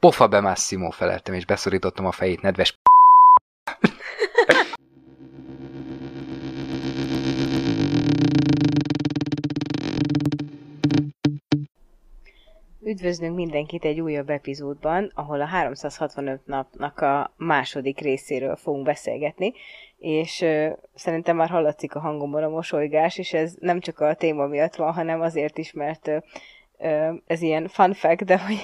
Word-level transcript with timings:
Pofa 0.00 0.28
be 0.28 0.40
Massimo 0.40 0.90
feleltem, 0.90 1.34
és 1.34 1.46
beszorítottam 1.46 2.06
a 2.06 2.12
fejét, 2.12 2.40
nedves 2.40 2.78
Üdvözlünk 12.82 13.34
mindenkit 13.34 13.84
egy 13.84 14.00
újabb 14.00 14.30
epizódban, 14.30 15.12
ahol 15.14 15.40
a 15.40 15.44
365 15.44 16.46
napnak 16.46 17.00
a 17.00 17.34
második 17.36 18.00
részéről 18.00 18.56
fogunk 18.56 18.84
beszélgetni, 18.84 19.52
és 19.98 20.40
uh, 20.40 20.72
szerintem 20.94 21.36
már 21.36 21.48
hallatszik 21.48 21.94
a 21.94 22.00
hangomban 22.00 22.42
a 22.42 22.48
mosolygás, 22.48 23.18
és 23.18 23.32
ez 23.32 23.54
nem 23.60 23.80
csak 23.80 24.00
a 24.00 24.14
téma 24.14 24.46
miatt 24.46 24.74
van, 24.74 24.92
hanem 24.92 25.20
azért 25.20 25.58
is, 25.58 25.72
mert 25.72 26.06
uh, 26.06 26.22
ez 27.26 27.42
ilyen 27.42 27.68
fun 27.68 27.92
fact, 27.92 28.24
de 28.24 28.38
hogy 28.38 28.62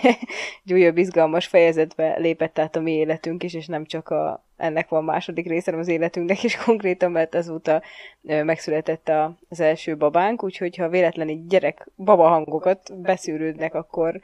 egy 0.65 0.73
újabb 0.73 0.97
izgalmas 0.97 1.47
fejezetbe 1.47 2.19
lépett 2.19 2.59
át 2.59 2.77
a 2.77 2.81
mi 2.81 2.93
életünk 2.93 3.43
is, 3.43 3.55
és 3.55 3.67
nem 3.67 3.85
csak 3.85 4.09
a, 4.09 4.45
ennek 4.57 4.89
van 4.89 5.05
második 5.05 5.47
része, 5.47 5.65
hanem 5.65 5.81
az 5.81 5.89
életünknek 5.89 6.43
is 6.43 6.57
konkrétan, 6.57 7.11
mert 7.11 7.35
azóta 7.35 7.83
megszületett 8.21 9.13
az 9.49 9.61
első 9.61 9.97
babánk, 9.97 10.43
úgyhogy 10.43 10.77
ha 10.77 10.89
véletlenül 10.89 11.45
gyerek 11.49 11.89
baba 11.97 12.29
hangokat 12.29 13.01
beszűrődnek, 13.01 13.75
akkor 13.75 14.21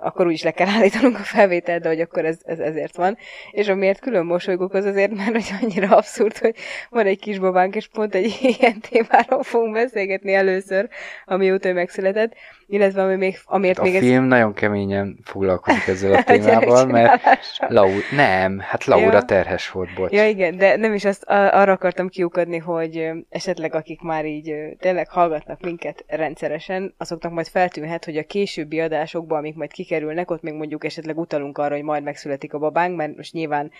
akkor 0.00 0.26
úgyis 0.26 0.42
le 0.42 0.50
kell 0.50 0.66
állítanunk 0.66 1.18
a 1.18 1.22
felvételt, 1.22 1.82
de 1.82 1.88
hogy 1.88 2.00
akkor 2.00 2.24
ez, 2.24 2.38
ez 2.44 2.58
ezért 2.58 2.96
van. 2.96 3.16
És 3.50 3.68
amiért 3.68 4.00
külön 4.00 4.24
mosolygok, 4.24 4.74
az 4.74 4.84
azért, 4.84 5.14
mert 5.14 5.32
hogy 5.32 5.50
annyira 5.62 5.96
abszurd, 5.96 6.38
hogy 6.38 6.56
van 6.90 7.06
egy 7.06 7.18
kisbabánk, 7.18 7.74
és 7.74 7.88
pont 7.88 8.14
egy 8.14 8.38
ilyen 8.58 8.80
témáról 8.80 9.42
fogunk 9.42 9.72
beszélgetni 9.72 10.34
először, 10.34 10.88
amióta 11.24 11.68
ő 11.68 11.72
megszületett, 11.72 12.34
illetve 12.72 13.02
ami 13.02 13.16
még, 13.16 13.38
amiért 13.44 13.78
a 13.78 13.82
még 13.82 13.94
A 13.94 13.98
film 13.98 14.22
ez... 14.22 14.28
nagyon 14.28 14.52
keményen 14.52 15.18
foglalkozik 15.24 15.86
ezzel 15.86 16.12
a 16.12 16.22
témával, 16.32 16.86
mert 16.86 17.22
Laura, 17.68 18.00
nem, 18.10 18.58
hát 18.58 18.84
Laura 18.84 19.12
ja. 19.12 19.22
terhes 19.22 19.70
volt, 19.70 19.94
bocs. 19.94 20.12
Ja 20.12 20.28
igen, 20.28 20.56
de 20.56 20.76
nem 20.76 20.94
is 20.94 21.04
azt 21.04 21.24
arra 21.26 21.72
akartam 21.72 22.08
kiukadni, 22.08 22.58
hogy 22.58 23.10
esetleg 23.28 23.74
akik 23.74 24.00
már 24.00 24.26
így 24.26 24.54
tényleg 24.78 25.08
hallgatnak 25.08 25.60
minket 25.60 26.04
rendszeresen, 26.06 26.94
azoknak 26.98 27.32
majd 27.32 27.46
feltűnhet, 27.46 28.04
hogy 28.04 28.16
a 28.16 28.24
későbbi 28.24 28.80
adásokban, 28.80 29.38
amik 29.38 29.54
majd 29.54 29.72
kikerülnek, 29.72 30.30
ott 30.30 30.42
még 30.42 30.54
mondjuk 30.54 30.84
esetleg 30.84 31.18
utalunk 31.18 31.58
arra, 31.58 31.74
hogy 31.74 31.84
majd 31.84 32.02
megszületik 32.02 32.54
a 32.54 32.58
babánk, 32.58 32.96
mert 32.96 33.16
most 33.16 33.32
nyilván 33.32 33.70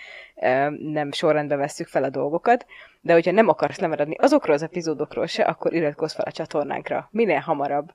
nem 0.79 1.11
sorrendbe 1.11 1.55
vesszük 1.55 1.87
fel 1.87 2.03
a 2.03 2.09
dolgokat, 2.09 2.65
de 3.01 3.13
hogyha 3.13 3.31
nem 3.31 3.47
akarsz 3.47 3.79
lemaradni 3.79 4.15
azokról 4.15 4.55
az 4.55 4.63
epizódokról 4.63 5.25
se, 5.25 5.43
akkor 5.43 5.73
iratkozz 5.73 6.13
fel 6.13 6.25
a 6.25 6.31
csatornánkra. 6.31 7.07
Minél 7.11 7.39
hamarabb. 7.39 7.91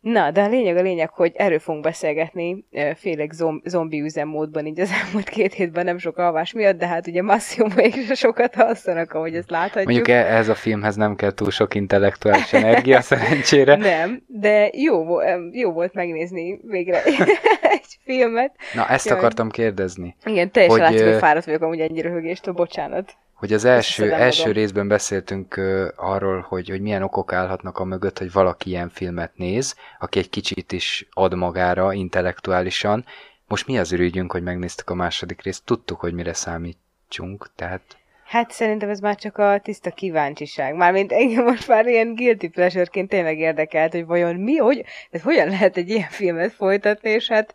Na, 0.00 0.30
de 0.30 0.42
a 0.42 0.48
lényeg 0.48 0.76
a 0.76 0.82
lényeg, 0.82 1.10
hogy 1.10 1.32
erről 1.36 1.58
fogunk 1.58 1.84
beszélgetni, 1.84 2.64
félig 2.94 3.32
zom, 3.32 3.60
zombi 3.64 4.00
üzemmódban, 4.00 4.66
így 4.66 4.80
az 4.80 4.90
elmúlt 5.04 5.28
két 5.28 5.52
hétben 5.52 5.84
nem 5.84 5.98
sok 5.98 6.18
alvás 6.18 6.52
miatt, 6.52 6.78
de 6.78 6.86
hát 6.86 7.06
ugye 7.06 7.22
Massimo 7.22 7.68
is 7.76 8.18
sokat 8.18 8.56
alszanak, 8.56 9.12
ahogy 9.12 9.34
ezt 9.34 9.50
láthatjuk. 9.50 9.84
Mondjuk 9.84 10.08
ehhez 10.08 10.48
a 10.48 10.54
filmhez 10.54 10.96
nem 10.96 11.16
kell 11.16 11.32
túl 11.32 11.50
sok 11.50 11.74
intellektuális 11.74 12.52
energia, 12.52 13.00
szerencsére. 13.10 13.76
Nem, 13.76 14.22
de 14.26 14.70
jó, 14.72 15.20
jó 15.52 15.72
volt 15.72 15.94
megnézni 15.94 16.60
végre 16.62 17.02
egy 17.74 17.98
filmet. 18.04 18.54
Na, 18.74 18.88
ezt 18.88 19.08
Jaj. 19.08 19.18
akartam 19.18 19.50
kérdezni. 19.50 20.16
Igen, 20.24 20.50
teljesen 20.50 20.80
hogy, 20.80 20.90
látszik, 20.90 21.08
hogy 21.08 21.18
fáradt 21.18 21.44
vagyok 21.44 21.62
amúgy 21.62 21.80
ennyi 21.80 22.00
röhögéstől, 22.00 22.54
bocsánat 22.54 23.16
hogy 23.40 23.52
az 23.52 23.64
első, 23.64 24.12
első 24.12 24.52
részben 24.52 24.88
beszéltünk 24.88 25.56
uh, 25.56 25.88
arról, 25.96 26.46
hogy, 26.48 26.68
hogy 26.68 26.80
milyen 26.80 27.02
okok 27.02 27.32
állhatnak 27.32 27.78
a 27.78 27.84
mögött, 27.84 28.18
hogy 28.18 28.32
valaki 28.32 28.68
ilyen 28.68 28.88
filmet 28.88 29.32
néz, 29.36 29.76
aki 29.98 30.18
egy 30.18 30.30
kicsit 30.30 30.72
is 30.72 31.08
ad 31.10 31.34
magára 31.34 31.92
intellektuálisan. 31.92 33.04
Most 33.46 33.66
mi 33.66 33.78
az 33.78 33.92
ürügyünk, 33.92 34.32
hogy 34.32 34.42
megnéztük 34.42 34.90
a 34.90 34.94
második 34.94 35.42
részt, 35.42 35.64
tudtuk, 35.64 36.00
hogy 36.00 36.12
mire 36.12 36.32
számítsunk, 36.32 37.50
tehát... 37.56 37.82
Hát 38.24 38.50
szerintem 38.50 38.88
ez 38.88 39.00
már 39.00 39.16
csak 39.16 39.38
a 39.38 39.60
tiszta 39.62 39.90
kíváncsiság. 39.90 40.74
Mármint 40.74 41.12
engem 41.12 41.44
most 41.44 41.68
már 41.68 41.86
ilyen 41.86 42.14
guilty 42.14 42.48
pleasure-ként 42.48 43.08
tényleg 43.08 43.38
érdekelt, 43.38 43.92
hogy 43.92 44.06
vajon 44.06 44.36
mi, 44.36 44.56
hogy, 44.56 44.84
ez 45.10 45.22
hogyan 45.22 45.48
lehet 45.48 45.76
egy 45.76 45.88
ilyen 45.88 46.08
filmet 46.08 46.52
folytatni, 46.52 47.10
és 47.10 47.28
hát, 47.28 47.54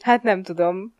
hát 0.00 0.22
nem 0.22 0.42
tudom. 0.42 0.94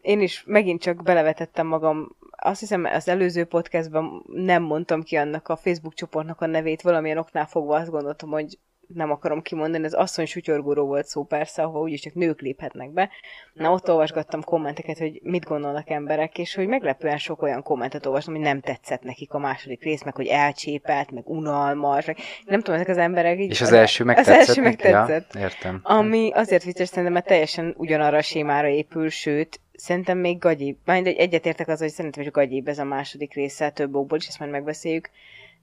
Én 0.00 0.20
is 0.20 0.42
megint 0.46 0.82
csak 0.82 1.02
belevetettem 1.02 1.66
magam 1.66 2.16
azt 2.42 2.60
hiszem 2.60 2.84
az 2.84 3.08
előző 3.08 3.44
podcastban 3.44 4.24
nem 4.26 4.62
mondtam 4.62 5.02
ki 5.02 5.16
annak 5.16 5.48
a 5.48 5.56
Facebook 5.56 5.94
csoportnak 5.94 6.40
a 6.40 6.46
nevét, 6.46 6.82
valamilyen 6.82 7.18
oknál 7.18 7.46
fogva 7.46 7.76
azt 7.76 7.90
gondoltam, 7.90 8.30
hogy 8.30 8.58
nem 8.94 9.10
akarom 9.10 9.42
kimondani, 9.42 9.84
az 9.84 9.94
asszony 9.94 10.26
sutyorgóról 10.26 10.86
volt 10.86 11.06
szó 11.06 11.24
persze, 11.24 11.62
ahol 11.62 11.82
úgyis 11.82 12.00
csak 12.00 12.14
nők 12.14 12.40
léphetnek 12.40 12.90
be. 12.90 13.10
Na, 13.52 13.72
ott 13.72 13.90
olvasgattam 13.90 14.42
kommenteket, 14.42 14.98
hogy 14.98 15.20
mit 15.22 15.44
gondolnak 15.44 15.90
emberek, 15.90 16.38
és 16.38 16.54
hogy 16.54 16.66
meglepően 16.66 17.18
sok 17.18 17.42
olyan 17.42 17.62
kommentet 17.62 18.06
olvastam, 18.06 18.34
hogy 18.34 18.42
nem 18.42 18.60
tetszett 18.60 19.02
nekik 19.02 19.32
a 19.32 19.38
második 19.38 19.82
rész, 19.82 20.02
meg 20.02 20.14
hogy 20.14 20.26
elcsépelt, 20.26 21.10
meg 21.10 21.28
unalmas, 21.28 22.06
meg 22.06 22.16
nem 22.44 22.60
tudom, 22.60 22.74
ezek 22.74 22.88
az 22.88 22.98
emberek 22.98 23.38
így... 23.38 23.50
És 23.50 23.60
az 23.60 23.72
első 23.72 24.04
meg 24.04 24.18
az 24.18 24.28
első 24.28 24.62
meg 24.62 24.76
tetszett. 24.76 25.34
Ja, 25.34 25.40
értem. 25.40 25.80
Ami 25.82 26.30
azért 26.34 26.64
vicces, 26.64 26.88
szerintem, 26.88 27.12
mert 27.12 27.26
teljesen 27.26 27.74
ugyanarra 27.76 28.16
a 28.16 28.22
sémára 28.22 28.68
épül, 28.68 29.08
sőt, 29.08 29.60
szerintem 29.72 30.18
még 30.18 30.38
gagyibb. 30.38 30.76
Majd 30.84 31.06
egyetértek 31.06 31.68
az, 31.68 31.78
hogy 31.78 31.88
szerintem 31.88 32.22
is 32.22 32.30
gagyibb 32.30 32.68
ez 32.68 32.78
a 32.78 32.84
második 32.84 33.34
része, 33.34 33.70
több 33.70 33.94
okból 33.94 34.18
is, 34.18 34.26
ezt 34.26 34.38
majd 34.38 34.50
megbeszéljük, 34.50 35.10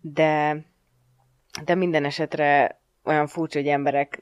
de, 0.01 0.57
de 1.66 1.75
minden 1.75 2.06
esetre 2.06 2.79
olyan 3.04 3.28
furcsa, 3.28 3.60
hogy 3.60 3.68
emberek 3.68 4.20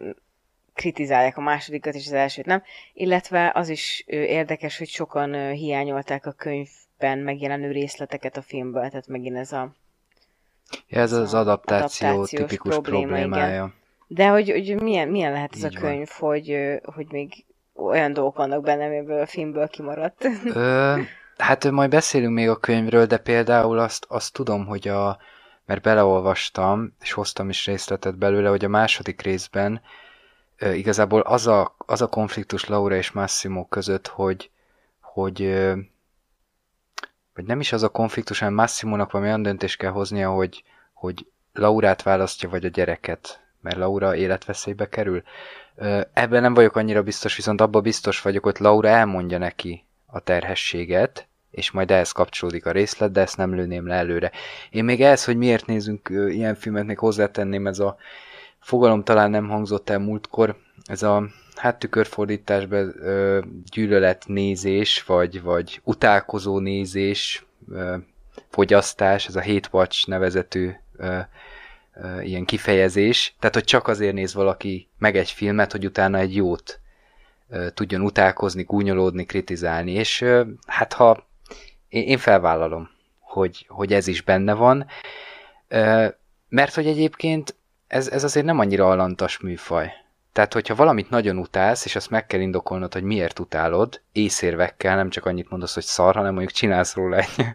kritizálják 0.73 1.37
a 1.37 1.41
másodikat 1.41 1.93
és 1.93 2.05
az 2.05 2.13
elsőt 2.13 2.45
nem, 2.45 2.63
illetve 2.93 3.51
az 3.55 3.69
is 3.69 4.03
érdekes, 4.07 4.77
hogy 4.77 4.87
sokan 4.87 5.51
hiányolták 5.51 6.25
a 6.25 6.31
könyvben 6.31 7.17
megjelenő 7.17 7.71
részleteket 7.71 8.37
a 8.37 8.41
filmből, 8.41 8.89
tehát 8.89 9.07
megint 9.07 9.37
ez 9.37 9.51
a 9.51 9.75
ja, 10.87 10.99
ez 10.99 11.11
az 11.11 11.33
adaptáció 11.33 12.25
tipikus 12.25 12.79
problémája. 12.81 13.47
Igen. 13.47 13.73
De 14.07 14.27
hogy, 14.27 14.51
hogy 14.51 14.81
milyen, 14.81 15.07
milyen 15.07 15.31
lehet 15.31 15.53
ez 15.53 15.63
Így 15.63 15.75
a 15.75 15.79
könyv, 15.79 16.07
hogy, 16.07 16.57
hogy 16.83 17.07
még 17.11 17.45
olyan 17.73 18.13
dolgok 18.13 18.37
vannak 18.37 18.63
benne, 18.63 18.85
amiből 18.85 19.21
a 19.21 19.25
filmből 19.25 19.67
kimaradt. 19.67 20.27
Ö, 20.45 21.01
hát 21.37 21.71
majd 21.71 21.89
beszélünk 21.89 22.33
még 22.33 22.49
a 22.49 22.55
könyvről, 22.55 23.05
de 23.05 23.17
például 23.17 23.79
azt, 23.79 24.05
azt 24.07 24.33
tudom, 24.33 24.65
hogy 24.65 24.87
a, 24.87 25.17
mert 25.67 25.81
beleolvastam, 25.81 26.93
és 26.99 27.11
hoztam 27.11 27.49
is 27.49 27.65
részletet 27.65 28.17
belőle, 28.17 28.49
hogy 28.49 28.65
a 28.65 28.69
második 28.69 29.21
részben 29.21 29.81
igazából 30.59 31.21
az 31.21 31.47
a, 31.47 31.75
az 31.77 32.01
a 32.01 32.07
konfliktus 32.07 32.65
Laura 32.65 32.95
és 32.95 33.11
Massimo 33.11 33.65
között, 33.65 34.07
hogy, 34.07 34.49
hogy 34.99 35.41
ö, 35.41 35.73
vagy 37.33 37.45
nem 37.45 37.59
is 37.59 37.71
az 37.71 37.83
a 37.83 37.89
konfliktus, 37.89 38.39
hanem 38.39 38.53
Massimónak 38.53 39.11
valami 39.11 39.29
olyan 39.29 39.41
döntést 39.41 39.77
kell 39.77 39.91
hoznia, 39.91 40.29
hogy, 40.29 40.63
hogy 40.93 41.25
Laurát 41.53 42.03
választja, 42.03 42.49
vagy 42.49 42.65
a 42.65 42.69
gyereket, 42.69 43.41
mert 43.61 43.77
Laura 43.77 44.15
életveszélybe 44.15 44.89
kerül. 44.89 45.23
Ebben 46.13 46.41
nem 46.41 46.53
vagyok 46.53 46.75
annyira 46.75 47.03
biztos, 47.03 47.35
viszont 47.35 47.61
abban 47.61 47.81
biztos 47.81 48.21
vagyok, 48.21 48.43
hogy 48.43 48.55
Laura 48.59 48.87
elmondja 48.87 49.37
neki 49.37 49.85
a 50.05 50.19
terhességet, 50.19 51.27
és 51.57 51.71
majd 51.71 51.91
ehhez 51.91 52.11
kapcsolódik 52.11 52.65
a 52.65 52.71
részlet, 52.71 53.11
de 53.11 53.21
ezt 53.21 53.37
nem 53.37 53.55
lőném 53.55 53.87
le 53.87 53.95
előre. 53.95 54.31
Én 54.69 54.83
még 54.83 55.01
ehhez, 55.01 55.25
hogy 55.25 55.37
miért 55.37 55.65
nézünk 55.65 56.09
ilyen 56.11 56.55
filmet, 56.55 56.85
még 56.85 56.97
hozzátenném, 56.97 57.67
ez 57.67 57.79
a 57.79 57.97
fogalom 58.59 59.03
talán 59.03 59.29
nem 59.29 59.47
hangzott 59.49 59.89
el 59.89 59.99
múltkor, 59.99 60.55
ez 60.85 61.03
a 61.03 61.27
hát 61.55 61.79
tükörfordításban 61.79 62.93
gyűlölet 63.71 64.23
nézés, 64.27 65.03
vagy, 65.03 65.41
vagy 65.41 65.81
utálkozó 65.83 66.59
nézés, 66.59 67.45
ö, 67.71 67.95
fogyasztás, 68.49 69.27
ez 69.27 69.35
a 69.35 69.43
hate 69.43 69.69
watch 69.71 70.07
nevezetű 70.07 70.71
ö, 70.97 71.19
ilyen 72.21 72.45
kifejezés, 72.45 73.35
tehát 73.39 73.55
hogy 73.55 73.63
csak 73.63 73.87
azért 73.87 74.13
néz 74.13 74.33
valaki 74.33 74.87
meg 74.97 75.17
egy 75.17 75.31
filmet, 75.31 75.71
hogy 75.71 75.85
utána 75.85 76.17
egy 76.17 76.35
jót 76.35 76.79
tudjon 77.73 78.01
utálkozni, 78.01 78.63
gúnyolódni, 78.63 79.25
kritizálni, 79.25 79.91
és 79.91 80.25
hát 80.65 80.93
ha 80.93 81.26
én 82.01 82.17
felvállalom, 82.17 82.89
hogy, 83.19 83.65
hogy 83.69 83.93
ez 83.93 84.07
is 84.07 84.21
benne 84.21 84.53
van, 84.53 84.85
mert 86.49 86.73
hogy 86.73 86.87
egyébként 86.87 87.55
ez, 87.87 88.09
ez 88.09 88.23
azért 88.23 88.45
nem 88.45 88.59
annyira 88.59 88.89
alantas 88.89 89.39
műfaj. 89.39 89.91
Tehát, 90.31 90.53
hogyha 90.53 90.75
valamit 90.75 91.09
nagyon 91.09 91.37
utálsz, 91.37 91.85
és 91.85 91.95
azt 91.95 92.09
meg 92.09 92.25
kell 92.25 92.39
indokolnod, 92.39 92.93
hogy 92.93 93.03
miért 93.03 93.39
utálod, 93.39 94.01
észérvekkel, 94.11 94.95
nem 94.95 95.09
csak 95.09 95.25
annyit 95.25 95.49
mondasz, 95.49 95.73
hogy 95.73 95.83
szar, 95.83 96.15
hanem 96.15 96.31
mondjuk 96.31 96.51
csinálsz 96.53 96.95
róla 96.95 97.17
egy, 97.17 97.45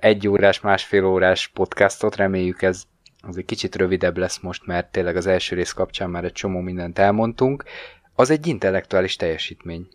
egy 0.00 0.28
órás, 0.28 0.60
másfél 0.60 1.04
órás 1.04 1.48
podcastot, 1.48 2.16
reméljük 2.16 2.62
ez 2.62 2.82
az 3.22 3.36
egy 3.36 3.44
kicsit 3.44 3.76
rövidebb 3.76 4.16
lesz 4.16 4.38
most, 4.38 4.66
mert 4.66 4.92
tényleg 4.92 5.16
az 5.16 5.26
első 5.26 5.56
rész 5.56 5.72
kapcsán 5.72 6.10
már 6.10 6.24
egy 6.24 6.32
csomó 6.32 6.60
mindent 6.60 6.98
elmondtunk, 6.98 7.64
az 8.14 8.30
egy 8.30 8.46
intellektuális 8.46 9.16
teljesítmény. 9.16 9.88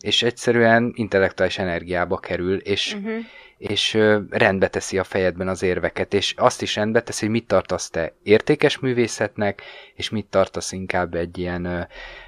És 0.00 0.22
egyszerűen 0.22 0.92
intellektuális 0.94 1.58
energiába 1.58 2.18
kerül, 2.18 2.56
és, 2.56 2.94
uh-huh. 2.94 3.18
és 3.58 3.98
rendbe 4.30 4.68
teszi 4.68 4.98
a 4.98 5.04
fejedben 5.04 5.48
az 5.48 5.62
érveket, 5.62 6.14
és 6.14 6.34
azt 6.36 6.62
is 6.62 6.76
rendbe 6.76 7.02
teszi, 7.02 7.24
hogy 7.24 7.34
mit 7.34 7.46
tartasz 7.46 7.90
te 7.90 8.14
értékes 8.22 8.78
művészetnek, 8.78 9.62
és 9.94 10.10
mit 10.10 10.26
tartasz 10.26 10.72
inkább 10.72 11.14
egy 11.14 11.38
ilyen 11.38 11.64
ö, 11.64 11.80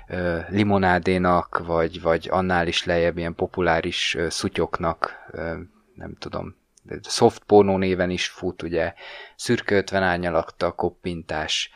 ö, 0.08 0.38
limonádénak, 0.48 1.62
vagy, 1.66 2.02
vagy 2.02 2.28
annál 2.30 2.66
is 2.66 2.84
lejjebb 2.84 3.18
ilyen 3.18 3.34
populáris 3.34 4.14
ö, 4.14 4.28
szutyoknak, 4.28 5.28
ö, 5.30 5.54
nem 5.94 6.14
tudom, 6.18 6.60
soft 7.02 7.42
pornó 7.44 7.76
néven 7.76 8.10
is 8.10 8.28
fut, 8.28 8.62
ugye, 8.62 8.94
szürke 9.36 9.76
50 9.76 10.02
árnyalakta, 10.02 10.72
koppintás, 10.72 11.70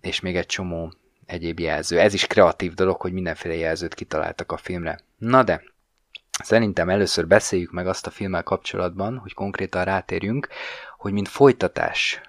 és 0.00 0.20
még 0.20 0.36
egy 0.36 0.46
csomó 0.46 0.92
egyéb 1.28 1.60
jelző. 1.60 1.98
Ez 1.98 2.14
is 2.14 2.26
kreatív 2.26 2.74
dolog, 2.74 3.00
hogy 3.00 3.12
mindenféle 3.12 3.54
jelzőt 3.54 3.94
kitaláltak 3.94 4.52
a 4.52 4.56
filmre. 4.56 4.98
Na 5.16 5.42
de, 5.42 5.62
szerintem 6.42 6.88
először 6.88 7.26
beszéljük 7.26 7.72
meg 7.72 7.86
azt 7.86 8.06
a 8.06 8.10
filmmel 8.10 8.42
kapcsolatban, 8.42 9.18
hogy 9.18 9.34
konkrétan 9.34 9.84
rátérjünk, 9.84 10.48
hogy 10.98 11.12
mint 11.12 11.28
folytatás 11.28 12.20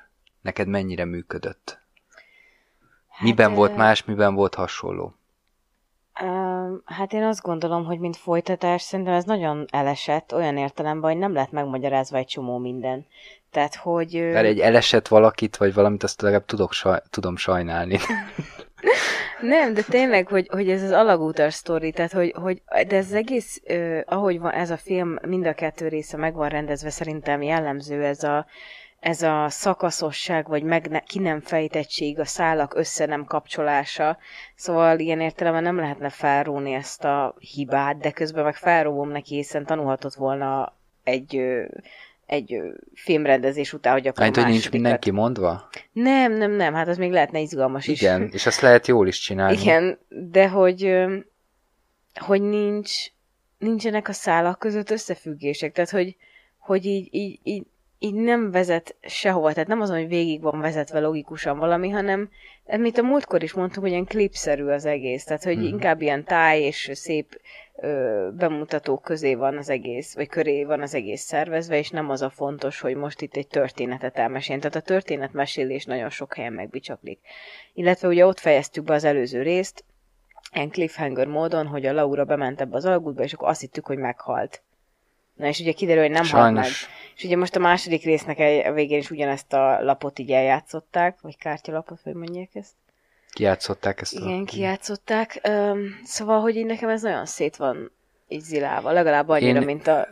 neked 0.41 0.67
mennyire 0.67 1.05
működött. 1.05 1.79
Hát, 3.07 3.21
miben 3.21 3.53
volt 3.53 3.75
más, 3.75 4.03
miben 4.03 4.33
volt 4.33 4.55
hasonló? 4.55 5.13
Hát 6.85 7.13
én 7.13 7.23
azt 7.23 7.41
gondolom, 7.41 7.85
hogy 7.85 7.99
mint 7.99 8.17
folytatás, 8.17 8.81
szerintem 8.81 9.13
ez 9.13 9.23
nagyon 9.23 9.65
elesett, 9.71 10.33
olyan 10.33 10.57
értelemben, 10.57 11.11
hogy 11.11 11.19
nem 11.19 11.33
lett 11.33 11.51
megmagyarázva 11.51 12.17
egy 12.17 12.27
csomó 12.27 12.57
minden. 12.57 13.05
Tehát, 13.51 13.75
hogy... 13.75 14.13
Mert 14.13 14.45
egy 14.45 14.59
elesett 14.59 15.07
valakit, 15.07 15.57
vagy 15.57 15.73
valamit, 15.73 16.03
azt 16.03 16.21
legalább 16.21 16.45
tudok 16.45 16.73
saj, 16.73 17.01
tudom 17.09 17.35
sajnálni. 17.35 17.99
nem, 19.41 19.73
de 19.73 19.81
tényleg, 19.81 20.27
hogy, 20.27 20.47
hogy 20.51 20.69
ez 20.69 20.83
az 20.83 20.91
alagútas 20.91 21.53
sztori, 21.53 21.91
tehát, 21.91 22.11
hogy, 22.11 22.33
hogy 22.35 22.61
de 22.87 22.95
ez 22.95 23.11
egész, 23.11 23.61
uh, 23.69 23.99
ahogy 24.05 24.39
van 24.39 24.51
ez 24.51 24.69
a 24.69 24.77
film, 24.77 25.17
mind 25.27 25.47
a 25.47 25.53
kettő 25.53 25.87
része 25.87 26.17
meg 26.17 26.33
van 26.33 26.49
rendezve, 26.49 26.89
szerintem 26.89 27.41
jellemző 27.41 28.03
ez 28.03 28.23
a, 28.23 28.45
ez 28.99 29.21
a 29.21 29.45
szakaszosság, 29.49 30.47
vagy 30.47 30.63
meg 30.63 30.89
ne, 30.89 30.99
ki 30.99 31.19
nem 31.19 31.41
fejtettség, 31.41 32.19
a 32.19 32.25
szálak 32.25 32.75
össze 32.75 33.05
nem 33.05 33.25
kapcsolása. 33.25 34.17
Szóval 34.55 34.99
ilyen 34.99 35.19
értelemben 35.19 35.63
nem 35.63 35.77
lehetne 35.77 36.09
felróni 36.09 36.73
ezt 36.73 37.03
a 37.03 37.35
hibát, 37.39 37.97
de 37.97 38.11
közben 38.11 38.43
meg 38.43 38.55
felróvom 38.55 39.09
neki, 39.09 39.35
hiszen 39.35 39.65
tanulhatott 39.65 40.15
volna 40.15 40.73
egy 41.03 41.41
egy 42.29 42.61
filmrendezés 42.93 43.73
után, 43.73 43.93
hogy 43.93 44.07
akkor 44.07 44.23
hát, 44.23 44.35
hogy 44.35 44.45
nincs 44.45 44.71
mindenki 44.71 45.11
mondva? 45.11 45.68
Nem, 45.91 46.33
nem, 46.33 46.51
nem, 46.51 46.73
hát 46.73 46.87
az 46.87 46.97
még 46.97 47.11
lehetne 47.11 47.39
izgalmas 47.39 47.87
is. 47.87 48.01
Igen, 48.01 48.29
és 48.31 48.45
azt 48.45 48.61
lehet 48.61 48.87
jól 48.87 49.07
is 49.07 49.19
csinálni. 49.19 49.61
Igen, 49.61 49.99
de 50.09 50.49
hogy, 50.49 50.95
hogy 52.13 52.41
nincs, 52.41 52.91
nincsenek 53.57 54.07
a 54.07 54.13
szálak 54.13 54.59
között 54.59 54.89
összefüggések, 54.89 55.71
tehát 55.71 55.89
hogy, 55.89 56.15
hogy 56.57 56.85
így, 56.85 57.07
így, 57.11 57.39
így 57.43 57.65
így 57.99 58.13
nem 58.13 58.51
vezet 58.51 58.95
sehova, 59.01 59.53
tehát 59.53 59.67
nem 59.67 59.81
azon, 59.81 59.97
hogy 59.97 60.07
végig 60.07 60.41
van 60.41 60.59
vezetve 60.59 60.99
logikusan 60.99 61.57
valami, 61.57 61.89
hanem, 61.89 62.29
mint 62.77 62.97
a 62.97 63.01
múltkor 63.01 63.43
is 63.43 63.53
mondtuk, 63.53 63.81
hogy 63.81 63.91
ilyen 63.91 64.05
klipszerű 64.05 64.65
az 64.65 64.85
egész, 64.85 65.23
tehát 65.23 65.43
hogy 65.43 65.55
hmm. 65.55 65.65
inkább 65.65 66.01
ilyen 66.01 66.23
táj 66.23 66.61
és 66.61 66.89
szép 66.93 67.41
bemutatók 68.33 69.01
közé 69.01 69.35
van 69.35 69.57
az 69.57 69.69
egész, 69.69 70.15
vagy 70.15 70.27
köré 70.27 70.63
van 70.63 70.81
az 70.81 70.93
egész 70.93 71.21
szervezve, 71.21 71.77
és 71.77 71.89
nem 71.89 72.09
az 72.09 72.21
a 72.21 72.29
fontos, 72.29 72.79
hogy 72.79 72.95
most 72.95 73.21
itt 73.21 73.35
egy 73.35 73.47
történetet 73.47 74.17
elmeséljen. 74.17 74.61
Tehát 74.61 74.75
a 74.75 74.87
történetmesélés 74.87 75.85
nagyon 75.85 76.09
sok 76.09 76.35
helyen 76.35 76.53
megbicsaklik. 76.53 77.19
Illetve 77.73 78.07
ugye 78.07 78.25
ott 78.25 78.39
fejeztük 78.39 78.83
be 78.83 78.93
az 78.93 79.03
előző 79.03 79.41
részt, 79.41 79.83
ilyen 80.53 80.69
cliffhanger 80.69 81.27
módon, 81.27 81.67
hogy 81.67 81.85
a 81.85 81.93
Laura 81.93 82.25
bement 82.25 82.61
ebbe 82.61 82.75
az 82.75 82.85
alagútba, 82.85 83.23
és 83.23 83.33
akkor 83.33 83.47
azt 83.47 83.61
hittük, 83.61 83.85
hogy 83.85 83.97
meghalt. 83.97 84.61
Na 85.33 85.47
és 85.47 85.59
ugye 85.59 85.71
kiderül, 85.71 86.01
hogy 86.01 86.11
nem 86.11 86.25
halt 86.29 86.53
meg. 86.53 86.65
És 87.15 87.23
ugye 87.23 87.37
most 87.37 87.55
a 87.55 87.59
második 87.59 88.03
résznek 88.03 88.39
a 88.65 88.71
végén 88.71 88.97
is 88.97 89.11
ugyanezt 89.11 89.53
a 89.53 89.81
lapot 89.81 90.19
így 90.19 90.31
eljátszották, 90.31 91.21
vagy 91.21 91.37
kártyalapot, 91.37 92.01
vagy 92.03 92.13
mondják 92.13 92.49
ezt. 92.53 92.73
Kiátszották 93.31 94.01
ezt 94.01 94.13
Igen, 94.13 94.41
a... 94.41 94.43
kiátszották. 94.43 95.41
Um, 95.49 95.99
szóval, 96.03 96.41
hogy 96.41 96.55
így 96.55 96.65
nekem 96.65 96.89
ez 96.89 97.01
nagyon 97.01 97.25
szét 97.25 97.55
van 97.55 97.91
így 98.31 98.41
zilálva, 98.41 98.91
legalább 98.91 99.29
annyira, 99.29 99.59
Én... 99.59 99.65
mint 99.65 99.87
a 99.87 100.07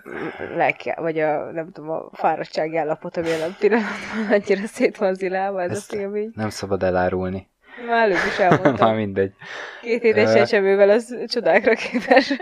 lelke, 0.56 0.96
vagy 1.00 1.19
a, 1.19 1.52
nem 1.52 1.72
tudom, 1.72 1.90
a 1.90 2.10
fáradtság 2.14 2.75
állapot, 2.75 3.18
ami 3.18 3.30
a 3.31 3.56
pillanatban 3.60 4.31
annyira 4.31 4.68
szét 4.68 4.98
van 4.98 5.14
zilálva 5.14 5.62
ez 5.62 5.72
Ezt 5.72 5.94
a 5.94 6.18
így. 6.18 6.31
Nem 6.34 6.50
szabad 6.50 6.84
elárulni. 6.84 7.50
Már 7.88 8.04
előbb 8.04 8.25
is 8.28 8.40
elmondtam. 8.46 8.88
Már 8.88 8.96
mindegy. 8.96 9.34
Két 9.81 10.04
édes 10.04 10.34
uh... 10.34 10.40
ecsemővel 10.40 10.90
az 10.90 11.16
csodákra 11.28 11.74
képes. 11.74 12.34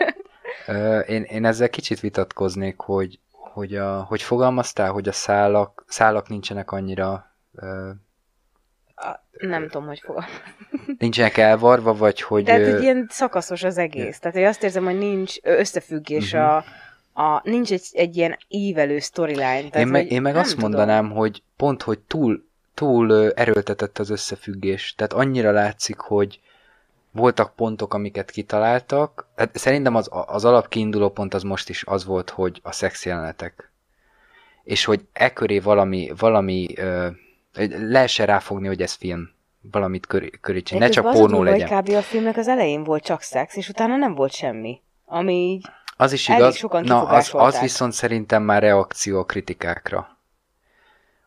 Én, 1.07 1.23
én 1.23 1.45
ezzel 1.45 1.69
kicsit 1.69 1.99
vitatkoznék, 1.99 2.79
hogy, 2.79 3.19
hogy, 3.31 3.75
a, 3.75 4.01
hogy 4.01 4.21
fogalmaztál, 4.21 4.91
hogy 4.91 5.07
a 5.07 5.11
szálak, 5.11 5.83
szálak 5.87 6.29
nincsenek 6.29 6.71
annyira 6.71 7.35
nem 9.31 9.67
tudom, 9.67 9.87
hogy 9.87 9.99
fogal. 9.99 10.25
Nincsenek 10.97 11.37
elvarva, 11.37 11.93
vagy 11.93 12.21
hogy... 12.21 12.43
Tehát, 12.43 12.71
hogy 12.71 12.81
ilyen 12.81 13.07
szakaszos 13.09 13.63
az 13.63 13.77
egész. 13.77 14.19
Tehát, 14.19 14.37
hogy 14.37 14.45
azt 14.45 14.63
érzem, 14.63 14.83
hogy 14.83 14.97
nincs 14.97 15.35
összefüggés 15.41 16.33
uh-huh. 16.33 16.63
a, 17.13 17.23
a... 17.23 17.41
Nincs 17.43 17.71
egy, 17.71 17.89
egy 17.93 18.17
ilyen 18.17 18.37
ívelő 18.47 18.99
storyline. 18.99 19.69
Tehát, 19.69 19.75
én 19.75 19.87
meg, 19.87 20.11
én 20.11 20.21
meg 20.21 20.35
azt 20.35 20.53
tudom. 20.53 20.69
mondanám, 20.69 21.11
hogy 21.11 21.43
pont, 21.55 21.81
hogy 21.81 21.99
túl, 21.99 22.47
túl 22.73 23.31
erőltetett 23.31 23.99
az 23.99 24.09
összefüggés. 24.09 24.93
Tehát 24.95 25.13
annyira 25.13 25.51
látszik, 25.51 25.97
hogy 25.97 26.39
voltak 27.11 27.55
pontok, 27.55 27.93
amiket 27.93 28.31
kitaláltak. 28.31 29.27
Hát 29.35 29.57
szerintem 29.57 29.95
az, 29.95 30.09
az 30.11 30.45
alapkiinduló 30.45 31.09
pont 31.09 31.33
az 31.33 31.43
most 31.43 31.69
is 31.69 31.83
az 31.85 32.05
volt, 32.05 32.29
hogy 32.29 32.59
a 32.63 32.71
szex 32.71 33.05
jelenetek. 33.05 33.71
És 34.63 34.85
hogy 34.85 35.05
e 35.13 35.33
köré 35.33 35.59
valami, 35.59 36.11
valami 36.17 36.67
ö, 36.77 37.07
lehessen 37.69 38.25
ráfogni, 38.25 38.67
hogy 38.67 38.81
ez 38.81 38.93
film. 38.93 39.29
Valamit 39.71 40.05
köré, 40.05 40.29
köré 40.41 40.61
Ne 40.69 40.89
csak 40.89 41.11
pornó 41.11 41.43
legyen. 41.43 41.67
Hogy 41.67 41.83
kb. 41.83 41.95
a 41.95 42.01
filmnek 42.01 42.37
az 42.37 42.47
elején 42.47 42.83
volt 42.83 43.03
csak 43.03 43.21
szex, 43.21 43.55
és 43.55 43.69
utána 43.69 43.95
nem 43.95 44.15
volt 44.15 44.31
semmi. 44.31 44.81
Ami 45.05 45.33
így 45.33 45.65
az 45.97 46.11
is 46.11 46.29
igaz, 46.29 46.55
sokan 46.55 46.83
na, 46.83 47.07
az, 47.07 47.29
az 47.33 47.59
viszont 47.59 47.93
szerintem 47.93 48.43
már 48.43 48.61
reakció 48.61 49.19
a 49.19 49.23
kritikákra 49.23 50.15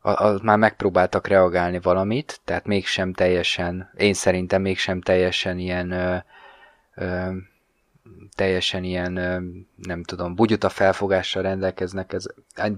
az 0.01 0.41
már 0.41 0.59
megpróbáltak 0.59 1.27
reagálni 1.27 1.81
valamit, 1.81 2.41
tehát 2.45 2.67
mégsem 2.67 3.13
teljesen, 3.13 3.91
én 3.97 4.15
szerintem 4.15 4.63
mégsem 4.63 5.01
teljesen 5.01 5.59
ilyen 5.59 5.91
ö, 5.91 6.17
ö, 6.95 7.31
teljesen 8.39 8.85
ilyen, 8.85 9.13
nem 9.77 10.03
tudom, 10.03 10.35
bugyuta 10.35 10.69
felfogással 10.69 11.43
rendelkeznek, 11.43 12.13
ez, 12.13 12.27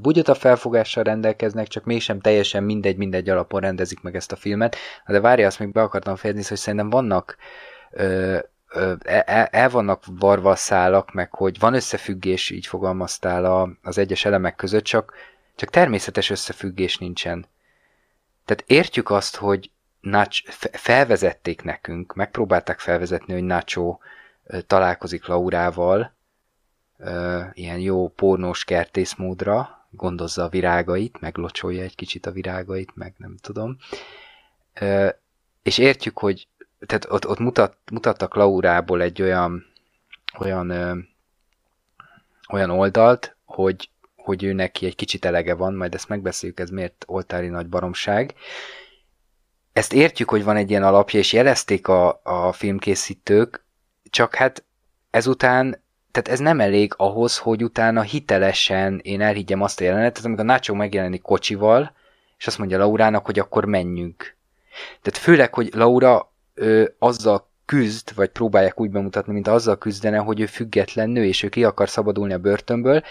bugyuta 0.00 0.34
felfogással 0.34 1.02
rendelkeznek, 1.02 1.66
csak 1.66 1.84
mégsem 1.84 2.20
teljesen 2.20 2.62
mindegy, 2.62 2.96
mindegy 2.96 3.28
alapon 3.28 3.60
rendezik 3.60 4.00
meg 4.00 4.16
ezt 4.16 4.32
a 4.32 4.36
filmet, 4.36 4.76
de 5.06 5.20
várja, 5.20 5.46
azt 5.46 5.58
még 5.58 5.72
be 5.72 5.82
akartam 5.82 6.16
fejezni, 6.16 6.44
hogy 6.48 6.56
szerintem 6.56 6.90
vannak 6.90 7.36
ö, 7.90 8.38
ö, 8.68 8.92
el, 9.04 9.44
el 9.44 9.70
vannak 9.70 10.02
varva 10.18 10.54
szálak, 10.54 11.12
meg 11.12 11.34
hogy 11.34 11.58
van 11.58 11.74
összefüggés, 11.74 12.50
így 12.50 12.66
fogalmaztál 12.66 13.44
a, 13.44 13.70
az 13.82 13.98
egyes 13.98 14.24
elemek 14.24 14.56
között, 14.56 14.84
csak 14.84 15.12
csak 15.60 15.70
természetes 15.70 16.30
összefüggés 16.30 16.98
nincsen. 16.98 17.46
Tehát 18.44 18.64
értjük 18.66 19.10
azt, 19.10 19.36
hogy 19.36 19.70
Nach 20.00 20.30
felvezették 20.72 21.62
nekünk, 21.62 22.14
megpróbálták 22.14 22.78
felvezetni, 22.78 23.32
hogy 23.32 23.42
Nacho 23.42 23.98
találkozik 24.66 25.26
Laurával, 25.26 26.14
ilyen 27.52 27.78
jó 27.78 28.08
pornós 28.08 28.64
kertészmódra, 28.64 29.86
gondozza 29.90 30.42
a 30.44 30.48
virágait, 30.48 31.20
meglocsolja 31.20 31.82
egy 31.82 31.94
kicsit 31.94 32.26
a 32.26 32.30
virágait, 32.30 32.90
meg 32.94 33.14
nem 33.16 33.36
tudom. 33.40 33.76
És 35.62 35.78
értjük, 35.78 36.18
hogy 36.18 36.48
tehát 36.86 37.06
ott, 37.10 37.28
ott 37.28 37.38
mutat, 37.38 37.76
mutattak 37.92 38.34
Laurából 38.34 39.02
egy 39.02 39.22
olyan, 39.22 39.64
olyan, 40.38 40.70
olyan 42.48 42.70
oldalt, 42.70 43.36
hogy 43.44 43.90
hogy 44.30 44.44
ő 44.44 44.52
neki 44.52 44.86
egy 44.86 44.94
kicsit 44.94 45.24
elege 45.24 45.54
van, 45.54 45.74
majd 45.74 45.94
ezt 45.94 46.08
megbeszéljük, 46.08 46.60
ez 46.60 46.70
miért 46.70 47.04
oltári 47.06 47.48
nagy 47.48 47.66
baromság. 47.66 48.34
Ezt 49.72 49.92
értjük, 49.92 50.30
hogy 50.30 50.44
van 50.44 50.56
egy 50.56 50.70
ilyen 50.70 50.82
alapja, 50.82 51.18
és 51.18 51.32
jelezték 51.32 51.88
a, 51.88 52.20
a 52.22 52.52
filmkészítők, 52.52 53.64
csak 54.10 54.34
hát 54.34 54.64
ezután, 55.10 55.82
tehát 56.10 56.28
ez 56.28 56.38
nem 56.38 56.60
elég 56.60 56.94
ahhoz, 56.96 57.38
hogy 57.38 57.64
utána 57.64 58.00
hitelesen 58.02 59.00
én 59.02 59.20
elhiggyem 59.20 59.62
azt 59.62 59.80
a 59.80 59.84
jelenetet, 59.84 60.24
amikor 60.24 60.44
Nacho 60.44 60.74
megjelenik 60.74 61.22
kocsival, 61.22 61.92
és 62.38 62.46
azt 62.46 62.58
mondja 62.58 62.78
Laurának, 62.78 63.24
hogy 63.26 63.38
akkor 63.38 63.64
menjünk. 63.64 64.36
Tehát 65.02 65.20
főleg, 65.20 65.54
hogy 65.54 65.70
Laura 65.74 66.32
ö, 66.54 66.84
azzal 66.98 67.48
küzd, 67.64 68.14
vagy 68.14 68.28
próbálják 68.28 68.80
úgy 68.80 68.90
bemutatni, 68.90 69.32
mint 69.32 69.48
azzal 69.48 69.78
küzdene, 69.78 70.18
hogy 70.18 70.40
ő 70.40 70.46
független 70.46 71.10
nő, 71.10 71.24
és 71.24 71.42
ő 71.42 71.48
ki 71.48 71.64
akar 71.64 71.88
szabadulni 71.88 72.32
a 72.32 72.38
börtönből, 72.38 73.02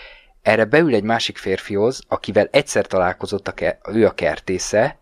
erre 0.41 0.65
beül 0.65 0.93
egy 0.93 1.03
másik 1.03 1.37
férfihoz, 1.37 2.01
akivel 2.07 2.47
egyszer 2.51 2.85
találkozott 2.87 3.47
a 3.47 3.51
ke- 3.51 3.79
ő 3.91 4.05
a 4.05 4.13
kertésze, 4.13 4.97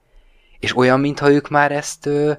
és 0.59 0.77
olyan, 0.77 0.99
mintha 0.99 1.31
ők 1.31 1.49
már 1.49 1.71
ezt 1.71 2.05
ö, 2.05 2.33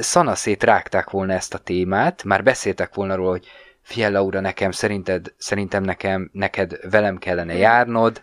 szanaszét 0.00 0.64
rágták 0.64 1.10
volna 1.10 1.32
ezt 1.32 1.54
a 1.54 1.58
témát, 1.58 2.24
már 2.24 2.42
beszéltek 2.42 2.94
volna 2.94 3.14
róla, 3.14 3.30
hogy 3.30 3.46
figyelj 3.82 4.12
Laura, 4.12 4.40
nekem 4.40 4.70
szerinted, 4.70 5.34
szerintem 5.36 5.82
nekem, 5.82 6.30
neked 6.32 6.90
velem 6.90 7.18
kellene 7.18 7.54
járnod, 7.54 8.22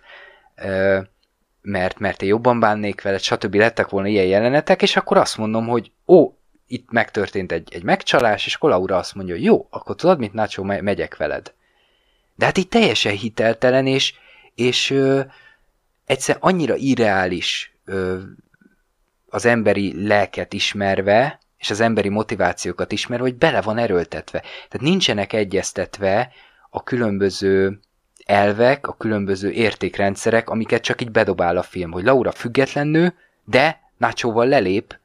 mert, 1.62 2.00
mert 2.00 2.22
én 2.22 2.30
jobban 2.30 2.60
bánnék 2.60 3.02
veled, 3.02 3.22
stb. 3.22 3.56
lettek 3.56 3.90
volna 3.90 4.08
ilyen 4.08 4.26
jelenetek, 4.26 4.82
és 4.82 4.96
akkor 4.96 5.18
azt 5.18 5.38
mondom, 5.38 5.68
hogy 5.68 5.92
ó, 6.08 6.34
itt 6.68 6.92
megtörtént 6.92 7.52
egy, 7.52 7.74
egy 7.74 7.84
megcsalás, 7.84 8.46
és 8.46 8.56
akkor 8.56 8.70
Laura 8.70 8.98
azt 8.98 9.16
mondja, 9.16 9.36
jó, 9.36 9.68
akkor 9.70 9.96
tudod 9.96 10.20
mit, 10.20 10.34
Nacho, 10.34 10.64
megyek 10.64 11.18
veled. 11.18 11.54
De 12.36 12.46
hát 12.46 12.58
itt 12.58 12.70
teljesen 12.70 13.14
hiteltelen, 13.14 13.88
és, 13.88 14.14
és 14.56 14.90
ö, 14.90 15.22
egyszer 16.06 16.38
annyira 16.40 16.76
irreális 16.76 17.76
ö, 17.86 18.20
az 19.34 19.46
emberi 19.46 20.08
lelket 20.08 20.54
ismerve, 20.54 21.40
és 21.58 21.70
az 21.70 21.80
emberi 21.80 22.10
motivációkat 22.10 22.92
ismerve, 22.92 23.24
hogy 23.24 23.36
bele 23.36 23.62
van 23.62 23.78
erőltetve. 23.78 24.40
Tehát 24.40 24.80
nincsenek 24.80 25.34
egyeztetve 25.34 26.32
a 26.70 26.84
különböző 26.84 27.80
elvek, 28.26 28.88
a 28.88 28.94
különböző 28.94 29.52
értékrendszerek, 29.52 30.50
amiket 30.50 30.82
csak 30.82 31.02
így 31.02 31.12
bedobál 31.12 31.58
a 31.58 31.62
film, 31.64 31.92
hogy 31.92 32.04
Laura 32.04 32.32
független 32.32 32.88
nő, 32.88 33.14
de 33.46 33.80
Nachoval 33.98 34.48
lelép, 34.48 34.98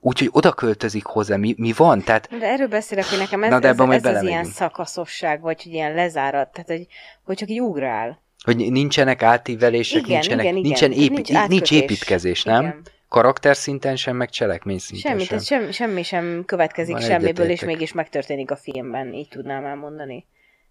úgyhogy 0.00 0.28
oda 0.32 0.52
költözik 0.52 1.04
hozzá, 1.04 1.36
mi, 1.36 1.54
mi 1.58 1.72
van? 1.76 2.02
Tehát... 2.02 2.28
De 2.38 2.46
erről 2.46 2.68
beszélek, 2.68 3.04
hogy 3.04 3.18
nekem 3.18 3.42
ez, 3.42 3.50
Na, 3.50 3.58
de 3.58 3.68
ez, 3.68 3.78
ez 3.78 4.04
az 4.04 4.22
ilyen 4.22 4.44
szakaszosság, 4.44 5.40
vagy 5.40 5.62
hogy 5.62 5.72
ilyen 5.72 5.94
lezárat, 5.94 6.52
tehát 6.52 6.68
hogy, 6.68 6.86
hogy 7.22 7.36
csak 7.36 7.48
így 7.48 7.60
ugrál. 7.60 8.20
Hogy 8.44 8.56
nincsenek 8.56 9.22
átívelések, 9.22 10.02
igen, 10.02 10.10
nincsenek, 10.10 10.44
igen, 10.44 10.56
igen. 10.56 10.68
nincsen 10.68 10.92
épít, 10.92 11.28
nincs, 11.28 11.48
nincs 11.48 11.70
építkezés, 11.70 12.42
nem? 12.42 12.62
Igen. 12.62 12.82
Karakter 13.12 13.56
szinten 13.56 13.96
sem, 13.96 14.16
meg 14.16 14.30
cselekmény 14.30 14.78
szinten 14.78 15.10
semmi, 15.10 15.24
sem. 15.24 15.38
Semmi, 15.38 15.72
semmi 15.72 16.02
sem 16.02 16.42
következik 16.46 16.92
Van 16.92 17.02
semmiből, 17.02 17.50
és 17.50 17.64
mégis 17.64 17.92
megtörténik 17.92 18.50
a 18.50 18.56
filmben, 18.56 19.12
így 19.12 19.28
tudnám 19.28 19.64
elmondani. 19.64 20.26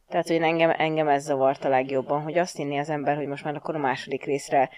Tehát, 0.09 0.27
hogy 0.27 0.35
engem, 0.35 0.73
engem 0.77 1.07
ez 1.07 1.23
zavart 1.23 1.65
a 1.65 1.69
legjobban, 1.69 2.21
hogy 2.21 2.37
azt 2.37 2.55
hinni 2.55 2.77
az 2.77 2.89
ember, 2.89 3.15
hogy 3.15 3.27
most 3.27 3.43
már 3.43 3.55
akkor 3.55 3.75
a 3.75 3.79
második 3.79 4.23
részre 4.23 4.69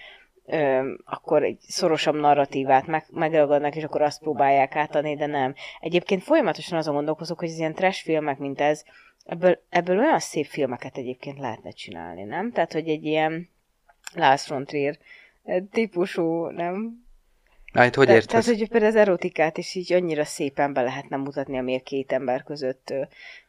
ö, 0.46 0.92
akkor 1.04 1.42
egy 1.42 1.58
szorosabb 1.60 2.14
narratívát 2.14 2.86
meg, 2.86 3.04
megragadnak, 3.10 3.76
és 3.76 3.84
akkor 3.84 4.02
azt 4.02 4.20
próbálják 4.20 4.76
átadni, 4.76 5.16
de 5.16 5.26
nem. 5.26 5.54
Egyébként 5.80 6.22
folyamatosan 6.22 6.78
azon 6.78 6.94
gondolkozok, 6.94 7.38
hogy 7.38 7.48
az 7.48 7.58
ilyen 7.58 7.74
trash 7.74 8.02
filmek, 8.02 8.38
mint 8.38 8.60
ez, 8.60 8.84
ebből, 9.24 9.62
ebből 9.68 9.98
olyan 9.98 10.18
szép 10.18 10.46
filmeket 10.46 10.96
egyébként 10.96 11.38
lehetne 11.38 11.70
csinálni, 11.70 12.22
nem? 12.22 12.52
Tehát, 12.52 12.72
hogy 12.72 12.88
egy 12.88 13.04
ilyen 13.04 13.48
Lars 14.14 14.48
von 14.48 14.64
Trier 14.64 14.98
típusú, 15.70 16.46
nem? 16.46 17.03
Itt 17.82 17.94
hogy 17.94 18.08
érted? 18.08 18.28
Tehát, 18.28 18.44
hogy 18.44 18.68
például 18.68 18.90
az 18.90 18.96
erotikát 18.96 19.58
is 19.58 19.74
így 19.74 19.92
annyira 19.92 20.24
szépen 20.24 20.72
be 20.72 20.82
lehetne 20.82 21.16
mutatni, 21.16 21.58
ami 21.58 21.74
a 21.76 21.82
két 21.82 22.12
ember 22.12 22.42
között 22.42 22.94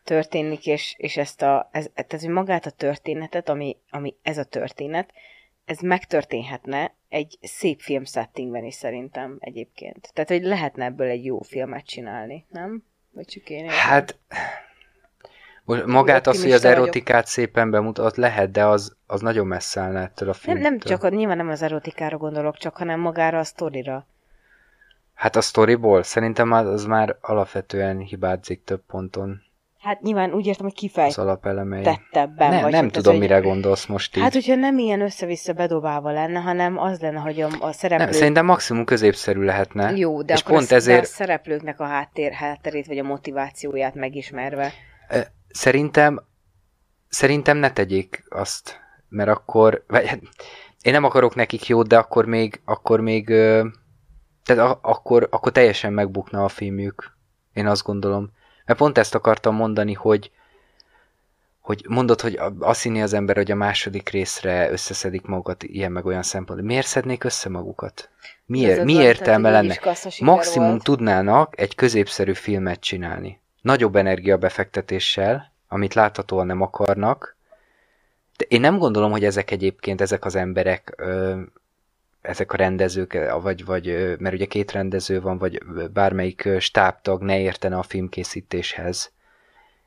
történik, 0.04 0.68
és, 0.68 0.96
és 0.98 1.18
ezt 1.18 1.42
a, 1.42 1.70
ez, 1.72 1.90
tehát, 1.94 2.24
hogy 2.24 2.34
magát 2.34 2.66
a 2.66 2.70
történetet, 2.70 3.50
ami, 3.50 3.78
ami 3.90 4.16
ez 4.22 4.38
a 4.38 4.44
történet, 4.44 5.14
ez 5.66 5.80
megtörténhetne 5.80 6.94
egy 7.10 7.38
szép 7.42 7.80
film 7.80 8.06
settingben 8.06 8.64
is 8.64 8.74
szerintem 8.74 9.38
egyébként. 9.40 10.10
Tehát, 10.14 10.30
hogy 10.30 10.44
lehetne 10.44 10.86
ebből 10.86 11.08
egy 11.08 11.26
jó 11.26 11.42
filmet 11.42 11.86
csinálni, 11.86 12.46
nem? 12.50 12.84
Vagy 13.12 13.26
csak 13.26 13.50
én 13.50 13.64
értem? 13.64 13.78
Hát, 13.78 14.18
magát 15.86 16.28
az, 16.28 16.42
hogy 16.42 16.52
az 16.52 16.66
erotikát 16.66 17.14
vagyok. 17.14 17.28
szépen 17.28 17.72
bemutat, 17.72 18.18
lehet, 18.18 18.52
de 18.52 18.66
az, 18.66 18.96
az 19.08 19.22
nagyon 19.22 19.48
messze 19.48 19.82
állna 19.82 20.00
ettől 20.00 20.30
a 20.30 20.34
filmtől. 20.34 20.64
Nem, 20.64 20.78
nem 20.78 21.00
csak, 21.00 21.12
nyilván 21.12 21.38
nem 21.38 21.50
az 21.50 21.62
erotikára 21.62 22.18
gondolok, 22.18 22.58
csak, 22.58 22.78
hanem 22.78 23.00
magára 23.00 23.40
a 23.40 23.44
sztorira. 23.44 24.08
Hát 25.16 25.36
a 25.36 25.42
sztoriból 25.42 26.04
szerintem 26.04 26.52
az 26.52 26.86
már 26.86 27.18
alapvetően 27.22 28.00
hibázik 28.00 28.64
több 28.64 28.82
ponton. 28.88 29.42
Hát 29.80 30.02
nyilván 30.02 30.34
úgy 30.34 30.46
értem, 30.46 30.66
hogy 30.66 30.76
kifejt. 30.76 31.08
Az 31.08 31.18
alapelemei. 31.18 31.84
Tettebben 31.84 32.50
nem, 32.50 32.62
vagy. 32.62 32.72
Nem 32.72 32.90
tudom, 32.90 33.12
hogy... 33.14 33.22
mire 33.22 33.40
gondolsz 33.40 33.86
most 33.86 34.16
így. 34.16 34.24
Hát, 34.24 34.34
hogyha 34.34 34.56
nem 34.56 34.78
ilyen 34.78 35.02
össze-vissza 35.02 35.54
bedobálva 35.54 36.12
lenne, 36.12 36.40
hanem 36.40 36.78
az 36.78 37.00
lenne, 37.00 37.20
hogy 37.20 37.42
a, 37.42 37.50
a 37.60 37.72
szereplők... 37.72 38.10
Nem, 38.10 38.20
szerintem 38.20 38.46
maximum 38.46 38.86
középszerű 38.86 39.42
lehetne. 39.42 39.92
Jó, 39.92 40.22
de 40.22 40.34
és 40.34 40.42
akkor 40.42 40.56
pont 40.56 40.72
ezért... 40.72 41.04
a 41.04 41.06
szereplőknek 41.06 41.80
a 41.80 41.86
háttér, 41.86 42.32
hátterét, 42.32 42.88
vagy 42.88 42.98
a 42.98 43.04
motivációját 43.04 43.96
megismerve. 43.96 44.72
Szerintem, 45.50 46.24
szerintem 47.08 47.58
ne 47.58 47.72
tegyék 47.72 48.24
azt, 48.30 48.80
mert 49.10 49.30
akkor... 49.30 49.84
Vagy, 49.88 50.08
hát, 50.08 50.20
én 50.82 50.94
nem 50.94 51.04
akarok 51.04 51.36
nekik 51.36 51.68
jót, 51.68 51.88
de 51.88 51.98
akkor 51.98 52.26
még, 52.26 52.62
akkor 52.66 53.00
még 53.00 53.34
tehát 54.46 54.72
a, 54.72 54.80
akkor, 54.82 55.28
akkor 55.32 55.52
teljesen 55.52 55.94
megbukna 55.94 56.44
a 56.44 56.48
filmjük. 56.48 57.14
Én 57.54 57.68
azt 57.68 57.84
gondolom. 57.84 58.30
Mert 58.66 58.80
pont 58.80 58.98
ezt 58.98 59.16
akartam 59.16 59.56
mondani, 59.56 59.94
hogy, 59.94 60.32
hogy 61.60 61.86
mondod, 61.90 62.22
hogy 62.22 62.40
azt 62.60 62.82
hinni 62.82 63.02
az 63.02 63.14
ember, 63.14 63.36
hogy 63.36 63.52
a 63.52 63.56
második 63.56 64.10
részre 64.10 64.72
összeszedik 64.72 65.26
magukat 65.26 65.64
ilyen 65.64 65.92
meg 65.92 66.06
olyan 66.06 66.24
szempont. 66.24 66.62
Miért 66.62 66.88
szednék 66.88 67.24
össze 67.24 67.50
magukat? 67.50 68.10
Miért, 68.46 68.84
mi 68.84 68.94
értelme 68.94 69.50
lenne? 69.52 69.80
Maximum 70.20 70.70
volt. 70.70 70.84
tudnának 70.84 71.60
egy 71.60 71.76
középszerű 71.76 72.34
filmet 72.34 72.80
csinálni. 72.80 73.40
Nagyobb 73.62 73.96
energiabefektetéssel, 73.96 75.52
amit 75.68 75.94
láthatóan 75.94 76.46
nem 76.46 76.62
akarnak. 76.62 77.36
De 78.38 78.46
én 78.48 78.60
nem 78.60 78.78
gondolom, 78.78 79.12
hogy 79.12 79.26
ezek 79.26 79.52
egyébként, 79.52 80.02
ezek 80.02 80.26
az 80.26 80.36
emberek 80.36 80.94
ö, 80.98 81.42
ezek 82.28 82.54
a 82.54 82.58
rendezők, 82.58 83.18
vagy, 83.42 83.66
vagy, 83.66 84.16
mert 84.20 84.36
ugye 84.36 84.46
két 84.46 84.72
rendező 84.72 85.22
van, 85.22 85.38
vagy 85.38 85.64
bármelyik 85.94 86.50
stábtag 86.60 87.22
ne 87.22 87.40
értene 87.40 87.78
a 87.78 87.84
filmkészítéshez. 87.84 89.12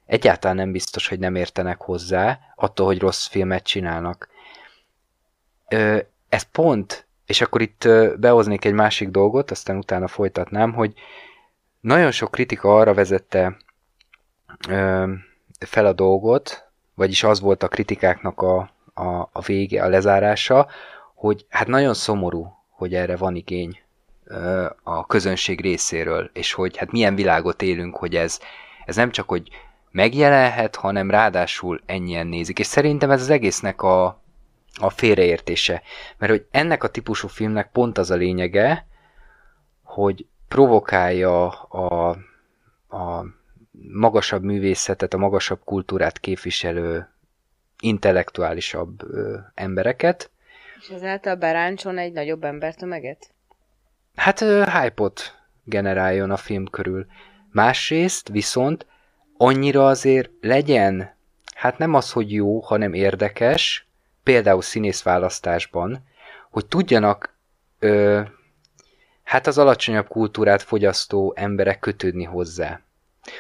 Egyáltalán 0.07 0.57
nem 0.57 0.73
biztos, 0.73 1.09
hogy 1.09 1.19
nem 1.19 1.35
értenek 1.35 1.81
hozzá, 1.81 2.39
attól, 2.57 2.87
hogy 2.87 2.99
rossz 2.99 3.27
filmet 3.27 3.63
csinálnak. 3.63 4.29
Ez 6.29 6.43
pont, 6.53 7.07
és 7.27 7.41
akkor 7.41 7.61
itt 7.61 7.89
behoznék 8.17 8.65
egy 8.65 8.73
másik 8.73 9.09
dolgot, 9.09 9.51
aztán 9.51 9.77
utána 9.77 10.09
folytatnám, 10.09 10.73
hogy 10.73 10.93
nagyon 11.81 12.11
sok 12.11 12.31
kritika 12.31 12.77
arra 12.77 12.95
vezette 12.95 13.57
fel 15.59 15.87
a 15.87 15.93
dolgot, 15.93 16.69
vagyis 16.95 17.23
az 17.23 17.41
volt 17.41 17.63
a 17.63 17.69
kritikáknak 17.69 18.41
a, 18.41 18.71
a, 18.95 19.29
a 19.33 19.41
vége, 19.47 19.83
a 19.83 19.89
lezárása, 19.89 20.69
hogy 21.19 21.47
hát 21.49 21.67
nagyon 21.67 21.95
szomorú, 21.95 22.53
hogy 22.71 22.95
erre 22.95 23.17
van 23.17 23.35
igény 23.35 23.81
a 24.83 25.07
közönség 25.07 25.61
részéről, 25.61 26.31
és 26.33 26.53
hogy 26.53 26.77
hát 26.77 26.91
milyen 26.91 27.15
világot 27.15 27.63
élünk, 27.63 27.97
hogy 27.97 28.15
ez, 28.15 28.41
ez 28.85 28.97
nem 28.97 29.11
csak, 29.11 29.29
hogy 29.29 29.49
megjelenhet, 29.91 30.77
hanem 30.77 31.11
ráadásul 31.11 31.81
ennyien 31.87 32.27
nézik. 32.27 32.59
És 32.59 32.67
szerintem 32.67 33.11
ez 33.11 33.21
az 33.21 33.31
egésznek 33.31 33.83
a, 33.83 34.21
a 34.75 34.91
félreértése. 34.91 35.83
Mert 36.19 36.33
hogy 36.33 36.47
ennek 36.51 36.85
a 36.85 36.89
típusú 36.89 37.29
filmnek 37.29 37.71
pont 37.71 37.99
az 37.99 38.11
a 38.11 38.15
lényege, 38.15 38.87
hogy 39.83 40.27
provokálja 40.49 41.49
a, 41.51 42.09
a 42.89 43.25
magasabb 43.93 44.43
művészetet, 44.43 45.15
a 45.15 45.19
magasabb 45.19 45.61
kultúrát 45.65 46.19
képviselő 46.19 47.09
intellektuálisabb 47.81 49.03
ö, 49.13 49.37
embereket, 49.55 50.31
és 50.81 50.89
ezáltal 50.89 51.35
beráncson 51.35 51.99
egy 51.99 52.13
nagyobb 52.13 52.45
embertömeget? 52.45 53.31
Hát 54.15 54.39
hype-ot 54.71 55.35
generáljon 55.65 56.31
a 56.31 56.37
film 56.37 56.67
körül. 56.67 57.07
Másrészt 57.51 58.29
viszont 58.29 58.87
annyira 59.37 59.87
azért 59.87 60.31
legyen, 60.41 61.17
hát 61.55 61.79
nem 61.79 61.95
az, 61.95 62.13
hogy 62.13 62.33
jó, 62.33 62.61
hanem 62.61 62.93
érdekes, 62.95 63.87
például 64.23 64.63
színészválasztásban, 64.63 66.05
hogy 66.51 66.67
tudjanak 66.67 67.37
ö, 67.79 68.21
hát 69.23 69.47
az 69.47 69.59
alacsonyabb 69.59 70.09
kultúrát 70.09 70.63
fogyasztó 70.63 71.33
emberek 71.37 71.79
kötődni 71.79 72.25
hozzá. 72.25 72.81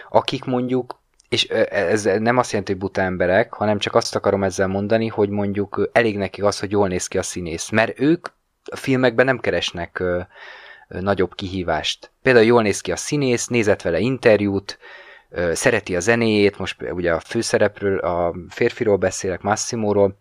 Akik 0.08 0.44
mondjuk 0.44 1.00
és 1.28 1.44
ez 1.44 2.04
nem 2.04 2.36
azt 2.36 2.50
jelenti, 2.50 2.72
hogy 2.72 2.80
buta 2.80 3.00
emberek, 3.00 3.52
hanem 3.52 3.78
csak 3.78 3.94
azt 3.94 4.14
akarom 4.14 4.44
ezzel 4.44 4.66
mondani, 4.66 5.06
hogy 5.06 5.28
mondjuk 5.28 5.88
elég 5.92 6.16
nekik 6.16 6.44
az, 6.44 6.58
hogy 6.58 6.70
jól 6.70 6.88
néz 6.88 7.06
ki 7.06 7.18
a 7.18 7.22
színész. 7.22 7.68
Mert 7.68 8.00
ők 8.00 8.28
a 8.70 8.76
filmekben 8.76 9.24
nem 9.24 9.38
keresnek 9.38 9.98
ö, 9.98 10.20
ö, 10.88 11.00
nagyobb 11.00 11.34
kihívást. 11.34 12.10
Például 12.22 12.44
jól 12.44 12.62
néz 12.62 12.80
ki 12.80 12.92
a 12.92 12.96
színész, 12.96 13.46
nézett 13.46 13.82
vele 13.82 13.98
interjút, 13.98 14.78
ö, 15.30 15.54
szereti 15.54 15.96
a 15.96 16.00
zenéjét, 16.00 16.58
most 16.58 16.76
ugye 16.82 17.12
a 17.12 17.20
főszerepről, 17.20 17.98
a 17.98 18.34
férfiról 18.48 18.96
beszélek, 18.96 19.40
Massimóról, 19.40 20.18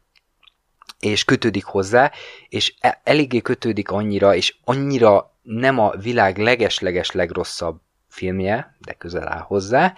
és 0.99 1.23
kötődik 1.23 1.65
hozzá, 1.65 2.11
és 2.49 2.73
e, 2.79 3.01
eléggé 3.03 3.41
kötődik 3.41 3.89
annyira, 3.89 4.35
és 4.35 4.55
annyira 4.63 5.35
nem 5.41 5.79
a 5.79 5.95
világ 5.95 6.37
leges-leges 6.37 7.11
legrosszabb 7.11 7.79
filmje, 8.09 8.75
de 8.79 8.93
közel 8.93 9.27
áll 9.27 9.41
hozzá, 9.41 9.93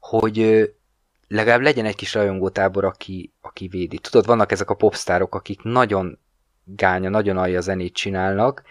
hogy 0.00 0.68
legalább 1.28 1.60
legyen 1.60 1.84
egy 1.84 1.96
kis 1.96 2.14
rajongótábor, 2.14 2.84
aki, 2.84 3.32
aki 3.40 3.68
védi. 3.68 3.98
Tudod, 3.98 4.26
vannak 4.26 4.52
ezek 4.52 4.70
a 4.70 4.74
popstárok, 4.74 5.34
akik 5.34 5.62
nagyon 5.62 6.18
gánya, 6.64 7.08
nagyon 7.08 7.36
alja 7.36 7.60
zenét 7.60 7.94
csinálnak, 7.94 8.62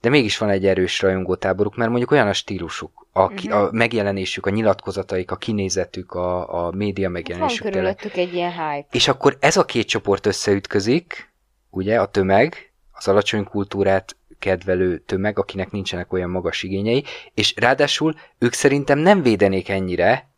de 0.00 0.08
mégis 0.08 0.38
van 0.38 0.48
egy 0.48 0.66
erős 0.66 1.00
rajongótáboruk, 1.00 1.76
mert 1.76 1.90
mondjuk 1.90 2.10
olyan 2.10 2.28
a 2.28 2.32
stílusuk, 2.32 3.06
a, 3.12 3.28
ki, 3.28 3.48
Mhm. 3.48 3.56
a 3.56 3.68
megjelenésük, 3.72 4.46
a 4.46 4.50
nyilatkozataik, 4.50 5.30
a 5.30 5.36
kinézetük, 5.36 6.12
a, 6.12 6.64
a 6.66 6.70
média 6.70 7.04
Van 7.04 7.12
megjelenésük 7.12 7.62
tényleg. 7.62 7.80
körülöttük 7.80 8.16
egy 8.16 8.34
ilyen 8.34 8.50
hype. 8.52 8.86
És 8.90 9.08
akkor 9.08 9.36
ez 9.40 9.56
a 9.56 9.64
két 9.64 9.86
csoport 9.88 10.26
összeütközik, 10.26 11.32
ugye, 11.70 12.00
a 12.00 12.06
tömeg, 12.06 12.72
az 12.92 13.08
alacsony 13.08 13.44
kultúrát 13.44 14.16
kedvelő 14.38 14.98
tömeg, 14.98 15.38
akinek 15.38 15.70
nincsenek 15.70 16.12
olyan 16.12 16.30
magas 16.30 16.62
igényei, 16.62 17.04
és 17.34 17.54
ráadásul 17.56 18.14
ők 18.38 18.52
szerintem 18.52 18.98
nem 18.98 19.22
védenék 19.22 19.68
ennyire, 19.68 20.29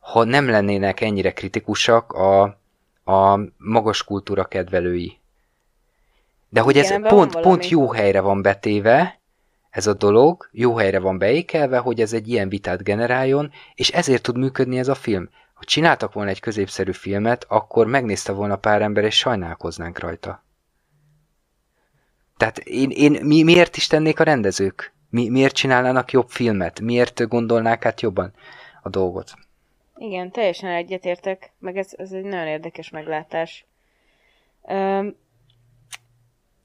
ha 0.00 0.24
nem 0.24 0.48
lennének 0.48 1.00
ennyire 1.00 1.32
kritikusak 1.32 2.12
a, 2.12 2.42
a 3.04 3.40
magas 3.56 4.04
kultúra 4.04 4.44
kedvelői. 4.44 5.18
De 6.48 6.60
hogy 6.60 6.76
Igen, 6.76 7.02
ez 7.02 7.10
pont, 7.10 7.32
valami. 7.32 7.50
pont 7.50 7.68
jó 7.68 7.92
helyre 7.92 8.20
van 8.20 8.42
betéve, 8.42 9.20
ez 9.70 9.86
a 9.86 9.94
dolog, 9.94 10.48
jó 10.52 10.76
helyre 10.76 10.98
van 10.98 11.18
beékelve, 11.18 11.78
hogy 11.78 12.00
ez 12.00 12.12
egy 12.12 12.28
ilyen 12.28 12.48
vitát 12.48 12.82
generáljon, 12.82 13.52
és 13.74 13.88
ezért 13.90 14.22
tud 14.22 14.38
működni 14.38 14.78
ez 14.78 14.88
a 14.88 14.94
film. 14.94 15.28
Ha 15.54 15.64
csináltak 15.64 16.12
volna 16.12 16.30
egy 16.30 16.40
középszerű 16.40 16.92
filmet, 16.92 17.44
akkor 17.48 17.86
megnézte 17.86 18.32
volna 18.32 18.56
pár 18.56 18.82
ember, 18.82 19.04
és 19.04 19.16
sajnálkoznánk 19.16 19.98
rajta. 19.98 20.44
Tehát 22.36 22.58
én, 22.58 22.90
én 22.90 23.18
mi, 23.22 23.42
miért 23.42 23.76
is 23.76 23.86
tennék 23.86 24.20
a 24.20 24.24
rendezők? 24.24 24.92
Mi, 25.10 25.28
miért 25.28 25.54
csinálnának 25.54 26.12
jobb 26.12 26.28
filmet? 26.28 26.80
Miért 26.80 27.28
gondolnák 27.28 27.84
át 27.84 28.00
jobban 28.00 28.32
a 28.82 28.88
dolgot? 28.88 29.34
Igen, 30.00 30.30
teljesen 30.30 30.70
egyetértek, 30.70 31.52
meg 31.58 31.76
ez, 31.76 31.92
ez 31.96 32.12
egy 32.12 32.24
nagyon 32.24 32.46
érdekes 32.46 32.90
meglátás. 32.90 33.66
Um, 34.62 35.16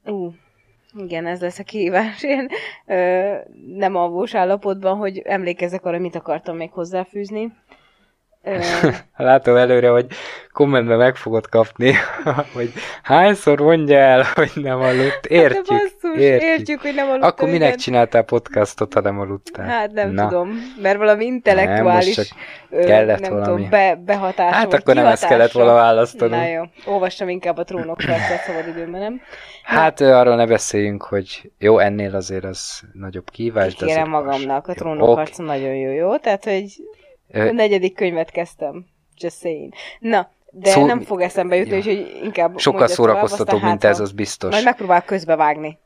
ú, 0.05 0.31
igen, 0.97 1.25
ez 1.25 1.41
lesz 1.41 1.59
a 1.59 1.63
kihívás. 1.63 2.23
Én 2.35 2.47
ö, 2.85 3.35
nem 3.67 3.95
alvós 3.95 4.33
állapotban, 4.33 4.97
hogy 4.97 5.17
emlékezek 5.17 5.85
arra, 5.85 5.99
mit 5.99 6.15
akartam 6.15 6.55
még 6.55 6.71
hozzáfűzni. 6.71 7.53
Látom 9.17 9.55
előre, 9.55 9.89
hogy 9.89 10.05
kommentben 10.51 10.97
meg 10.97 11.15
fogod 11.15 11.49
kapni, 11.49 11.93
hogy 12.55 12.73
hányszor 13.03 13.59
mondja 13.59 13.97
el, 13.97 14.23
hogy 14.33 14.51
nem 14.55 14.79
aludt. 14.79 15.25
Értjük, 15.25 15.65
de 15.67 15.73
basszus, 15.73 16.21
értjük. 16.21 16.49
értjük, 16.49 16.81
hogy 16.81 16.95
nem 16.95 17.07
aludtam. 17.07 17.29
Akkor 17.29 17.47
minek 17.47 17.67
igen. 17.67 17.77
csináltál 17.77 18.23
podcastot, 18.23 18.93
ha 18.93 19.01
nem 19.01 19.19
aludtál? 19.19 19.65
Hát 19.67 19.91
nem 19.91 20.09
Na. 20.09 20.27
tudom, 20.27 20.49
mert 20.81 20.97
valami 20.97 21.25
intellektuális 21.25 22.15
Nem, 22.15 22.81
ö, 22.81 22.85
kellett 22.85 23.19
nem 23.19 23.31
valami. 23.31 23.51
tudom, 23.51 23.69
be, 23.69 23.95
behatása, 24.05 24.55
Hát 24.55 24.73
akkor 24.73 24.95
nem 24.95 25.05
ezt 25.05 25.27
kellett 25.27 25.51
volna 25.51 25.73
választanunk. 25.73 26.41
Na 26.41 26.47
jó, 26.47 26.63
olvassam 26.85 27.29
inkább 27.29 27.57
a 27.57 27.63
trónok 27.63 27.97
percet 27.97 28.43
szabad 28.43 28.67
időmben, 28.67 29.01
nem? 29.01 29.21
Hát 29.63 30.01
ö, 30.01 30.11
arról 30.13 30.35
ne 30.35 30.45
beszéljünk, 30.45 31.03
hogy 31.03 31.51
jó, 31.57 31.79
ennél 31.79 32.15
azért 32.15 32.43
az 32.43 32.81
nagyobb 32.93 33.29
kívás, 33.29 33.73
Kikérem 33.73 34.13
azért 34.13 34.23
magamnak, 34.23 34.67
a 34.67 34.73
trónok 34.73 35.15
harca 35.15 35.43
nagyon 35.43 35.75
jó, 35.75 35.91
jó? 35.91 36.17
Tehát, 36.17 36.43
hogy 36.43 36.65
a 37.33 37.37
negyedik 37.51 37.95
könyvet 37.95 38.31
kezdtem. 38.31 38.85
Just 39.17 39.39
saying. 39.39 39.73
Na, 39.99 40.31
de 40.51 40.69
Szó- 40.69 40.85
nem 40.85 41.01
fog 41.01 41.21
eszembe 41.21 41.55
jutni, 41.55 41.71
Ja. 41.71 41.77
úgyhogy 41.77 42.19
inkább 42.23 42.59
Sokkal 42.59 42.87
szórakoztatóbb, 42.87 43.61
mint 43.61 43.83
ez, 43.83 43.99
az 43.99 44.11
biztos. 44.11 44.51
Majd 44.51 44.63
megpróbál 44.63 45.03
közbevágni. 45.03 45.77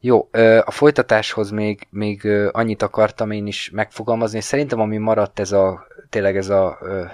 Jó, 0.00 0.28
a 0.64 0.70
folytatáshoz 0.70 1.50
még, 1.50 1.86
még 1.90 2.26
annyit 2.52 2.82
akartam 2.82 3.30
én 3.30 3.46
is 3.46 3.70
megfogalmazni. 3.70 4.40
Szerintem 4.40 4.80
ami 4.80 4.96
maradt 4.96 5.38
ez 5.38 5.52
a, 5.52 5.86
tényleg 6.10 6.36
ez 6.36 6.48
a 6.48 6.78
ö, 6.80 7.04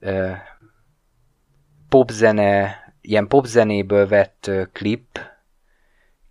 ö, 0.00 0.30
popzene, 1.88 2.78
ilyen 3.00 3.26
popzenéből 3.26 4.08
vett 4.08 4.50
klip, 4.72 5.20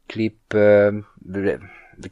klip, 0.06 0.54
ö, 0.54 0.98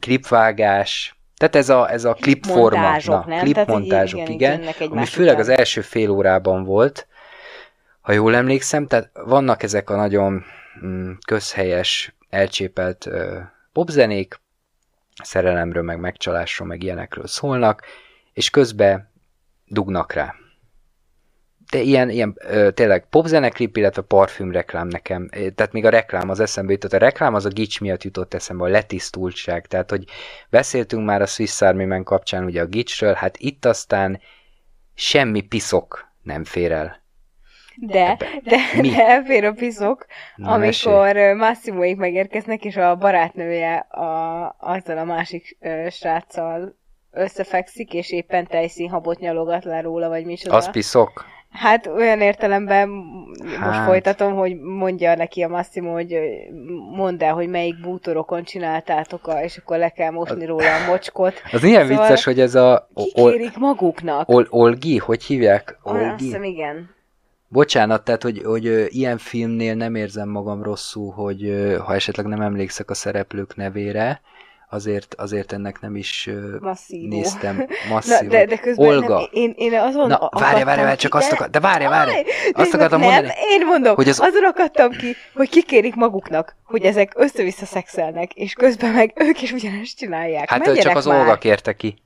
klipvágás, 0.00 1.17
tehát 1.38 1.56
ez 1.56 1.68
a, 1.68 1.90
ez 1.90 2.04
a 2.04 2.12
klipforma, 2.14 2.96
klipmontázsok, 3.40 4.20
igen, 4.20 4.32
igen, 4.32 4.58
jönnek 4.60 4.80
ami 4.80 5.06
főleg 5.06 5.38
után. 5.38 5.50
az 5.50 5.58
első 5.58 5.80
fél 5.80 6.10
órában 6.10 6.64
volt, 6.64 7.06
ha 8.00 8.12
jól 8.12 8.34
emlékszem, 8.34 8.86
tehát 8.86 9.10
vannak 9.12 9.62
ezek 9.62 9.90
a 9.90 9.96
nagyon 9.96 10.44
mm, 10.84 11.12
közhelyes, 11.26 12.14
elcsépelt 12.30 13.06
ö, 13.06 13.38
popzenék, 13.72 14.40
szerelemről, 15.22 15.82
meg 15.82 16.00
megcsalásról, 16.00 16.68
meg 16.68 16.82
ilyenekről 16.82 17.26
szólnak, 17.26 17.82
és 18.32 18.50
közben 18.50 19.10
dugnak 19.66 20.12
rá. 20.12 20.34
De 21.70 21.78
ilyen, 21.78 22.10
ilyen 22.10 22.34
ö, 22.36 22.70
tényleg 22.70 23.06
popzeneklip, 23.10 23.76
illetve 23.76 24.02
parfümreklám 24.02 24.88
nekem, 24.88 25.28
tehát 25.28 25.72
még 25.72 25.84
a 25.84 25.88
reklám 25.88 26.28
az 26.28 26.40
eszembe 26.40 26.72
jutott. 26.72 26.92
A 26.92 26.98
reklám 26.98 27.34
az 27.34 27.44
a 27.44 27.48
gics 27.48 27.80
miatt 27.80 28.02
jutott 28.02 28.34
eszembe, 28.34 28.64
a 28.64 28.68
letisztultság, 28.68 29.66
tehát 29.66 29.90
hogy 29.90 30.04
beszéltünk 30.50 31.04
már 31.04 31.22
a 31.22 31.26
Swiss 31.26 31.60
Army 31.60 31.84
Man 31.84 32.04
kapcsán 32.04 32.44
ugye 32.44 32.60
a 32.60 32.66
gicsről, 32.66 33.12
hát 33.14 33.36
itt 33.38 33.64
aztán 33.64 34.20
semmi 34.94 35.40
piszok 35.40 36.12
nem 36.22 36.44
fér 36.44 36.72
el. 36.72 37.02
De, 37.80 38.16
de, 38.42 38.56
Mi? 38.80 38.90
de 38.90 39.06
elfér 39.06 39.44
a 39.44 39.52
piszok, 39.52 40.06
Na, 40.36 40.52
amikor 40.52 41.16
ö, 41.16 41.34
Massimoék 41.34 41.96
megérkeznek, 41.96 42.64
és 42.64 42.76
a 42.76 42.96
barátnője 42.96 43.76
a, 43.76 44.56
azzal 44.58 44.98
a 44.98 45.04
másik 45.04 45.56
ö, 45.60 45.86
sráccal 45.90 46.76
összefekszik, 47.10 47.92
és 47.92 48.12
éppen 48.12 48.46
tejszínhabot 48.46 49.18
nyalogat 49.18 49.64
le 49.64 49.80
róla, 49.80 50.08
vagy 50.08 50.24
micsoda. 50.24 50.56
Az 50.56 50.70
piszok? 50.70 51.24
Hát 51.50 51.86
olyan 51.86 52.20
értelemben 52.20 52.88
m- 52.88 53.42
most 53.42 53.56
Hát. 53.56 53.86
folytatom, 53.86 54.34
hogy 54.34 54.60
mondja 54.60 55.14
neki 55.14 55.42
a 55.42 55.48
Massimo, 55.48 55.92
hogy 55.92 56.16
mondd 56.94 57.22
el, 57.24 57.34
hogy 57.34 57.48
melyik 57.48 57.80
bútorokon 57.80 58.42
csináltátok, 58.44 59.26
a, 59.26 59.42
és 59.42 59.56
akkor 59.56 59.78
le 59.78 59.88
kell 59.88 60.10
mosni 60.10 60.44
róla 60.44 60.74
a 60.74 60.86
mocskot. 60.90 61.34
Az 61.52 61.64
ilyen 61.64 61.86
Szóval 61.86 62.06
vicces, 62.06 62.24
hogy 62.24 62.40
ez 62.40 62.54
a... 62.54 62.88
Ol, 62.94 63.04
Kikérik 63.04 63.56
maguknak. 63.56 64.28
ol, 64.28 64.46
Olgi, 64.50 64.96
hogy 64.98 65.24
hívják? 65.24 65.78
Azt 65.82 65.94
Olgi? 65.94 66.24
hiszem, 66.24 66.42
igen. 66.42 66.90
Bocsánat, 67.48 68.04
tehát, 68.04 68.22
hogy, 68.22 68.42
hogy 68.44 68.86
ilyen 68.88 69.18
filmnél 69.18 69.74
nem 69.74 69.94
érzem 69.94 70.28
magam 70.28 70.62
rosszul, 70.62 71.12
hogy 71.12 71.52
ha 71.84 71.94
esetleg 71.94 72.26
nem 72.26 72.40
emlékszek 72.40 72.90
a 72.90 72.94
szereplők 72.94 73.56
nevére, 73.56 74.20
azért, 74.70 75.14
azért 75.18 75.52
ennek 75.52 75.80
nem 75.80 75.96
is 75.96 76.28
Masszívó. 76.60 77.08
néztem 77.08 77.56
Na, 77.88 77.94
masszívan. 77.94 78.28
de, 78.28 78.44
de 78.44 78.56
közben 78.56 78.86
Olga. 78.88 79.14
Nem, 79.16 79.26
én, 79.30 79.54
én 79.56 79.74
azon 79.74 80.08
Na, 80.08 80.28
várja, 80.30 80.64
várja, 80.64 80.82
várja, 80.82 80.96
csak 80.96 81.14
azt 81.14 81.32
akar, 81.32 81.50
de 81.50 81.60
várja, 81.60 81.88
várja, 81.88 82.14
Aj, 82.14 82.24
azt 82.52 82.74
akartam 82.74 83.00
nem, 83.00 83.08
mondani, 83.10 83.32
én 83.50 83.66
mondom, 83.66 83.94
hogy 83.94 84.08
az- 84.08 84.20
azon 84.20 84.44
akadtam 84.44 84.90
ki, 84.90 85.14
hogy 85.34 85.48
kikérik 85.48 85.94
maguknak, 85.94 86.56
hogy 86.64 86.82
ezek 86.82 87.12
össze-vissza 87.16 87.64
szexelnek, 87.64 88.32
és 88.34 88.52
közben 88.52 88.90
meg 88.92 89.12
ők 89.14 89.42
is 89.42 89.52
ugyanezt 89.52 89.96
csinálják. 89.96 90.50
hát 90.50 90.58
Menjenek 90.58 90.82
csak 90.82 90.96
az 90.96 91.06
már. 91.06 91.18
Olga 91.18 91.38
kérte 91.38 91.72
ki. 91.72 92.02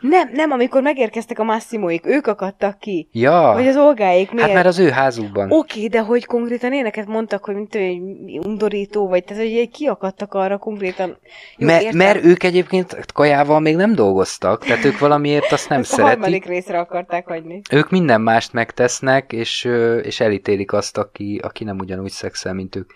Nem, 0.00 0.30
nem, 0.32 0.50
amikor 0.50 0.82
megérkeztek 0.82 1.38
a 1.38 1.44
Massimoik, 1.44 2.06
ők 2.06 2.26
akadtak 2.26 2.78
ki. 2.78 3.08
Ja, 3.12 3.50
Vagy 3.54 3.66
az 3.66 3.76
Olgáik 3.76 4.30
miért? 4.30 4.46
hát 4.46 4.54
mert 4.54 4.66
az 4.66 4.78
ő 4.78 4.88
házukban. 4.88 5.50
Oké, 5.52 5.86
de 5.86 6.00
hogy 6.00 6.24
konkrétan 6.26 6.72
éneket 6.72 7.06
mondtak, 7.06 7.44
hogy 7.44 7.54
mint 7.54 7.74
egy 7.74 8.00
undorító, 8.44 9.08
vagy 9.08 9.24
tehát, 9.24 9.42
hogy 9.42 9.68
kiakadtak 9.70 10.34
arra 10.34 10.58
konkrétan. 10.58 11.18
Jó, 11.56 11.66
mert, 11.66 11.82
értem. 11.82 11.98
mert 11.98 12.24
ők 12.24 12.42
egyébként 12.42 13.12
kajával 13.12 13.60
még 13.60 13.76
nem 13.76 13.94
dolgoztak, 13.94 14.64
tehát 14.64 14.84
ők 14.84 14.98
valamiért 14.98 15.52
azt 15.52 15.68
nem 15.68 15.80
Ezt 15.80 15.92
a 15.92 15.94
szeretik. 15.96 16.18
harmadik 16.20 16.44
részre 16.44 16.78
akarták 16.78 17.26
hagyni. 17.26 17.60
Ők 17.70 17.90
minden 17.90 18.20
mást 18.20 18.52
megtesznek, 18.52 19.32
és, 19.32 19.68
és 20.02 20.20
elítélik 20.20 20.72
azt, 20.72 20.98
aki, 20.98 21.40
aki 21.42 21.64
nem 21.64 21.78
ugyanúgy 21.78 22.10
szexel, 22.10 22.54
mint 22.54 22.76
ők. 22.76 22.90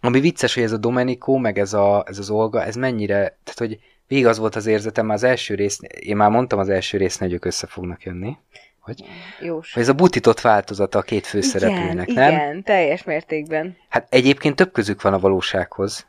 Ami 0.00 0.20
vicces, 0.20 0.54
hogy 0.54 0.62
ez 0.62 0.72
a 0.72 0.76
Domenico, 0.76 1.36
meg 1.36 1.58
ez, 1.58 1.72
a, 1.72 2.04
ez 2.06 2.18
az 2.18 2.30
Olga, 2.30 2.64
ez 2.64 2.74
mennyire, 2.74 3.14
tehát 3.14 3.58
hogy 3.58 3.78
végig 4.08 4.26
az 4.26 4.38
volt 4.38 4.56
az 4.56 4.66
érzetem 4.66 5.06
már 5.06 5.16
az 5.16 5.22
első 5.22 5.54
rész, 5.54 5.78
én 6.00 6.16
már 6.16 6.30
mondtam 6.30 6.58
az 6.58 6.68
első 6.68 6.98
résznél, 6.98 7.28
hogy 7.28 7.36
ők 7.36 7.44
össze 7.44 7.66
fognak 7.66 8.02
jönni, 8.02 8.36
hogy, 8.80 9.04
Jós. 9.40 9.72
hogy 9.72 9.82
ez 9.82 9.88
a 9.88 9.92
butított 9.92 10.40
változata 10.40 10.98
a 10.98 11.02
két 11.02 11.26
főszereplőnek, 11.26 12.08
igen, 12.08 12.32
nem? 12.32 12.40
igen, 12.40 12.62
teljes 12.62 13.04
mértékben. 13.04 13.76
Hát 13.88 14.06
egyébként 14.10 14.56
több 14.56 14.72
közük 14.72 15.02
van 15.02 15.12
a 15.12 15.18
valósághoz, 15.18 16.06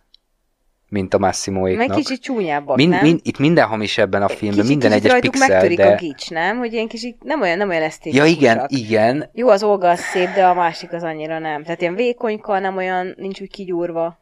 mint 0.89 1.13
a 1.13 1.17
Massimoéknak. 1.17 1.87
Meg 1.87 1.97
kicsit 1.97 2.21
csúnyábbak, 2.21 2.75
Mind, 2.75 2.89
nem? 2.89 3.01
mind, 3.01 3.19
itt 3.23 3.37
minden 3.37 3.65
hamis 3.67 3.97
ebben 3.97 4.21
a 4.21 4.27
filmben, 4.27 4.65
kicsit, 4.65 4.79
minden 4.79 4.91
kicsit 4.99 5.11
egyes 5.13 5.29
pixel, 5.29 5.47
megtörik 5.47 5.77
de... 5.77 5.87
a 5.87 5.95
gics, 5.95 6.29
nem? 6.29 6.57
Hogy 6.57 6.73
ilyen 6.73 6.87
kicsit 6.87 7.23
nem 7.23 7.41
olyan, 7.41 7.57
nem 7.57 7.69
olyan 7.69 7.81
Ja 7.81 7.87
esztétikusak. 7.87 8.29
igen, 8.29 8.65
igen, 8.67 9.29
Jó, 9.33 9.49
az 9.49 9.63
Olga 9.63 9.89
az 9.89 9.99
szép, 9.99 10.33
de 10.33 10.45
a 10.45 10.53
másik 10.53 10.93
az 10.93 11.03
annyira 11.03 11.39
nem. 11.39 11.63
Tehát 11.63 11.81
ilyen 11.81 11.95
vékonyka, 11.95 12.59
nem 12.59 12.77
olyan, 12.77 13.13
nincs 13.17 13.41
úgy 13.41 13.51
kigyúrva. 13.51 14.19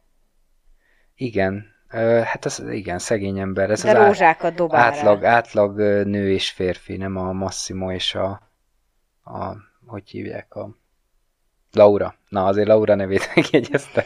igen. 1.16 1.76
Hát 2.24 2.46
az, 2.46 2.64
igen, 2.70 3.00
szegény 3.00 3.40
ember. 3.40 3.70
Ez 3.70 3.84
De 3.84 4.00
az 4.00 4.06
rózsákat 4.06 4.54
dobál 4.54 4.82
átlag, 4.82 5.22
rá. 5.22 5.36
átlag 5.36 5.78
nő 6.06 6.32
és 6.32 6.50
férfi, 6.50 6.98
nem 6.98 7.16
a 7.16 7.32
Massimo 7.32 7.92
és 7.92 8.16
a, 8.16 8.30
a 9.24 9.56
hogy 9.86 10.10
hívják 10.10 10.56
a 10.56 10.78
Laura. 11.72 12.16
Na, 12.30 12.46
azért 12.46 12.68
Laura 12.68 12.96
nevét 12.96 13.30
megjegyezte. 13.36 14.06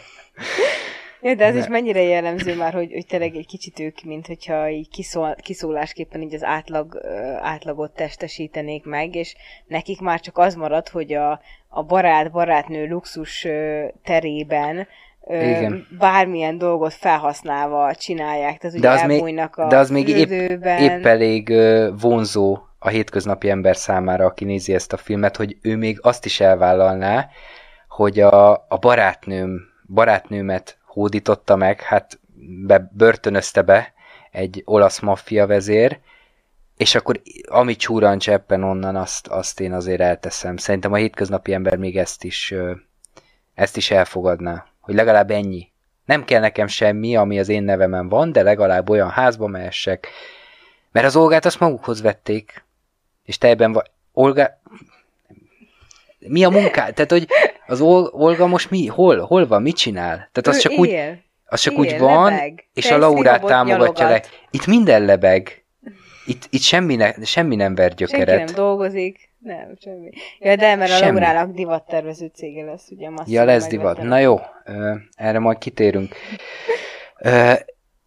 Ja, 1.21 1.35
de 1.35 1.45
ez 1.45 1.55
is 1.55 1.67
mennyire 1.67 2.01
jellemző 2.01 2.55
már, 2.55 2.73
hogy, 2.73 2.91
hogy 2.91 3.05
tényleg 3.05 3.35
egy 3.35 3.47
kicsit 3.47 3.79
ők, 3.79 4.01
mint 4.03 4.27
hogyha 4.27 4.69
így 4.69 4.89
kiszól, 4.89 5.35
kiszólásképpen 5.35 6.21
így 6.21 6.33
az 6.33 6.43
átlag, 6.43 7.01
átlagot 7.39 7.91
testesítenék 7.91 8.85
meg, 8.85 9.15
és 9.15 9.35
nekik 9.67 9.99
már 9.99 10.19
csak 10.19 10.37
az 10.37 10.55
marad, 10.55 10.89
hogy 10.89 11.13
a, 11.13 11.41
a 11.67 11.83
barát-barátnő 11.83 12.87
luxus 12.87 13.47
terében 14.03 14.87
Igen. 15.27 15.87
bármilyen 15.99 16.57
dolgot 16.57 16.93
felhasználva 16.93 17.95
csinálják, 17.95 18.57
tehát 18.57 18.79
De 18.79 18.89
ugye 18.89 18.89
az 18.89 19.07
még- 19.07 19.15
elbújnak 19.17 19.55
a 19.55 19.67
de 19.67 19.77
az 19.77 19.89
még 19.89 20.07
épp- 20.07 20.27
fürdőben. 20.27 20.77
Épp 20.81 21.05
elég 21.05 21.53
vonzó 21.99 22.59
a 22.79 22.87
hétköznapi 22.89 23.49
ember 23.49 23.75
számára, 23.75 24.25
aki 24.25 24.45
nézi 24.45 24.73
ezt 24.73 24.93
a 24.93 24.97
filmet, 24.97 25.37
hogy 25.37 25.57
ő 25.61 25.75
még 25.75 25.99
azt 26.01 26.25
is 26.25 26.39
elvállalná, 26.39 27.29
hogy 27.87 28.19
a, 28.19 28.51
a 28.51 28.77
barátnőm, 28.79 29.61
barátnőmet 29.87 30.77
hódította 30.85 31.55
meg, 31.55 31.81
hát 31.81 32.19
be, 32.65 32.89
börtönözte 32.93 33.61
be 33.61 33.93
egy 34.31 34.61
olasz 34.65 34.99
maffia 34.99 35.47
vezér, 35.47 35.99
és 36.77 36.95
akkor 36.95 37.21
ami 37.49 37.75
csúran 37.75 38.17
cseppen 38.19 38.63
onnan, 38.63 38.95
azt, 38.95 39.27
azt 39.27 39.59
én 39.59 39.73
azért 39.73 40.01
elteszem. 40.01 40.57
Szerintem 40.57 40.91
a 40.93 40.95
hétköznapi 40.95 41.53
ember 41.53 41.77
még 41.77 41.97
ezt 41.97 42.23
is, 42.23 42.53
ezt 43.53 43.77
is 43.77 43.91
elfogadná, 43.91 44.65
hogy 44.81 44.95
legalább 44.95 45.31
ennyi. 45.31 45.69
Nem 46.05 46.25
kell 46.25 46.39
nekem 46.39 46.67
semmi, 46.67 47.15
ami 47.15 47.39
az 47.39 47.49
én 47.49 47.63
nevemen 47.63 48.09
van, 48.09 48.31
de 48.31 48.43
legalább 48.43 48.89
olyan 48.89 49.09
házba 49.09 49.47
mehessek. 49.47 50.07
Mert 50.91 51.05
az 51.05 51.15
Olgát 51.15 51.45
azt 51.45 51.59
magukhoz 51.59 52.01
vették, 52.01 52.63
és 53.25 53.37
te 53.37 53.47
ebben 53.47 53.71
vagy. 53.71 53.85
Olga... 54.13 54.59
Mi 56.19 56.43
a 56.43 56.49
munká? 56.49 56.89
Tehát, 56.89 57.11
hogy 57.11 57.27
az 57.67 57.81
Ol- 57.81 58.13
Olga 58.13 58.47
most 58.47 58.69
mi? 58.69 58.85
Hol? 58.87 59.19
Hol 59.19 59.47
van? 59.47 59.61
Mit 59.61 59.75
csinál? 59.77 60.15
Tehát 60.15 60.47
az 60.47 60.55
Ő 60.55 60.59
csak 60.59 60.71
úgy, 60.71 60.87
él. 60.89 61.17
az 61.45 61.61
csak 61.61 61.73
él, 61.73 61.79
úgy 61.79 61.97
van, 61.97 62.31
lebeg. 62.31 62.67
és 62.73 62.85
a 62.85 62.89
Teszi, 62.89 63.01
Laurát 63.01 63.43
támogatja 63.45 64.03
le. 64.05 64.11
nyalogat. 64.11 64.29
Itt 64.51 64.65
minden 64.65 65.05
lebeg. 65.05 65.60
Itt, 66.25 66.47
itt 66.49 66.61
semmi, 66.61 66.95
ne, 66.95 67.11
semmi 67.23 67.55
nem 67.55 67.75
ver 67.75 67.87
Senki 67.89 68.03
gyökeret. 68.03 68.45
nem 68.45 68.55
dolgozik. 68.55 69.29
Nem, 69.39 69.73
semmi. 69.81 70.09
Ja, 70.39 70.55
de 70.55 70.75
mert 70.75 70.91
a. 70.91 70.99
Laurának 71.05 71.51
divattervező 71.55 72.31
cége 72.33 72.63
lesz, 72.63 72.89
ugye 72.89 73.09
Ja, 73.25 73.43
lesz 73.43 73.67
divat. 73.67 73.83
megvettem. 73.85 74.07
Na 74.07 74.17
jó, 74.19 74.39
erre 75.15 75.39
majd 75.39 75.57
kitérünk. 75.57 76.15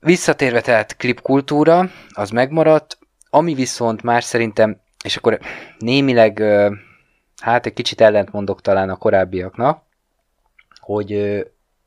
Visszatérve 0.01 0.61
tehát 0.61 0.97
klipkultúra, 0.97 1.91
az 2.13 2.31
megmaradt, 2.31 2.99
ami 3.31 3.55
viszont 3.55 4.03
már 4.03 4.23
szerintem, 4.25 4.81
és 5.05 5.17
akkor 5.17 5.39
némileg, 5.79 6.43
hát 7.43 7.67
egy 7.67 7.73
kicsit 7.73 8.01
ellentmondok 8.01 8.61
talán 8.61 8.91
a 8.91 8.97
korábbiaknak, 8.97 9.83
hogy 10.81 11.41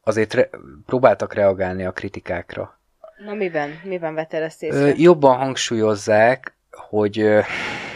azért 0.03 0.33
re- 0.33 0.49
próbáltak 0.85 1.33
reagálni 1.33 1.85
a 1.85 1.91
kritikákra. 1.91 2.76
Na 3.17 3.33
miben? 3.33 3.79
Miben 3.83 4.13
vetted 4.13 4.41
ezt 4.41 4.63
észre? 4.63 4.79
Ö, 4.79 4.91
jobban 4.95 5.37
hangsúlyozzák, 5.37 6.55
hogy 6.71 7.19
ö, 7.19 7.39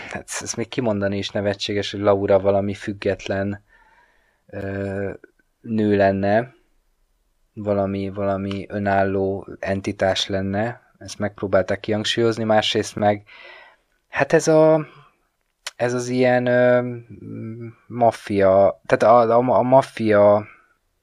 hát 0.10 0.30
ezt 0.42 0.56
még 0.56 0.68
kimondani 0.68 1.18
is 1.18 1.30
nevetséges, 1.30 1.92
hogy 1.92 2.00
Laura 2.00 2.40
valami 2.40 2.74
független 2.74 3.64
ö, 4.48 5.12
nő 5.62 5.96
lenne, 5.96 6.54
valami, 7.54 8.10
valami 8.10 8.66
önálló 8.70 9.48
entitás 9.60 10.28
lenne, 10.28 10.94
ezt 10.98 11.20
megpróbálták 11.20 11.80
kihangsúlyozni, 11.80 12.44
másrészt 12.44 12.96
meg 12.96 13.24
hát 14.10 14.34
ez 14.34 14.48
a 14.48 14.88
ez 15.76 15.94
az 15.94 16.08
ilyen 16.08 16.46
ö, 16.46 16.96
maffia, 17.88 18.82
tehát 18.86 19.30
a, 19.30 19.38
a, 19.38 19.58
a 19.58 19.62
maffia 19.62 20.48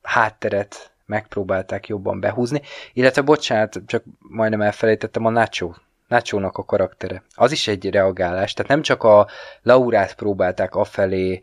hátteret 0.03 0.93
megpróbálták 1.09 1.87
jobban 1.87 2.21
behúzni, 2.21 2.63
illetve 2.93 3.23
bocsánat, 3.23 3.81
csak 3.87 4.05
majdnem 4.19 4.61
elfelejtettem 4.61 5.25
a 5.25 5.31
Nacho, 5.31 5.71
Nacho-nak 6.09 6.57
a 6.59 6.65
karaktere. 6.65 7.23
Az 7.35 7.53
is 7.53 7.69
egy 7.69 7.91
reagálás, 7.91 8.53
tehát 8.53 8.71
nem 8.71 8.83
csak 8.83 9.03
a 9.03 9.27
Laurát 9.63 10.15
próbálták 10.15 10.75
afelé 10.75 11.43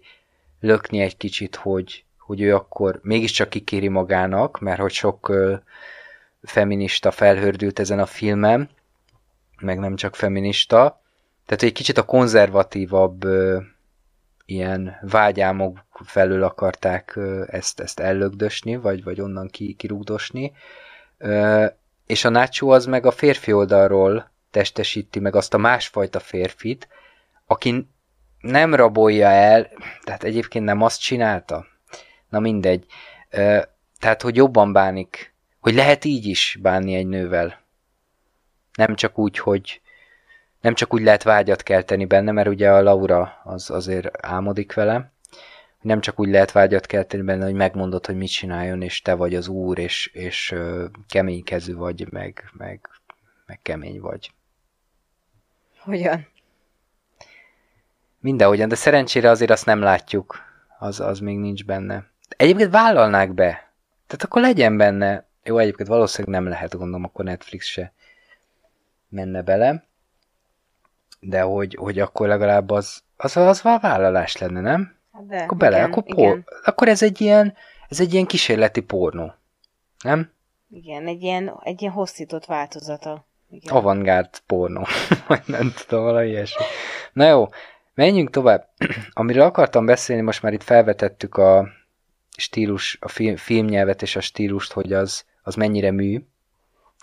lökni 0.59 0.99
egy 0.99 1.17
kicsit, 1.17 1.55
hogy, 1.55 2.03
hogy 2.17 2.41
ő 2.41 2.55
akkor 2.55 2.99
mégiscsak 3.03 3.49
kikéri 3.49 3.87
magának, 3.87 4.59
mert 4.59 4.79
hogy 4.79 4.91
sok 4.91 5.29
ö, 5.29 5.55
feminista 6.41 7.11
felhördült 7.11 7.79
ezen 7.79 7.99
a 7.99 8.05
filmen, 8.05 8.69
meg 9.59 9.79
nem 9.79 9.95
csak 9.95 10.15
feminista, 10.15 11.01
tehát 11.45 11.63
egy 11.63 11.71
kicsit 11.71 11.97
a 11.97 12.05
konzervatívabb 12.05 13.23
ö, 13.23 13.59
ilyen 14.45 14.97
vágyámok 15.01 15.85
felől 16.05 16.43
akarták 16.43 17.19
ezt, 17.47 17.79
ezt 17.79 17.99
ellögdösni, 17.99 18.75
vagy, 18.75 19.03
vagy 19.03 19.21
onnan 19.21 19.47
ki, 19.47 19.73
kirúgdosni. 19.73 20.53
És 22.05 22.25
a 22.25 22.29
Nacho 22.29 22.67
az 22.67 22.85
meg 22.85 23.05
a 23.05 23.11
férfi 23.11 23.53
oldalról 23.53 24.31
testesíti 24.51 25.19
meg 25.19 25.35
azt 25.35 25.53
a 25.53 25.57
másfajta 25.57 26.19
férfit, 26.19 26.87
aki 27.45 27.87
nem 28.39 28.75
rabolja 28.75 29.27
el, 29.27 29.69
tehát 30.03 30.23
egyébként 30.23 30.65
nem 30.65 30.81
azt 30.81 31.01
csinálta. 31.01 31.65
Na 32.29 32.39
mindegy. 32.39 32.85
Tehát, 33.99 34.21
hogy 34.21 34.35
jobban 34.35 34.73
bánik, 34.73 35.33
hogy 35.59 35.73
lehet 35.73 36.05
így 36.05 36.25
is 36.25 36.57
bánni 36.61 36.95
egy 36.95 37.07
nővel. 37.07 37.63
Nem 38.73 38.95
csak 38.95 39.17
úgy, 39.17 39.37
hogy 39.37 39.81
nem 40.65 40.73
csak 40.73 40.93
úgy 40.93 41.01
lehet 41.01 41.23
vágyat 41.23 41.63
kelteni 41.63 42.05
benne, 42.05 42.31
mert 42.31 42.47
ugye 42.47 42.71
a 42.71 42.81
Laura 42.81 43.41
az 43.43 43.69
azért 43.69 44.25
álmodik 44.25 44.73
vele, 44.73 45.11
nem 45.81 46.01
csak 46.01 46.19
úgy 46.19 46.29
lehet 46.29 46.51
vágyat 46.51 46.85
kelteni 46.85 47.23
benne, 47.23 47.43
hogy 47.45 47.53
megmondod, 47.53 48.05
hogy 48.05 48.15
mit 48.15 48.31
csináljon, 48.31 48.81
és 48.81 49.01
te 49.01 49.13
vagy 49.13 49.35
az 49.35 49.47
úr, 49.47 49.77
és, 49.77 50.07
és 50.13 50.51
ö, 50.51 50.85
keménykezű 51.09 51.75
vagy, 51.75 52.11
meg, 52.11 52.49
meg, 52.53 52.89
meg 53.45 53.59
kemény 53.61 53.99
vagy. 53.99 54.31
Hogyan? 55.79 56.27
Mindenhogyan, 58.19 58.69
de 58.69 58.75
szerencsére 58.75 59.29
azért 59.29 59.51
azt 59.51 59.65
nem 59.65 59.79
látjuk, 59.79 60.39
az, 60.79 60.99
az 60.99 61.19
még 61.19 61.37
nincs 61.37 61.65
benne. 61.65 62.05
Egyébként 62.29 62.71
vállalnák 62.71 63.33
be, 63.33 63.71
tehát 64.07 64.23
akkor 64.23 64.41
legyen 64.41 64.77
benne, 64.77 65.25
jó, 65.43 65.57
egyébként 65.57 65.89
valószínűleg 65.89 66.41
nem 66.41 66.51
lehet, 66.51 66.77
gondolom, 66.77 67.03
akkor 67.03 67.25
Netflix 67.25 67.65
se 67.65 67.93
menne 69.09 69.41
bele, 69.41 69.83
de 71.29 71.41
hogy, 71.41 71.75
hogy 71.79 71.99
akkor 71.99 72.27
legalább 72.27 72.69
az, 72.69 73.03
az, 73.17 73.37
az 73.37 73.61
vállalás 73.61 74.37
lenne, 74.37 74.61
nem? 74.61 74.95
Hát 75.11 75.27
de, 75.27 75.37
Akkor 75.37 75.57
bele, 75.57 75.77
igen, 75.77 75.89
akkor, 75.89 76.03
por, 76.03 76.17
igen, 76.17 76.45
akkor 76.63 76.87
ez 76.87 77.03
egy 77.03 77.21
ilyen, 77.21 77.53
ez 77.89 77.99
egy 77.99 78.13
ilyen 78.13 78.25
kísérleti 78.25 78.81
pornó. 78.81 79.33
Nem? 80.03 80.33
igen, 80.75 81.07
egy 81.07 81.21
ilyen, 81.21 81.59
egy 81.63 81.81
ilyen 81.81 81.93
hosszított 81.93 82.45
változata. 82.45 83.25
Igen. 83.49 83.75
Avantgárd 83.75 84.39
pornó. 84.45 84.85
Vagy 85.27 85.41
nem 85.45 85.73
tudom, 85.87 86.03
valami 86.03 86.27
ilyesmi. 86.27 86.65
Na 87.13 87.27
jó, 87.27 87.47
menjünk 87.93 88.29
tovább. 88.29 88.69
Amiről 89.13 89.43
akartam 89.43 89.85
beszélni, 89.85 90.21
most 90.21 90.41
már 90.41 90.53
itt 90.53 90.63
felvetettük 90.63 91.37
a 91.37 91.67
stílus, 92.37 92.97
a 93.01 93.07
film, 93.07 93.35
filmnyelvet 93.35 94.01
és 94.01 94.15
a 94.15 94.21
stílust, 94.21 94.71
hogy 94.71 94.93
az, 94.93 95.25
az 95.41 95.55
mennyire 95.55 95.91
mű, 95.91 96.25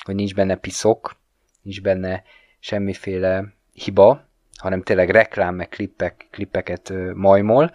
hogy 0.04 0.14
nincs 0.14 0.34
benne 0.34 0.56
piszok, 0.56 1.16
nincs 1.62 1.82
benne 1.82 2.22
semmiféle 2.58 3.44
hiba, 3.72 4.24
hanem 4.56 4.82
tényleg 4.82 5.10
reklám, 5.10 5.54
meg 5.54 5.68
klippek, 5.68 6.26
klippeket 6.30 6.92
majmol, 7.14 7.72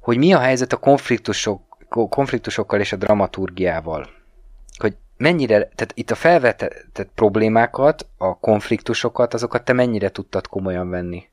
hogy 0.00 0.18
mi 0.18 0.32
a 0.32 0.38
helyzet 0.38 0.72
a 0.72 0.76
konfliktusok, 0.76 1.62
ko- 1.88 2.10
konfliktusokkal 2.10 2.80
és 2.80 2.92
a 2.92 2.96
dramaturgiával. 2.96 4.08
Hogy 4.78 4.96
mennyire, 5.16 5.56
tehát 5.58 5.92
itt 5.94 6.10
a 6.10 6.14
felvetett 6.14 7.08
problémákat, 7.14 8.06
a 8.16 8.38
konfliktusokat, 8.38 9.34
azokat 9.34 9.64
te 9.64 9.72
mennyire 9.72 10.08
tudtad 10.08 10.46
komolyan 10.46 10.90
venni? 10.90 11.28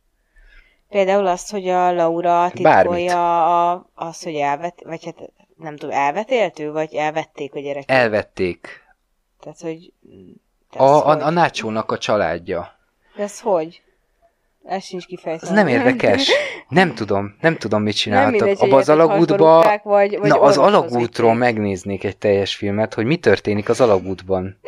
Például 0.89 1.27
azt, 1.27 1.51
hogy 1.51 1.67
a 1.67 1.91
Laura 1.91 2.49
titkolja 2.53 3.71
a, 3.71 3.89
az, 3.93 4.23
hogy 4.23 4.35
elvet, 4.35 4.81
vagy 4.83 5.05
hát 5.05 5.31
nem 5.57 5.75
tudom, 5.77 5.95
elvetéltő, 5.95 6.71
vagy 6.71 6.93
elvették 6.93 7.55
a 7.55 7.59
gyereket. 7.59 7.97
Elvették. 7.97 8.83
Tehát, 9.39 9.59
hogy... 9.59 9.93
de 10.71 10.79
A, 10.79 11.09
a, 11.09 11.25
a 11.25 11.29
Nácsónak 11.29 11.91
a 11.91 11.97
családja. 11.97 12.74
De 13.15 13.23
ez 13.23 13.39
hogy? 13.39 13.81
Ez 14.65 14.83
sincs 14.83 15.05
kifejezve. 15.05 15.47
Ez 15.47 15.53
nem 15.53 15.67
érdekes. 15.77 16.31
Nem 16.69 16.93
tudom, 16.95 17.35
nem 17.41 17.57
tudom, 17.57 17.81
mit 17.81 17.93
Nem 17.93 18.01
csináltak. 18.01 18.31
mindegy, 18.31 18.59
hogy 18.59 18.69
Abba 18.69 18.77
az 18.79 18.89
alagútba, 18.89 19.79
vagy, 19.83 20.17
vagy 20.19 20.29
na 20.29 20.41
az 20.41 20.57
alagútról 20.57 21.31
vitték. 21.31 21.43
megnéznék 21.45 22.03
egy 22.03 22.17
teljes 22.17 22.55
filmet, 22.55 22.93
hogy 22.93 23.05
mi 23.05 23.17
történik 23.17 23.69
az 23.69 23.81
alagútban. 23.81 24.59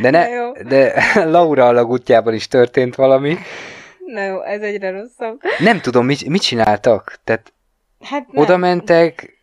De, 0.00 0.10
ne, 0.10 0.26
de 0.62 1.04
Laura 1.34 1.66
alagútjában 1.66 2.34
is 2.34 2.48
történt 2.48 2.94
valami. 2.94 3.36
Na 4.06 4.24
jó, 4.24 4.42
ez 4.42 4.60
egyre 4.60 4.90
rosszabb. 4.90 5.40
Nem 5.58 5.80
tudom, 5.80 6.06
mit, 6.06 6.28
mit 6.28 6.42
csináltak. 6.42 7.20
Tehát 7.24 7.52
Hát 8.02 8.26
nem. 8.32 8.42
oda 8.42 8.56
mentek, 8.56 9.41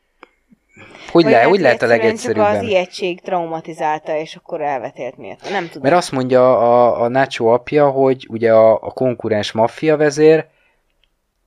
hogy, 1.11 1.23
le, 1.23 1.29
lehet, 1.29 1.47
hogy 1.47 1.59
lehet 1.59 1.81
a 1.81 1.91
egyszerűen 1.91 2.15
Csak 2.15 2.27
az 2.27 2.27
legegyszerűbben? 2.27 2.63
ijegység 2.63 3.21
traumatizálta, 3.21 4.15
és 4.17 4.35
akkor 4.35 4.61
elvetélt 4.61 5.17
miatt. 5.17 5.49
Nem 5.49 5.67
tudom. 5.67 5.81
Mert 5.81 5.95
azt 5.95 6.11
mondja 6.11 6.57
a, 6.57 7.01
a 7.01 7.07
Nacho 7.07 7.45
apja, 7.45 7.89
hogy 7.89 8.27
ugye 8.29 8.53
a, 8.53 8.73
a 8.73 8.91
konkurens 8.91 9.51
maffia 9.51 9.97
vezér, 9.97 10.47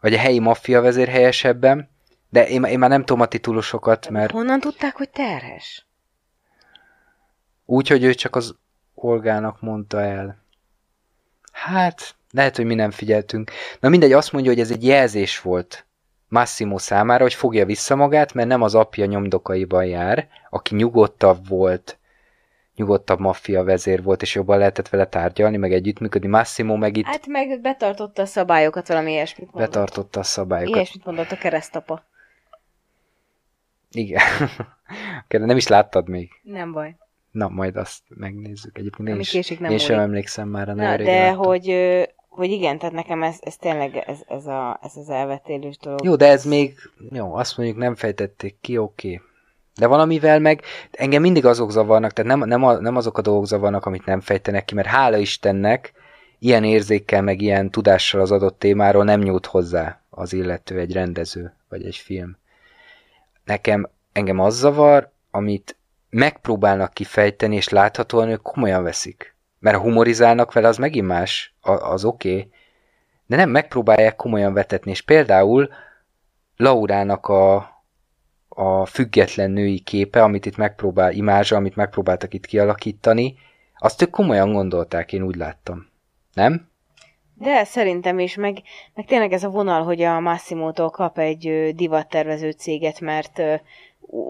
vagy 0.00 0.14
a 0.14 0.18
helyi 0.18 0.38
maffia 0.38 0.80
vezér 0.80 1.08
helyesebben, 1.08 1.90
de 2.30 2.48
én, 2.48 2.64
én 2.64 2.78
már 2.78 2.90
nem 2.90 3.04
tudom 3.04 3.20
a 3.20 3.26
titulusokat, 3.26 4.08
mert 4.08 4.30
Honnan 4.30 4.60
tudták, 4.60 4.96
hogy 4.96 5.10
terhes? 5.10 5.86
úgy, 7.64 7.88
hogy 7.88 8.04
ő 8.04 8.14
csak 8.14 8.36
az 8.36 8.54
Olgának 8.94 9.60
mondta 9.60 10.00
el. 10.00 10.42
Hát, 11.52 12.14
lehet, 12.30 12.56
hogy 12.56 12.64
mi 12.64 12.74
nem 12.74 12.90
figyeltünk. 12.90 13.50
Na 13.80 13.88
mindegy, 13.88 14.12
azt 14.12 14.32
mondja, 14.32 14.50
hogy 14.50 14.60
ez 14.60 14.70
egy 14.70 14.84
jelzés 14.84 15.40
volt 15.40 15.86
Massimo 16.32 16.78
számára, 16.78 17.22
hogy 17.22 17.34
fogja 17.34 17.64
vissza 17.64 17.96
magát, 17.96 18.34
mert 18.34 18.48
nem 18.48 18.62
az 18.62 18.74
apja 18.74 19.04
nyomdokaiban 19.04 19.84
jár, 19.84 20.28
aki 20.50 20.74
nyugodtabb 20.74 21.48
volt, 21.48 21.98
nyugodtabb 22.76 23.18
maffia 23.18 23.64
vezér 23.64 24.02
volt, 24.02 24.22
és 24.22 24.34
jobban 24.34 24.58
lehetett 24.58 24.88
vele 24.88 25.06
tárgyalni, 25.06 25.56
meg 25.56 25.72
együttműködni. 25.72 26.28
Massimo 26.28 26.76
meg 26.76 26.96
itt 26.96 27.04
Hát 27.04 27.26
meg 27.26 27.60
betartotta 27.60 28.22
a 28.22 28.26
szabályokat, 28.26 28.88
valami 28.88 29.10
ilyesmit 29.10 29.52
mondott. 29.52 29.70
betartotta 29.72 30.20
a 30.20 30.22
szabályokat. 30.22 30.74
Ilyesmit 30.74 31.04
mondott 31.04 31.30
a 31.30 31.36
keresztapa. 31.36 32.04
Igen. 33.90 34.22
nem 35.28 35.56
is 35.56 35.66
láttad 35.66 36.08
még. 36.08 36.30
Nem 36.42 36.72
baj. 36.72 36.96
Na, 37.30 37.48
majd 37.48 37.76
azt 37.76 38.02
megnézzük. 38.08 38.78
Egyébként 38.78 39.08
én, 39.08 39.14
Ami 39.14 39.22
is, 39.22 39.30
késik, 39.30 39.60
nem 39.60 39.70
én 39.70 39.78
sem 39.78 39.98
emlékszem 39.98 40.48
már 40.48 40.68
a 40.68 40.74
Na, 40.74 40.96
de 40.96 41.30
hogy, 41.30 41.70
ö, 41.70 42.02
hogy 42.34 42.50
igen, 42.50 42.78
tehát 42.78 42.94
nekem 42.94 43.22
ez, 43.22 43.36
ez 43.40 43.56
tényleg 43.56 43.96
ez, 43.96 44.18
ez, 44.28 44.46
a, 44.46 44.78
ez 44.82 44.96
az 44.96 45.08
elvetélős 45.08 45.76
dolog. 45.76 46.04
Jó, 46.04 46.16
de 46.16 46.28
ez 46.28 46.44
még, 46.44 46.74
jó, 47.10 47.34
azt 47.34 47.56
mondjuk 47.56 47.78
nem 47.78 47.94
fejtették 47.94 48.56
ki, 48.60 48.78
oké. 48.78 49.14
Okay. 49.14 49.26
De 49.78 49.86
valamivel 49.86 50.38
meg 50.38 50.62
engem 50.90 51.22
mindig 51.22 51.44
azok 51.44 51.70
zavarnak, 51.70 52.12
tehát 52.12 52.36
nem, 52.36 52.48
nem, 52.48 52.64
a, 52.64 52.80
nem 52.80 52.96
azok 52.96 53.18
a 53.18 53.22
dolgok 53.22 53.46
zavarnak, 53.46 53.86
amit 53.86 54.04
nem 54.04 54.20
fejtenek 54.20 54.64
ki, 54.64 54.74
mert 54.74 54.88
hála 54.88 55.16
Istennek 55.16 55.92
ilyen 56.38 56.64
érzékkel, 56.64 57.22
meg 57.22 57.40
ilyen 57.40 57.70
tudással 57.70 58.20
az 58.20 58.30
adott 58.30 58.58
témáról 58.58 59.04
nem 59.04 59.20
nyújt 59.20 59.46
hozzá 59.46 60.00
az 60.10 60.32
illető, 60.32 60.78
egy 60.78 60.92
rendező, 60.92 61.54
vagy 61.68 61.84
egy 61.84 61.96
film. 61.96 62.36
Nekem, 63.44 63.90
engem 64.12 64.38
az 64.38 64.56
zavar, 64.56 65.10
amit 65.30 65.76
megpróbálnak 66.10 66.92
kifejteni, 66.92 67.56
és 67.56 67.68
láthatóan 67.68 68.28
ők 68.28 68.42
komolyan 68.42 68.82
veszik. 68.82 69.31
Mert 69.62 69.76
ha 69.76 69.82
humorizálnak 69.82 70.52
vele, 70.52 70.68
az 70.68 70.76
megint 70.76 71.06
más, 71.06 71.54
az 71.60 72.04
oké, 72.04 72.36
okay, 72.36 72.50
de 73.26 73.36
nem 73.36 73.50
megpróbálják 73.50 74.16
komolyan 74.16 74.52
vetetni, 74.52 74.90
és 74.90 75.02
például 75.02 75.68
Laurának 76.56 77.26
a, 77.26 77.56
a 78.48 78.86
független 78.86 79.50
női 79.50 79.78
képe, 79.80 80.22
amit 80.22 80.46
itt 80.46 80.56
megpróbál, 80.56 81.12
imázsa, 81.12 81.56
amit 81.56 81.76
megpróbáltak 81.76 82.34
itt 82.34 82.46
kialakítani, 82.46 83.34
azt 83.78 84.02
ők 84.02 84.10
komolyan 84.10 84.52
gondolták, 84.52 85.12
én 85.12 85.22
úgy 85.22 85.36
láttam. 85.36 85.86
Nem? 86.34 86.68
De 87.34 87.64
szerintem 87.64 88.18
is, 88.18 88.34
meg, 88.34 88.62
meg 88.94 89.06
tényleg 89.06 89.32
ez 89.32 89.44
a 89.44 89.48
vonal, 89.50 89.82
hogy 89.82 90.02
a 90.02 90.20
Massimótól 90.20 90.90
kap 90.90 91.18
egy 91.18 91.72
divattervező 91.74 92.50
céget, 92.50 93.00
mert 93.00 93.42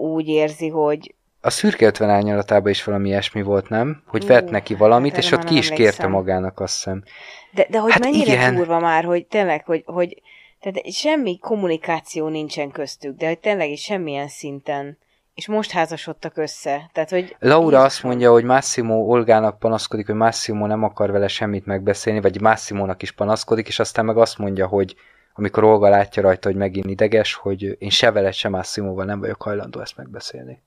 úgy 0.01 0.27
érzi, 0.27 0.67
hogy 0.67 1.15
A 1.45 1.49
szürke 1.49 1.85
50 1.85 2.09
árnyalatában 2.09 2.69
is 2.71 2.83
valami 2.83 3.07
ilyesmi 3.07 3.41
volt, 3.41 3.69
nem? 3.69 4.03
Hogy 4.07 4.23
Ú, 4.23 4.27
vett 4.27 4.49
neki 4.49 4.75
valamit, 4.75 5.11
hát 5.11 5.23
és 5.23 5.31
erre 5.31 5.41
ott 5.41 5.47
ki 5.47 5.57
is 5.57 5.69
kérte 5.69 6.07
magának, 6.07 6.59
azt 6.59 6.73
hiszem. 6.73 7.03
De, 7.51 7.67
de 7.69 7.79
hogy 7.79 7.91
Hát 7.91 8.03
mennyire 8.03 8.33
igen. 8.33 8.55
durva 8.55 8.79
már, 8.79 9.03
hogy 9.03 9.25
tényleg, 9.25 9.65
hogy, 9.65 9.83
hogy 9.85 10.21
tehát 10.59 10.91
semmi 10.91 11.39
kommunikáció 11.39 12.27
nincsen 12.27 12.71
köztük, 12.71 13.17
de 13.17 13.27
hogy 13.27 13.39
tényleg 13.39 13.69
is 13.69 13.81
semmilyen 13.81 14.27
szinten. 14.27 14.97
És 15.33 15.47
most 15.47 15.71
házasodtak 15.71 16.37
össze. 16.37 16.89
Tehát, 16.93 17.09
hogy 17.09 17.35
Laura 17.39 17.81
azt 17.81 18.03
mondja, 18.03 18.31
hogy 18.31 18.43
Massimo 18.43 18.95
Olgának 18.95 19.59
panaszkodik, 19.59 20.05
hogy 20.05 20.15
Massimo 20.15 20.67
nem 20.67 20.83
akar 20.83 21.11
vele 21.11 21.27
semmit 21.27 21.65
megbeszélni, 21.65 22.21
vagy 22.21 22.41
Massimónak 22.41 23.01
is 23.01 23.11
panaszkodik, 23.11 23.67
és 23.67 23.79
aztán 23.79 24.05
meg 24.05 24.17
azt 24.17 24.37
mondja, 24.37 24.67
hogy 24.67 24.95
amikor 25.33 25.63
Olga 25.63 25.89
látja 25.89 26.21
rajta, 26.21 26.47
hogy 26.47 26.57
megint 26.57 26.89
ideges, 26.89 27.33
hogy 27.33 27.75
én 27.79 27.89
se 27.89 28.11
vele, 28.11 28.31
se 28.31 28.49
Massimóval 28.49 29.05
nem 29.05 29.19
vagyok 29.19 29.41
hajlandó 29.41 29.79
ezt 29.79 29.97
megbeszélni. 29.97 30.61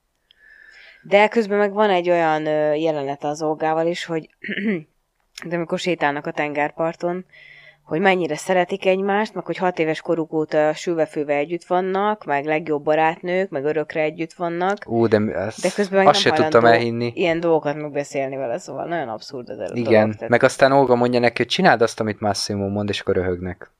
De 1.07 1.27
közben 1.27 1.57
meg 1.57 1.73
van 1.73 1.89
egy 1.89 2.09
olyan 2.09 2.45
jelenet 2.75 3.23
az 3.23 3.41
Olgával 3.41 3.87
is, 3.87 4.05
hogy 4.05 4.29
de 5.49 5.55
amikor 5.55 5.79
sétálnak 5.79 6.25
a 6.25 6.31
tengerparton, 6.31 7.25
hogy 7.83 7.99
mennyire 7.99 8.35
szeretik 8.35 8.85
egymást, 8.85 9.33
meg 9.33 9.45
hogy 9.45 9.57
hat 9.57 9.79
éves 9.79 10.01
koruk 10.01 10.33
óta 10.33 10.73
sülvefőve 10.73 11.33
együtt 11.35 11.63
vannak, 11.63 12.25
meg 12.25 12.45
legjobb 12.45 12.83
barátnők, 12.83 13.49
meg 13.49 13.63
örökre 13.63 14.01
együtt 14.01 14.33
vannak, 14.33 14.77
Ú, 14.85 15.07
de, 15.07 15.17
ezt, 15.17 15.61
de 15.61 15.69
közben 15.75 15.97
meg 15.97 16.07
azt 16.07 16.19
se 16.19 16.29
nem 16.29 16.37
tudtam 16.37 16.61
hajlandó 16.61 16.85
elhinni. 16.85 17.11
ilyen 17.15 17.39
dolgokat 17.39 17.75
megbeszélni 17.75 18.35
vele, 18.35 18.57
szóval 18.57 18.85
nagyon 18.85 19.07
abszurd 19.07 19.49
az 19.49 19.57
dolog. 19.57 19.77
Igen, 19.77 20.11
tehát- 20.11 20.29
meg 20.29 20.43
aztán 20.43 20.71
Olga 20.71 20.95
mondja 20.95 21.19
neki, 21.19 21.37
hogy 21.37 21.47
csináld 21.51 21.81
azt, 21.81 21.99
amit 21.99 22.19
Massimo 22.19 22.67
mond, 22.67 22.89
és 22.89 22.99
akkor 22.99 23.15
röhögnek. 23.15 23.71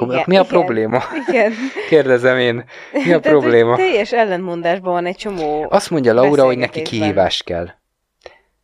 Akkor 0.00 0.12
Igen, 0.14 0.24
mi 0.26 0.36
a 0.36 0.40
igen. 0.40 0.52
probléma? 0.52 1.02
Igen. 1.28 1.52
Kérdezem 1.88 2.38
én. 2.38 2.54
Mi 2.92 3.00
a 3.00 3.04
Tehát, 3.20 3.22
probléma? 3.22 3.76
Teljes 3.76 4.12
ellentmondásban 4.12 4.92
van 4.92 5.06
egy 5.06 5.16
csomó... 5.16 5.66
Azt 5.70 5.90
mondja 5.90 6.12
Laura, 6.12 6.44
hogy 6.44 6.58
neki 6.58 6.82
kihívás 6.82 7.42
kell. 7.42 7.68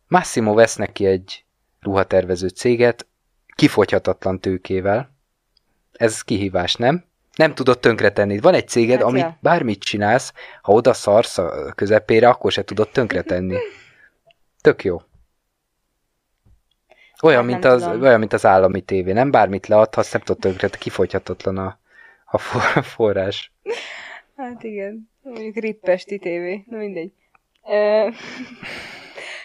Massimo 0.08 0.54
vesz 0.54 0.76
neki 0.76 1.06
egy 1.06 1.44
ruhatervező 1.80 2.48
céget, 2.48 3.06
kifogyhatatlan 3.54 4.40
tőkével. 4.40 5.10
Ez 5.92 6.22
kihívás, 6.22 6.74
nem? 6.74 7.04
Nem 7.36 7.54
tudod 7.54 7.78
tönkretenni. 7.78 8.38
Van 8.38 8.54
egy 8.54 8.68
céged, 8.68 8.98
Hát 8.98 9.08
amit 9.08 9.22
ja. 9.22 9.38
bármit 9.40 9.82
csinálsz, 9.82 10.32
ha 10.62 10.72
oda 10.72 10.92
szarsz 10.92 11.38
a 11.38 11.72
közepére, 11.74 12.28
akkor 12.28 12.52
se 12.52 12.64
tudod 12.64 12.88
tönkretenni. 12.88 13.56
Tök 14.60 14.84
jó. 14.84 15.02
Olyan, 17.24 17.42
Hát 17.42 17.50
mint 17.50 17.64
az, 17.64 17.82
tudom. 17.82 18.02
olyan, 18.02 18.18
mint 18.18 18.32
az 18.32 18.46
állami 18.46 18.80
tévé. 18.80 19.12
Nem 19.12 19.30
bármit 19.30 19.66
leadhatsz, 19.66 20.12
nem 20.12 20.20
tudod 20.22 20.40
tönkretenni, 20.40 20.82
kifogyhatatlan 20.82 21.56
a, 21.58 21.78
a 22.24 22.38
for- 22.38 22.84
forrás. 22.84 23.52
Hát 24.36 24.62
igen, 24.62 25.10
mondjuk 25.22 25.56
rippesti 25.56 26.18
tévé, 26.18 26.64
na 26.68 26.76
mindegy. 26.76 27.12
Ö, 27.68 28.08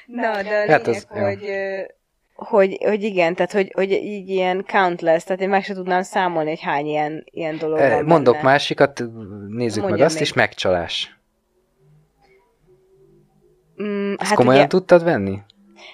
Na, 0.05 0.21
de 0.41 0.49
a 0.67 0.71
Hát 0.71 0.85
lényeg, 0.85 0.87
az- 0.87 1.07
ja. 1.13 1.25
hogy, 1.25 1.49
hogy, 2.33 2.77
hogy 2.83 3.03
igen, 3.03 3.35
tehát 3.35 3.51
hogy, 3.51 3.71
hogy 3.75 3.91
így 3.91 4.29
ilyen 4.29 4.65
countless, 4.71 5.23
tehát 5.23 5.41
én 5.41 5.49
meg 5.49 5.63
se 5.63 5.73
tudnám 5.73 6.01
számolni, 6.01 6.49
hogy 6.49 6.61
hány 6.61 6.85
ilyen, 6.85 7.23
ilyen 7.31 7.57
dolog 7.57 7.79
Eh, 7.79 7.91
van 7.93 8.05
Mondok 8.05 8.33
benne. 8.33 8.45
másikat, 8.49 9.03
nézzük 9.47 9.75
meg 9.81 9.87
Mondjam 9.87 10.05
azt 10.07 10.13
még. 10.15 10.23
is, 10.23 10.33
megcsalás. 10.33 11.17
Mm, 13.83 14.13
Ezt 14.17 14.29
hát, 14.29 14.37
komolyan 14.37 14.59
ugye, 14.59 14.69
tudtad 14.69 15.03
venni? 15.03 15.39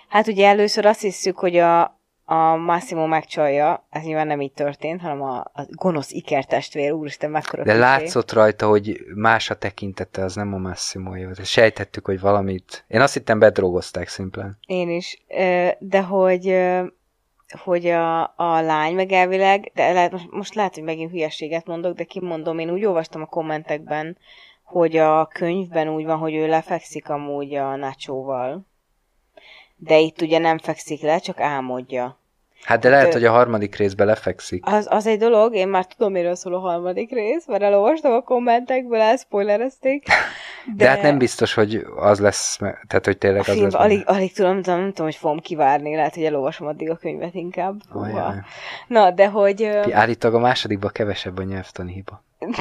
Hát 0.08 0.28
ugye 0.28 0.48
először 0.48 0.86
azt 0.86 1.02
hiszük, 1.02 1.38
hogy 1.38 1.58
a, 1.58 2.00
a 2.26 2.56
Massimo 2.56 3.08
megcsalja, 3.08 3.86
ez 3.89 4.04
nyilván 4.04 4.28
nem 4.28 4.41
így 4.41 4.52
történt, 4.52 5.02
hanem 5.02 5.21
a, 5.21 5.38
a 5.38 5.65
gonosz 5.69 6.12
ikertestvér, 6.12 6.91
úristen, 6.91 7.32
mekkora 7.32 7.63
De 7.63 7.74
látszott 7.74 8.32
rajta, 8.32 8.67
hogy 8.67 9.06
más 9.15 9.50
a 9.50 9.56
tekintete, 9.56 10.24
az 10.24 10.36
nem 10.36 10.54
a 10.54 10.58
Massimo 10.58 11.10
volt. 11.10 11.45
Sejtettük, 11.45 12.06
hogy 12.06 12.19
valamit... 12.19 12.86
Én 12.88 13.02
azt 13.02 13.13
hittem 13.13 13.39
bedrogozták 13.39 14.08
szimplán. 14.08 14.58
Én 14.65 14.89
is. 14.89 15.24
De 15.80 16.02
hogy, 16.02 16.56
hogy 17.63 17.86
a, 17.88 18.21
a 18.21 18.62
lány 18.62 18.95
meg 18.95 19.12
elvileg, 19.12 19.71
de 19.74 19.91
lehet, 19.91 20.12
most, 20.12 20.32
most 20.32 20.56
lehet, 20.56 20.74
hogy 20.74 20.84
megint 20.84 21.12
hülyeséget 21.12 21.65
mondok, 21.65 21.95
de 21.95 22.04
kimondom, 22.04 22.60
én 22.60 22.71
úgy 22.71 22.86
olvastam 22.86 23.21
a 23.21 23.26
kommentekben, 23.26 24.17
hogy 24.63 24.98
a 24.98 25.26
könyvben 25.26 25.89
úgy 25.89 26.06
van, 26.06 26.17
hogy 26.17 26.34
ő 26.34 26.48
lefekszik 26.48 27.10
amúgy 27.10 27.56
a 27.56 27.76
Nachoval. 27.76 28.65
De 29.86 29.98
itt 29.98 30.21
ugye 30.21 30.38
nem 30.38 30.58
fekszik 30.58 31.02
le, 31.02 31.17
csak 31.19 31.39
álmodja. 31.39 32.19
Hát 32.63 32.80
de 32.80 32.89
lehet, 32.89 33.06
Ö- 33.08 33.13
hogy 33.13 33.24
a 33.26 33.32
harmadik 33.32 33.76
részbe 33.76 34.04
lefekszik. 34.04 34.63
Az, 34.65 34.88
az 34.89 35.06
egy 35.08 35.19
dolog, 35.19 35.56
én 35.56 35.67
már 35.67 35.86
tudom, 35.86 36.12
miről 36.12 36.36
szól 36.36 36.54
a 36.54 36.60
harmadik 36.60 37.12
rész, 37.12 37.48
mert 37.48 37.63
elolvastam 37.63 38.12
a 38.13 38.21
kommentekből, 38.21 39.00
elszpoilerezték. 39.02 40.06
De... 40.06 40.84
de 40.84 40.89
hát 40.89 41.02
nem 41.02 41.17
biztos, 41.17 41.54
hogy 41.54 41.86
az 41.95 42.19
lesz, 42.19 42.58
tehát 42.58 43.06
hogy 43.06 43.13
A 43.13 43.17
tényleg 43.17 43.39
az 43.39 43.60
lesz. 43.62 43.74
alig, 43.74 44.04
alig 44.06 44.34
tudom, 44.34 44.52
nem 44.54 44.62
tudom, 44.62 44.80
nem 44.80 44.89
tudom, 44.89 45.06
hogy 45.06 45.15
fogom 45.15 45.39
kivárni, 45.39 45.95
lehet, 45.95 46.13
hogy 46.13 46.24
elolvasom 46.24 46.67
addig 46.67 46.89
a 46.89 46.95
könyvet 46.95 47.34
inkább. 47.34 47.82
Ajaj. 47.93 48.36
Na, 48.88 49.12
de 49.12 49.28
hogy... 49.28 49.63
ö, 49.63 49.91
Állítólag 49.91 50.38
a 50.38 50.41
másodikban 50.41 50.91
kevesebb 50.93 51.38
a 51.38 51.43
nyelvtani 51.43 51.93
hiba. 51.93 52.24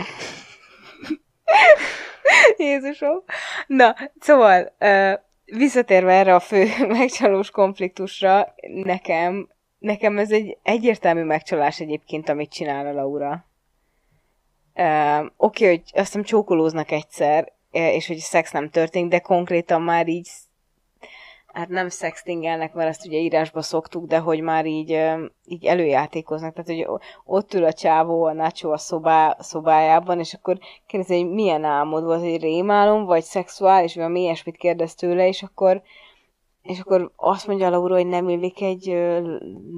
Jézusom. 2.57 3.23
Na, 3.67 3.95
szóval, 4.21 4.75
ö, 4.79 5.13
visszatérve 5.45 6.13
erre 6.13 6.35
a 6.35 6.41
fő 6.41 6.67
megcsalós 6.87 7.51
konfliktusra, 7.51 8.55
nekem, 8.67 9.49
nekem 9.79 10.19
ez 10.19 10.33
egy 10.33 10.59
egyértelmű 10.63 11.23
megcsalás 11.23 11.81
egyébként, 11.81 12.29
amit 12.29 12.53
csinál 12.53 12.87
a 12.87 12.93
Laura. 12.93 13.47
Ö, 14.75 15.27
Oké, 15.37 15.67
hogy 15.67 15.83
azt 15.85 16.07
hiszem 16.07 16.23
csókolóznak 16.23 16.91
egyszer, 16.91 17.53
és 17.71 18.07
hogy 18.07 18.17
szex 18.17 18.51
nem 18.51 18.71
történik, 18.71 19.11
de 19.11 19.19
konkrétan 19.19 19.83
már 19.83 20.09
így 20.09 20.29
hát 21.55 21.69
nem 21.69 21.89
sextingelnek, 21.89 22.75
mert 22.75 22.89
ezt 22.89 23.07
ugye 23.07 23.19
írásba 23.19 23.63
szoktuk, 23.63 24.07
de 24.07 24.19
hogy 24.19 24.41
már 24.41 24.67
így, 24.67 25.01
így 25.45 25.65
előjátékoznak, 25.65 26.55
tehát 26.55 26.87
hogy 26.87 27.01
ott 27.25 27.55
ül 27.55 27.65
a 27.65 27.73
csávó, 27.73 28.25
a 28.25 28.33
Nacho 28.33 28.71
a 28.71 28.79
szobá, 28.79 29.37
szobájában, 29.41 30.19
és 30.19 30.35
akkor 30.35 30.59
kérdezi, 30.87 31.21
hogy 31.23 31.31
milyen 31.31 31.65
álmod 31.65 32.05
volt, 32.05 32.23
egy 32.23 32.41
rémálom, 32.41 33.05
vagy 33.05 33.23
szexuális, 33.23 33.95
vagy 33.95 34.03
valami 34.03 34.21
ilyesmit 34.21 34.57
kérdez 34.57 34.95
tőle, 34.95 35.29
és 35.29 35.43
akkor 35.43 35.83
és 36.63 36.81
akkor 36.81 37.13
azt 37.17 37.47
mondja 37.47 37.69
Laura, 37.69 37.95
hogy 37.95 38.07
nem 38.07 38.29
illik 38.29 38.63
egy 38.63 38.87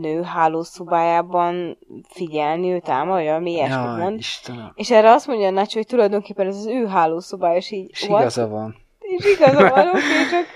nő 0.00 0.22
hálószobájában 0.22 1.78
figyelni 2.08 2.72
őt 2.72 2.88
ám, 2.88 3.08
vagy 3.08 3.24
valami 3.24 3.50
ilyesmit 3.50 3.86
Jaj, 3.86 4.00
mond. 4.00 4.18
Istenem. 4.18 4.72
És 4.74 4.90
erre 4.90 5.10
azt 5.10 5.26
mondja 5.26 5.46
a 5.46 5.50
Nacho, 5.50 5.76
hogy 5.76 5.86
tulajdonképpen 5.86 6.46
ez 6.46 6.56
az 6.56 6.66
ő 6.66 6.86
hálószobája, 6.86 7.56
és 7.56 7.70
így 7.70 7.90
És 7.90 8.02
igaza 8.02 8.48
van. 8.48 8.76
És 8.98 9.24
igaza 9.24 9.68
van, 9.68 9.88
oké, 9.88 10.00
csak 10.30 10.46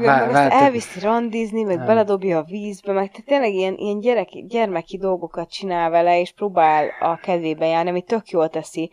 Vár, 0.00 0.30
vár, 0.30 0.52
elviszi 0.52 1.00
randizni, 1.00 1.62
meg 1.62 1.76
nem. 1.76 1.86
beledobja 1.86 2.38
a 2.38 2.42
vízbe, 2.42 2.92
meg 2.92 3.10
tehát 3.10 3.26
tényleg 3.26 3.52
ilyen, 3.52 3.74
ilyen 3.76 4.00
gyerek, 4.00 4.28
gyermeki 4.48 4.98
dolgokat 4.98 5.50
csinál 5.50 5.90
vele, 5.90 6.20
és 6.20 6.32
próbál 6.32 6.88
a 7.00 7.16
kedvébe 7.16 7.66
járni, 7.66 7.90
ami 7.90 8.02
tök 8.02 8.28
jól 8.28 8.48
teszi. 8.48 8.90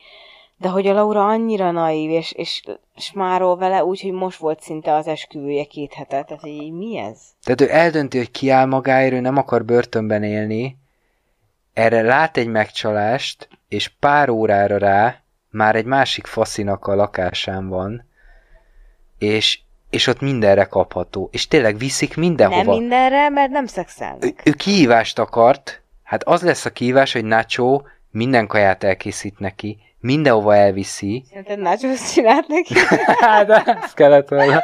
De 0.60 0.70
hogy 0.70 0.88
a 0.88 0.94
Laura 0.94 1.28
annyira 1.28 1.72
naív, 1.72 2.10
és, 2.10 2.32
és 2.32 2.62
smárol 2.96 3.58
vele 3.58 3.84
úgy, 3.84 4.02
hogy 4.02 4.12
most 4.12 4.40
volt 4.40 4.62
szinte 4.62 4.94
az 4.94 5.08
esküvője 5.08 5.64
két 5.64 5.94
hete. 5.94 6.24
Tehát, 6.24 6.46
így 6.46 6.72
mi 6.72 6.98
ez? 6.98 7.20
Tehát 7.44 7.62
ő 7.62 7.70
eldönti, 7.72 8.18
hogy 8.18 8.32
kiáll 8.32 8.66
magáért, 8.66 9.14
ő 9.14 9.20
nem 9.20 9.38
akar 9.38 9.66
börtönben 9.66 10.24
élni, 10.24 10.78
erre 11.74 12.02
lát 12.02 12.38
egy 12.38 12.48
megcsalást, 12.48 13.48
és 13.68 13.88
pár 14.00 14.30
órára 14.30 14.78
rá 14.78 15.22
már 15.50 15.76
egy 15.76 15.86
másik 15.86 16.26
faszinak 16.26 16.88
a 16.88 16.96
lakásán 16.96 17.68
van, 17.68 18.06
és, 19.18 19.60
és 19.90 20.08
ott 20.08 20.20
mindenre 20.20 20.64
kapható. 20.64 21.30
És 21.32 21.48
tényleg 21.48 21.78
viszik 21.78 22.16
mindenhova. 22.16 22.72
Nem 22.72 22.80
mindenre, 22.80 23.30
mert 23.30 23.52
nem 23.52 23.66
szexelnek. 23.66 24.24
Ő, 24.24 24.34
ő 24.44 24.52
kihívást 24.52 25.20
akart, 25.20 25.82
hát 26.04 26.24
az 26.24 26.42
lesz 26.42 26.66
a 26.66 26.70
kihívás, 26.70 27.14
hogy 27.14 27.26
Nacho 27.26 27.82
minden 28.12 28.48
kaját 28.48 28.84
elkészít 28.84 29.40
neki, 29.40 29.78
mindenhova 30.00 30.56
elviszi. 30.56 31.24
Szerinted 31.30 31.60
Nacho 31.60 31.88
csinált 32.14 32.48
neki? 32.48 32.74
hát, 33.20 33.50
ez 33.68 33.94
kellett 33.94 34.30
volna. 34.30 34.64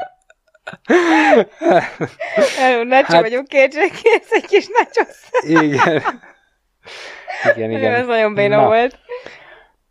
Nacho 2.83 3.11
hát, 3.11 3.21
vagyok 3.21 3.47
kétségkész, 3.47 4.31
egy 4.31 4.45
kis 4.45 4.67
Nacho. 4.67 5.11
igen. 5.61 6.03
Igen, 7.55 7.71
igen. 7.71 7.93
Ez 7.93 8.05
nagyon 8.05 8.33
béna 8.33 8.55
Na. 8.55 8.65
volt. 8.65 8.99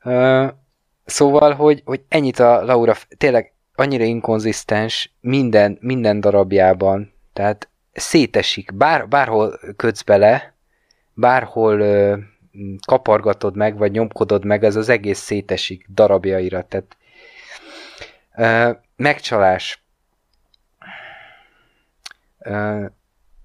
Uh, 0.04 0.48
szóval, 1.04 1.54
hogy, 1.54 1.82
hogy 1.84 2.00
ennyit 2.08 2.38
a 2.38 2.64
Laura, 2.64 2.94
tényleg 3.18 3.51
annyira 3.74 4.04
inkonzisztens 4.04 5.12
minden, 5.20 5.78
minden 5.80 6.20
darabjában, 6.20 7.12
tehát 7.32 7.68
szétesik, 7.92 8.74
bár, 8.74 9.08
bárhol 9.08 9.60
kötsz 9.76 10.02
bele, 10.02 10.54
bárhol 11.14 11.80
uh, 11.80 12.18
kapargatod 12.86 13.56
meg, 13.56 13.76
vagy 13.76 13.92
nyomkodod 13.92 14.44
meg, 14.44 14.64
ez 14.64 14.76
az 14.76 14.88
egész 14.88 15.18
szétesik 15.18 15.86
darabjaira, 15.88 16.66
tehát 16.68 16.96
uh, 18.36 18.82
megcsalás. 18.96 19.84
Uh, 22.38 22.84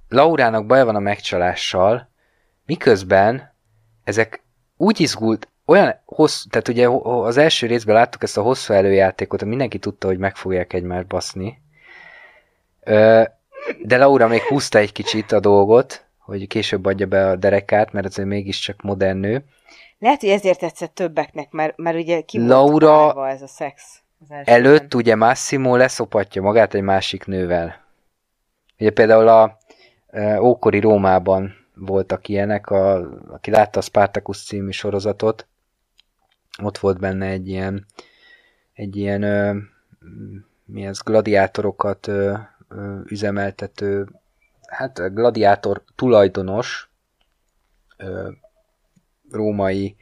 Laurának 0.09 0.65
baj 0.65 0.83
van 0.83 0.95
a 0.95 0.99
megcsalással, 0.99 2.09
miközben 2.65 3.53
ezek 4.03 4.43
úgy 4.77 4.99
izgult, 4.99 5.49
olyan 5.67 6.01
hosszú, 6.05 6.49
tehát 6.49 6.67
ugye 6.67 6.87
az 7.01 7.37
első 7.37 7.67
részben 7.67 7.95
láttuk 7.95 8.23
ezt 8.23 8.37
a 8.37 8.41
hosszú 8.41 8.73
előjátékot, 8.73 9.45
mindenki 9.45 9.79
tudta, 9.79 10.07
hogy 10.07 10.17
meg 10.17 10.35
fogják 10.35 10.73
egymást 10.73 11.07
baszni. 11.07 11.61
De 13.83 13.97
Laura 13.97 14.27
még 14.27 14.41
húzta 14.41 14.77
egy 14.77 14.91
kicsit 14.91 15.31
a 15.31 15.39
dolgot, 15.39 16.05
hogy 16.19 16.47
később 16.47 16.85
adja 16.85 17.05
be 17.05 17.27
a 17.27 17.35
derekát, 17.35 17.91
mert 17.91 18.05
azért 18.05 18.27
mégiscsak 18.27 18.81
modern 18.81 19.17
nő. 19.17 19.43
Lehet, 19.99 20.19
hogy 20.19 20.29
ezért 20.29 20.59
tetszett 20.59 20.93
többeknek, 20.93 21.51
mert, 21.51 21.77
mert 21.77 21.97
ugye 21.97 22.21
ki 22.21 22.47
Laura 22.47 23.27
ez 23.29 23.41
a 23.41 23.47
szex. 23.47 24.01
Előtt 24.43 24.93
ugye 24.93 25.15
Massimo 25.15 25.75
leszopatja 25.75 26.41
magát 26.41 26.73
egy 26.73 26.81
másik 26.81 27.25
nővel. 27.25 27.85
Ugye 28.79 28.91
például 28.91 29.27
a 29.27 29.57
ókori 30.39 30.79
Rómában 30.79 31.53
voltak 31.73 32.27
ilyenek, 32.27 32.69
a, 32.69 33.09
aki 33.29 33.51
látta 33.51 33.79
a 33.79 33.81
Spartacus 33.81 34.45
című 34.45 34.71
sorozatot, 34.71 35.47
ott 36.63 36.77
volt 36.77 36.99
benne 36.99 37.25
egy 37.25 37.47
ilyen, 37.47 37.85
egy 38.73 38.95
ilyen 38.95 39.21
ö, 39.21 39.57
mi 40.65 40.85
ez, 40.85 40.99
gladiátorokat 40.99 42.07
ö, 42.07 42.33
ö, 42.69 42.99
üzemeltető, 43.05 44.07
hát 44.67 45.13
gladiátor 45.13 45.83
tulajdonos, 45.95 46.89
ö, 47.97 48.29
római, 49.31 49.95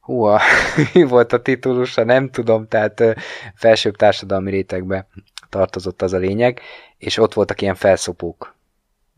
hú, 0.00 0.22
a, 0.22 0.40
mi 0.94 1.02
volt 1.02 1.32
a 1.32 1.42
titulusa, 1.42 2.04
nem 2.04 2.30
tudom, 2.30 2.68
tehát 2.68 3.00
ö, 3.00 3.12
felsőbb 3.54 3.96
társadalmi 3.96 4.50
rétegbe 4.50 5.06
tartozott 5.48 6.02
az 6.02 6.12
a 6.12 6.18
lényeg, 6.18 6.60
és 6.98 7.18
ott 7.18 7.34
voltak 7.34 7.60
ilyen 7.60 7.74
felszopók, 7.74 8.54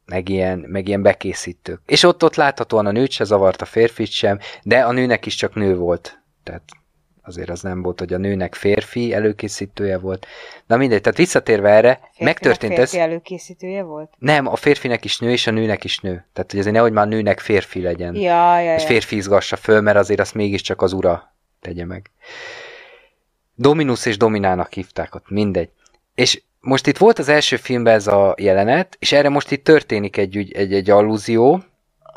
meg 0.04 0.28
ilyen, 0.28 0.58
meg 0.58 0.88
ilyen 0.88 1.02
bekészítők. 1.02 1.80
És 1.86 2.02
ott, 2.02 2.24
ott 2.24 2.34
láthatóan 2.34 2.86
a 2.86 2.90
nőt 2.90 3.10
se 3.10 3.24
zavart 3.24 3.62
a 3.62 3.64
férfit 3.64 4.10
sem, 4.10 4.38
de 4.62 4.80
a 4.80 4.92
nőnek 4.92 5.26
is 5.26 5.34
csak 5.34 5.54
nő 5.54 5.76
volt. 5.76 6.20
Tehát 6.46 6.62
azért 7.22 7.50
az 7.50 7.60
nem 7.60 7.82
volt, 7.82 7.98
hogy 7.98 8.12
a 8.12 8.18
nőnek 8.18 8.54
férfi 8.54 9.12
előkészítője 9.12 9.98
volt. 9.98 10.26
Na 10.66 10.76
mindegy, 10.76 11.00
tehát 11.00 11.18
visszatérve 11.18 11.70
erre, 11.70 11.94
Férfinek 11.94 12.34
megtörtént 12.34 12.74
férfi 12.74 12.96
ez... 12.96 13.02
előkészítője 13.02 13.82
volt? 13.82 14.12
Nem, 14.18 14.46
a 14.46 14.56
férfinek 14.56 15.04
is 15.04 15.18
nő, 15.18 15.30
és 15.30 15.46
a 15.46 15.50
nőnek 15.50 15.84
is 15.84 15.98
nő. 15.98 16.26
Tehát, 16.32 16.50
hogy 16.50 16.60
azért 16.60 16.74
nehogy 16.74 16.92
már 16.92 17.08
nőnek 17.08 17.40
férfi 17.40 17.80
legyen. 17.80 18.14
Ja, 18.14 18.60
ja, 18.60 18.72
ja. 18.72 18.78
férfi 18.78 19.16
izgassa 19.16 19.56
föl, 19.56 19.80
mert 19.80 19.96
azért 19.96 20.20
azt 20.20 20.34
mégiscsak 20.34 20.82
az 20.82 20.92
ura 20.92 21.34
tegye 21.60 21.84
meg. 21.84 22.10
Dominus 23.54 24.06
és 24.06 24.16
Dominának 24.16 24.72
hívták 24.72 25.14
ott, 25.14 25.30
mindegy. 25.30 25.70
És 26.14 26.42
most 26.60 26.86
itt 26.86 26.98
volt 26.98 27.18
az 27.18 27.28
első 27.28 27.56
filmben 27.56 27.94
ez 27.94 28.06
a 28.06 28.34
jelenet, 28.38 28.96
és 28.98 29.12
erre 29.12 29.28
most 29.28 29.50
itt 29.50 29.64
történik 29.64 30.16
egy, 30.16 30.52
egy, 30.52 30.74
egy 30.74 30.90
allúzió, 30.90 31.62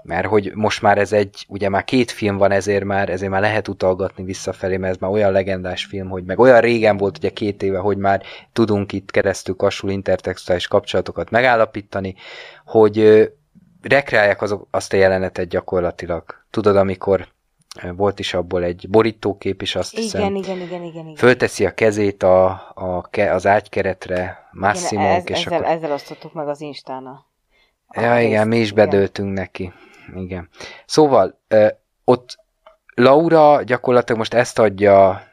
mert 0.04 0.28
hogy 0.28 0.52
most 0.56 0.82
már 0.82 0.98
ez 0.98 1.14
egy, 1.14 1.46
ugye 1.48 1.70
már 1.70 1.84
két 1.84 2.12
film 2.12 2.38
van, 2.38 2.52
ezért 2.52 2.84
már, 2.84 3.10
ezért 3.10 3.32
már 3.32 3.42
lehet 3.42 3.68
utalgatni 3.68 4.24
visszafelé, 4.24 4.78
mert 4.78 4.94
ez 4.94 5.00
már 5.00 5.12
olyan 5.12 5.32
legendás 5.32 5.86
film, 5.86 6.10
hogy 6.10 6.24
meg 6.24 6.40
olyan 6.40 6.60
régen 6.60 6.98
volt 6.98 7.18
ugye 7.18 7.30
két 7.30 7.64
éve, 7.64 7.78
hogy 7.78 7.98
már 7.98 8.22
tudunk 8.54 8.92
itt 8.92 9.12
keresztül 9.12 9.56
kasul 9.56 9.90
intertextuális 9.90 10.68
kapcsolatokat 10.68 11.30
megállapítani, 11.30 12.16
hogy 12.66 13.28
rekreálják 13.82 14.42
azok, 14.42 14.68
azt 14.72 14.94
a 14.94 14.98
jelenetet 14.98 15.48
gyakorlatilag. 15.48 16.24
Tudod, 16.50 16.76
amikor 16.76 17.28
volt 17.96 18.20
is 18.20 18.34
abból 18.34 18.64
egy 18.64 18.86
borítókép 18.90 19.62
is, 19.62 19.76
azt 19.76 19.94
igen, 19.94 20.04
hiszem. 20.04 20.36
Igen, 20.36 20.36
igen, 20.36 20.68
igen, 20.68 20.84
igen. 20.84 21.16
Fölteszi 21.16 21.66
a 21.66 21.74
kezét 21.74 22.24
a, 22.24 22.46
a, 22.76 23.10
az 23.20 23.48
ágykeretre, 23.48 24.48
Massimo, 24.52 25.08
ez, 25.08 25.24
és 25.26 25.46
ezzel, 25.46 25.60
akkor... 25.60 25.72
ezzel 25.72 25.92
osztottuk 25.92 26.34
meg 26.34 26.48
az 26.48 26.62
Instán 26.62 27.06
a, 27.06 27.28
Ja, 27.94 28.20
igen, 28.20 28.48
mi 28.48 28.58
is 28.58 28.72
bedöltünk 28.72 29.34
neki. 29.34 29.74
Igen. 30.16 30.50
Szóval, 30.86 31.40
ö, 31.48 31.68
ott 32.04 32.38
Laura 32.96 33.64
gyakorlatilag 33.64 34.18
most 34.18 34.34
ezt 34.34 34.60
adja 34.60 35.24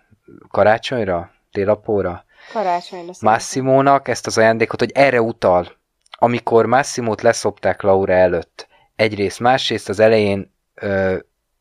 karácsonyra, 0.50 1.30
télapóra, 1.50 2.24
Karácsonyra. 2.52 3.12
Massimónak 3.20 4.08
ezt 4.08 4.26
az 4.26 4.38
ajándékot, 4.38 4.80
hogy 4.80 4.90
erre 4.94 5.20
utal, 5.20 5.72
amikor 6.10 6.66
Massimót 6.66 7.22
leszopták 7.22 7.82
Laura 7.82 8.12
előtt. 8.12 8.68
Egyrészt, 8.96 9.40
másrészt 9.40 9.88
az 9.88 9.98
elején 9.98 10.52
ö, 10.74 11.16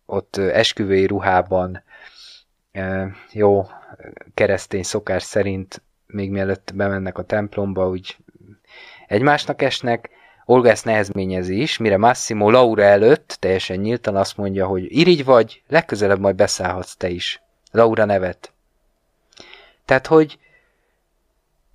ott 0.05 0.37
esküvői 0.37 1.05
ruhában 1.05 1.83
jó 3.31 3.67
keresztény 4.33 4.83
szokás 4.83 5.23
szerint 5.23 5.81
még 6.05 6.31
mielőtt 6.31 6.71
bemennek 6.75 7.17
a 7.17 7.23
templomba, 7.23 7.89
úgy 7.89 8.17
egymásnak 9.07 9.61
esnek. 9.61 10.09
Olga 10.45 10.69
ezt 10.69 10.85
nehezményezi 10.85 11.61
is, 11.61 11.77
mire 11.77 11.97
Massimo 11.97 12.49
Laura 12.49 12.83
előtt 12.83 13.37
teljesen 13.39 13.77
nyíltan 13.77 14.15
azt 14.15 14.37
mondja, 14.37 14.65
hogy 14.65 14.97
irigy 14.97 15.25
vagy, 15.25 15.61
legközelebb 15.67 16.19
majd 16.19 16.35
beszállhatsz 16.35 16.95
te 16.95 17.09
is. 17.09 17.41
Laura 17.71 18.05
nevet. 18.05 18.53
Tehát, 19.85 20.07
hogy, 20.07 20.39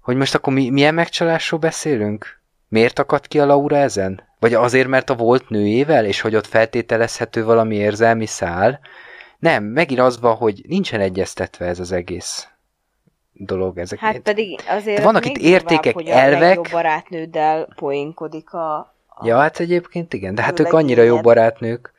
hogy 0.00 0.16
most 0.16 0.34
akkor 0.34 0.52
mi, 0.52 0.70
milyen 0.70 0.94
megcsalásról 0.94 1.60
beszélünk? 1.60 2.40
Miért 2.68 2.98
akadt 2.98 3.26
ki 3.26 3.40
a 3.40 3.46
Laura 3.46 3.76
ezen? 3.76 4.22
Vagy 4.38 4.54
azért, 4.54 4.88
mert 4.88 5.10
a 5.10 5.14
volt 5.14 5.48
nőjével, 5.48 6.04
és 6.04 6.20
hogy 6.20 6.34
ott 6.34 6.46
feltételezhető 6.46 7.44
valami 7.44 7.76
érzelmi 7.76 8.26
szál? 8.26 8.80
Nem, 9.38 9.64
megint 9.64 10.00
az 10.00 10.20
van, 10.20 10.34
hogy 10.34 10.64
nincsen 10.68 11.00
egyeztetve 11.00 11.66
ez 11.66 11.80
az 11.80 11.92
egész 11.92 12.49
dolog. 13.44 13.78
Ezek, 13.78 13.98
hát 13.98 14.18
pedig 14.18 14.60
azért 14.68 14.96
de 14.96 15.04
vannak 15.04 15.26
itt 15.26 15.36
értékek, 15.36 15.94
hogy 15.94 16.08
elvek. 16.08 16.58
A 16.58 16.62
barátnőddel 16.70 17.68
poénkodik 17.76 18.52
a, 18.52 18.78
a... 18.78 19.26
Ja, 19.26 19.38
hát 19.38 19.60
egyébként 19.60 20.12
igen, 20.12 20.34
de 20.34 20.42
hát 20.42 20.60
ők 20.60 20.72
annyira 20.72 21.02
jó 21.02 21.20
barátnők, 21.20 21.92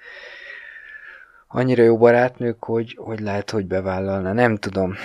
annyira 1.47 1.83
jó 1.83 1.97
barátnők, 1.97 2.63
hogy, 2.63 2.97
hogy 2.99 3.19
lehet, 3.19 3.49
hogy 3.49 3.65
bevállalna. 3.65 4.33
Nem 4.33 4.57
tudom. 4.57 4.95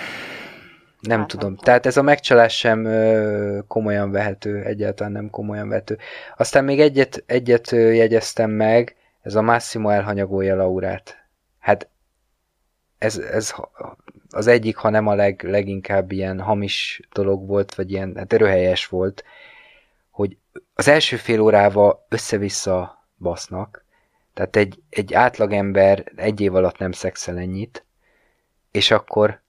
Nem 1.01 1.18
hát, 1.18 1.29
tudom. 1.29 1.57
Tehát 1.57 1.87
ez 1.87 1.96
a 1.96 2.03
megcsalás 2.03 2.57
sem 2.57 2.85
ö, 2.85 3.59
komolyan 3.68 4.11
vehető, 4.11 4.62
egyáltalán 4.62 5.12
nem 5.12 5.31
komolyan 5.31 5.68
vehető. 5.68 5.99
Aztán 6.37 6.64
még 6.64 6.81
egyet, 6.81 7.22
egyet 7.27 7.72
ö, 7.72 7.90
jegyeztem 7.90 8.51
meg, 8.51 8.96
ez 9.22 9.35
a 9.35 9.42
Massimo 9.42 9.88
elhanyagolja 9.88 10.57
Laurát. 10.57 11.16
Hát 11.59 11.88
ez, 12.99 13.18
ez 13.18 13.55
az 14.31 14.47
egyik, 14.47 14.77
ha 14.77 14.91
nem 14.91 15.07
a 15.07 15.15
leg, 15.15 15.43
leginkább 15.43 16.12
ilyen 16.12 16.41
hamis 16.41 17.01
dolog 17.12 17.47
volt, 17.47 17.75
vagy 17.75 17.91
ilyen, 17.91 18.17
hát 18.17 18.33
erőhelyes 18.33 18.87
volt, 18.87 19.25
hogy 20.11 20.37
az 20.75 20.89
első 20.89 21.17
fél 21.17 21.40
órával 21.40 22.07
össze-vissza 22.09 23.07
basznak, 23.19 23.85
tehát 24.35 24.57
egy, 24.57 24.83
egy 24.90 25.15
átlagember 25.15 26.13
egy 26.17 26.40
év 26.40 26.55
alatt 26.55 26.79
nem 26.79 26.92
szexel 26.92 27.38
ennyit, 27.38 27.85
és 28.71 28.90
akkor 28.90 29.40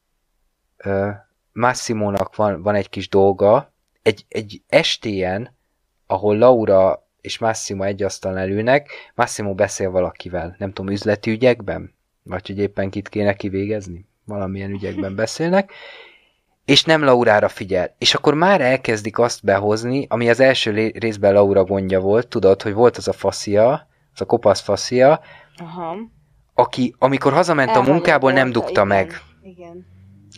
ö, 0.77 1.09
Massimónak 1.51 2.35
van, 2.35 2.61
van 2.61 2.75
egy 2.75 2.89
kis 2.89 3.09
dolga, 3.09 3.73
egy, 4.01 4.25
egy 4.27 4.61
estéjen, 4.67 5.55
ahol 6.05 6.37
Laura 6.37 7.07
és 7.21 7.37
Massimo 7.37 7.83
egy 7.83 8.03
asztalnál 8.03 8.49
ülnek, 8.49 8.89
Massimo 9.15 9.53
beszél 9.53 9.89
valakivel, 9.89 10.55
nem 10.57 10.73
tudom, 10.73 10.91
üzleti 10.91 11.31
ügyekben? 11.31 11.93
Vagy 12.23 12.47
hogy 12.47 12.57
éppen 12.57 12.89
kit 12.89 13.09
kéne 13.09 13.33
kivégezni? 13.33 14.05
Valamilyen 14.27 14.71
ügyekben 14.71 15.15
beszélnek, 15.15 15.71
és 16.65 16.83
nem 16.83 17.03
Laurára 17.03 17.49
figyel. 17.49 17.95
És 17.97 18.13
akkor 18.13 18.33
már 18.33 18.61
elkezdik 18.61 19.19
azt 19.19 19.43
behozni, 19.43 20.05
ami 20.09 20.29
az 20.29 20.39
első 20.39 20.91
részben 20.95 21.33
Laura 21.33 21.63
gondja 21.63 21.99
volt, 21.99 22.27
tudod, 22.27 22.61
hogy 22.61 22.73
volt 22.73 22.97
az 22.97 23.07
a 23.07 23.13
faszia, 23.13 23.87
az 24.13 24.21
a 24.21 24.25
kopasz 24.25 24.61
faszia, 24.61 25.21
Aha. 25.57 25.95
aki 26.53 26.95
amikor 26.97 27.33
hazament 27.33 27.75
a 27.75 27.81
munkából 27.81 28.31
nem 28.31 28.51
dugta 28.51 28.71
igen, 28.71 28.87
meg. 28.87 29.21
Igen. 29.43 29.85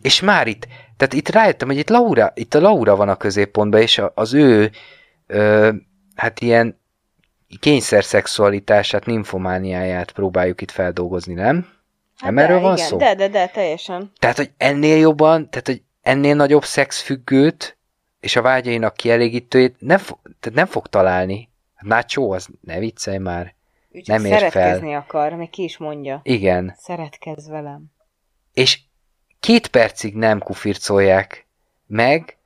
És 0.01 0.21
már 0.21 0.47
itt, 0.47 0.67
tehát 0.97 1.13
itt 1.13 1.29
rájöttem, 1.29 1.67
hogy 1.67 1.77
itt 1.77 1.89
Laura, 1.89 2.31
itt 2.33 2.53
a 2.53 2.59
Laura 2.59 2.95
van 2.95 3.09
a 3.09 3.15
középpontban, 3.15 3.81
és 3.81 4.01
az 4.13 4.33
ő, 4.33 4.71
ö, 5.27 5.71
hát 6.15 6.39
ilyen 6.39 6.79
kényszerszexualitását, 7.59 9.05
ninfomániáját 9.05 10.11
próbáljuk 10.11 10.61
itt 10.61 10.71
feldolgozni, 10.71 11.33
nem? 11.33 11.78
Hát 12.19 12.31
nem 12.31 12.35
de, 12.35 12.41
erről 12.41 12.59
van 12.59 12.75
igen, 12.75 12.87
szó? 12.87 12.97
De, 12.97 13.15
de, 13.15 13.27
de, 13.27 13.47
teljesen. 13.47 14.11
Tehát, 14.19 14.37
hogy 14.37 14.51
ennél 14.57 14.97
jobban, 14.97 15.49
tehát, 15.49 15.67
hogy 15.67 15.81
ennél 16.01 16.35
nagyobb 16.35 16.63
szexfüggőt, 16.63 17.77
és 18.19 18.35
a 18.35 18.41
vágyainak 18.41 18.93
kielégítőjét 18.93 19.75
nem, 19.79 19.97
fo- 19.97 20.19
tehát 20.39 20.57
nem 20.57 20.65
fog 20.65 20.87
találni. 20.87 21.49
Nacho, 21.79 22.33
az 22.33 22.47
ne 22.61 22.79
viccelj 22.79 23.17
már. 23.17 23.55
Ő 23.91 24.01
csak 24.01 24.15
Nem 24.15 24.25
ér 24.25 24.39
fel. 24.39 24.49
szeretkezni 24.49 24.95
akar, 24.95 25.33
még 25.33 25.49
ki 25.49 25.63
is 25.63 25.77
mondja. 25.77 26.19
Igen. 26.23 26.75
Szeretkezz 26.77 27.49
velem. 27.49 27.85
És 28.53 28.79
két 29.39 29.67
percig 29.67 30.15
nem 30.15 30.39
kufircolják 30.39 31.47
meg, 31.87 32.37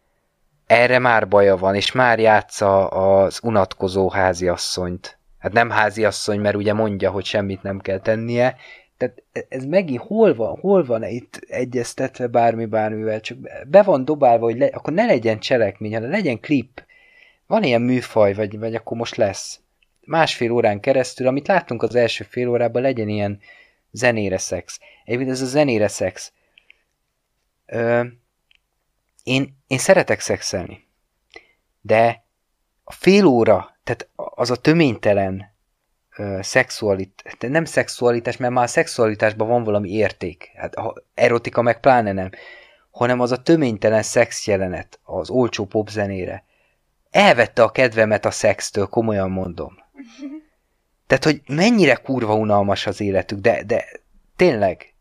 erre 0.68 1.00
már 1.00 1.28
baja 1.28 1.58
van, 1.58 1.76
és 1.76 1.92
már 1.92 2.20
játsza 2.20 2.88
az 2.88 3.40
unatkozó 3.44 4.10
háziasszonyt. 4.10 5.18
Hát 5.40 5.54
nem 5.54 5.70
háziasszony, 5.70 6.40
mert 6.40 6.56
ugye 6.56 6.74
mondja, 6.74 7.12
hogy 7.12 7.26
semmit 7.26 7.64
nem 7.64 7.80
kell 7.80 8.00
tennie. 8.00 8.56
Tehát 9.04 9.48
ez 9.50 9.66
megint 9.66 10.02
hol 10.02 10.36
van, 10.36 10.60
hol 10.60 10.86
van 10.86 11.04
itt 11.04 11.36
egyeztetve 11.48 12.28
bármi 12.28 12.66
bármivel, 12.66 13.20
csak 13.20 13.38
be 13.68 13.84
van 13.84 14.06
dobálva, 14.06 14.44
hogy 14.46 14.58
le, 14.58 14.66
akkor 14.66 14.94
ne 14.94 15.06
legyen 15.06 15.40
cselekmény, 15.40 15.94
hanem 15.94 16.10
legyen 16.10 16.40
klip. 16.40 16.84
Van 17.48 17.64
ilyen 17.64 17.82
műfaj, 17.82 18.34
vagy, 18.34 18.60
vagy 18.60 18.76
akkor 18.76 18.98
most 18.98 19.16
lesz. 19.16 19.60
Másfél 20.06 20.52
órán 20.52 20.80
keresztül, 20.80 21.28
amit 21.28 21.48
láttunk 21.48 21.84
az 21.84 21.96
első 21.96 22.24
fél 22.24 22.50
órában, 22.50 22.82
legyen 22.82 23.10
ilyen 23.10 23.40
zenére 23.92 24.38
szex. 24.38 24.80
Egyébként 25.06 25.32
ez 25.32 25.42
a 25.42 25.46
zenére 25.46 25.88
szex. 25.88 26.34
Ö, 27.66 28.04
én, 29.24 29.58
én 29.68 29.78
szeretek 29.78 30.20
szexelni, 30.20 30.88
de 31.82 32.24
a 32.84 32.92
fél 32.92 33.26
óra, 33.26 33.78
tehát 33.84 34.10
az 34.16 34.52
a 34.52 34.56
töménytelen 34.56 35.53
ö, 36.18 36.40
nem 37.40 37.66
szexualitás, 37.66 38.38
mert 38.38 38.54
már 38.54 38.64
a 38.64 38.68
szexualitásban 38.68 39.48
van 39.48 39.64
valami 39.64 39.90
érték, 39.90 40.52
hát 40.56 40.76
erotika 41.14 41.62
meg 41.62 41.80
pláne 41.80 42.12
nem, 42.12 42.30
hanem 42.92 43.20
az 43.20 43.32
a 43.32 43.42
töménytelen 43.42 44.04
szex 44.04 44.48
jelenet 44.48 45.00
az 45.04 45.30
olcsó 45.30 45.66
popzenére. 45.66 46.44
Elvette 47.12 47.64
a 47.64 47.72
kedvemet 47.72 48.26
a 48.26 48.32
szextől, 48.32 48.86
komolyan 48.86 49.30
mondom. 49.30 49.74
Tehát, 51.08 51.24
hogy 51.24 51.42
mennyire 51.56 51.96
kurva 51.96 52.36
unalmas 52.36 52.88
az 52.88 53.02
életük, 53.02 53.40
de, 53.40 53.64
de 53.64 53.86
tényleg, 54.36 54.94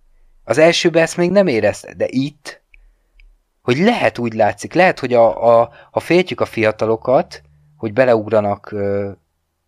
az 0.44 0.58
elsőben 0.58 1.02
ezt 1.02 1.16
még 1.16 1.30
nem 1.30 1.46
érezte, 1.46 1.94
de 1.94 2.06
itt, 2.08 2.62
hogy 3.62 3.78
lehet 3.78 4.18
úgy 4.18 4.32
látszik, 4.32 4.72
lehet, 4.74 4.98
hogy 4.98 5.12
a, 5.12 5.60
a, 5.60 5.72
ha 5.90 6.00
féltjük 6.00 6.40
a 6.40 6.44
fiatalokat, 6.44 7.42
hogy 7.76 7.92
beleugranak 7.92 8.74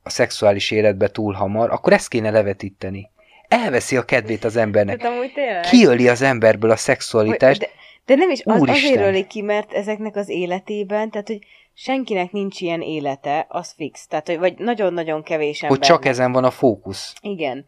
a 0.04 0.10
szexuális 0.10 0.70
életbe 0.70 1.08
túl 1.08 1.32
hamar, 1.32 1.70
akkor 1.70 1.92
ezt 1.92 2.08
kéne 2.08 2.30
levetíteni. 2.30 3.10
Elveszi 3.48 3.96
a 3.96 4.04
kedvét 4.04 4.44
az 4.44 4.56
embernek. 4.56 5.04
Amúgy 5.04 5.32
tényleg. 5.32 5.62
Kiöli 5.62 6.08
az 6.08 6.22
emberből 6.22 6.70
a 6.70 6.76
szexualitást. 6.76 7.60
De, 7.60 7.68
de 8.06 8.14
nem 8.14 8.30
is 8.30 8.42
az, 8.44 8.60
Úristen. 8.60 8.92
azért 8.92 9.08
ölik 9.08 9.26
ki, 9.26 9.42
mert 9.42 9.72
ezeknek 9.72 10.16
az 10.16 10.28
életében, 10.28 11.10
tehát 11.10 11.26
hogy 11.26 11.38
senkinek 11.74 12.32
nincs 12.32 12.60
ilyen 12.60 12.80
élete, 12.80 13.46
az 13.48 13.72
fix. 13.76 14.06
Tehát, 14.06 14.26
hogy 14.26 14.38
vagy 14.38 14.58
nagyon-nagyon 14.58 15.22
kevés 15.22 15.62
ember. 15.62 15.78
hogy 15.78 15.86
csak 15.86 16.04
ezen 16.04 16.32
van 16.32 16.44
a 16.44 16.50
fókusz. 16.50 17.14
Igen. 17.20 17.64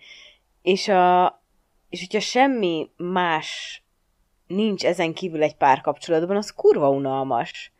És, 0.63 0.89
a, 0.89 1.41
és 1.89 2.01
hogyha 2.01 2.21
semmi 2.21 2.91
más 2.97 3.83
nincs 4.47 4.85
ezen 4.85 5.13
kívül 5.13 5.43
egy 5.43 5.57
párkapcsolatban, 5.57 6.37
az 6.37 6.51
kurva 6.51 6.91
unalmas. 6.91 7.73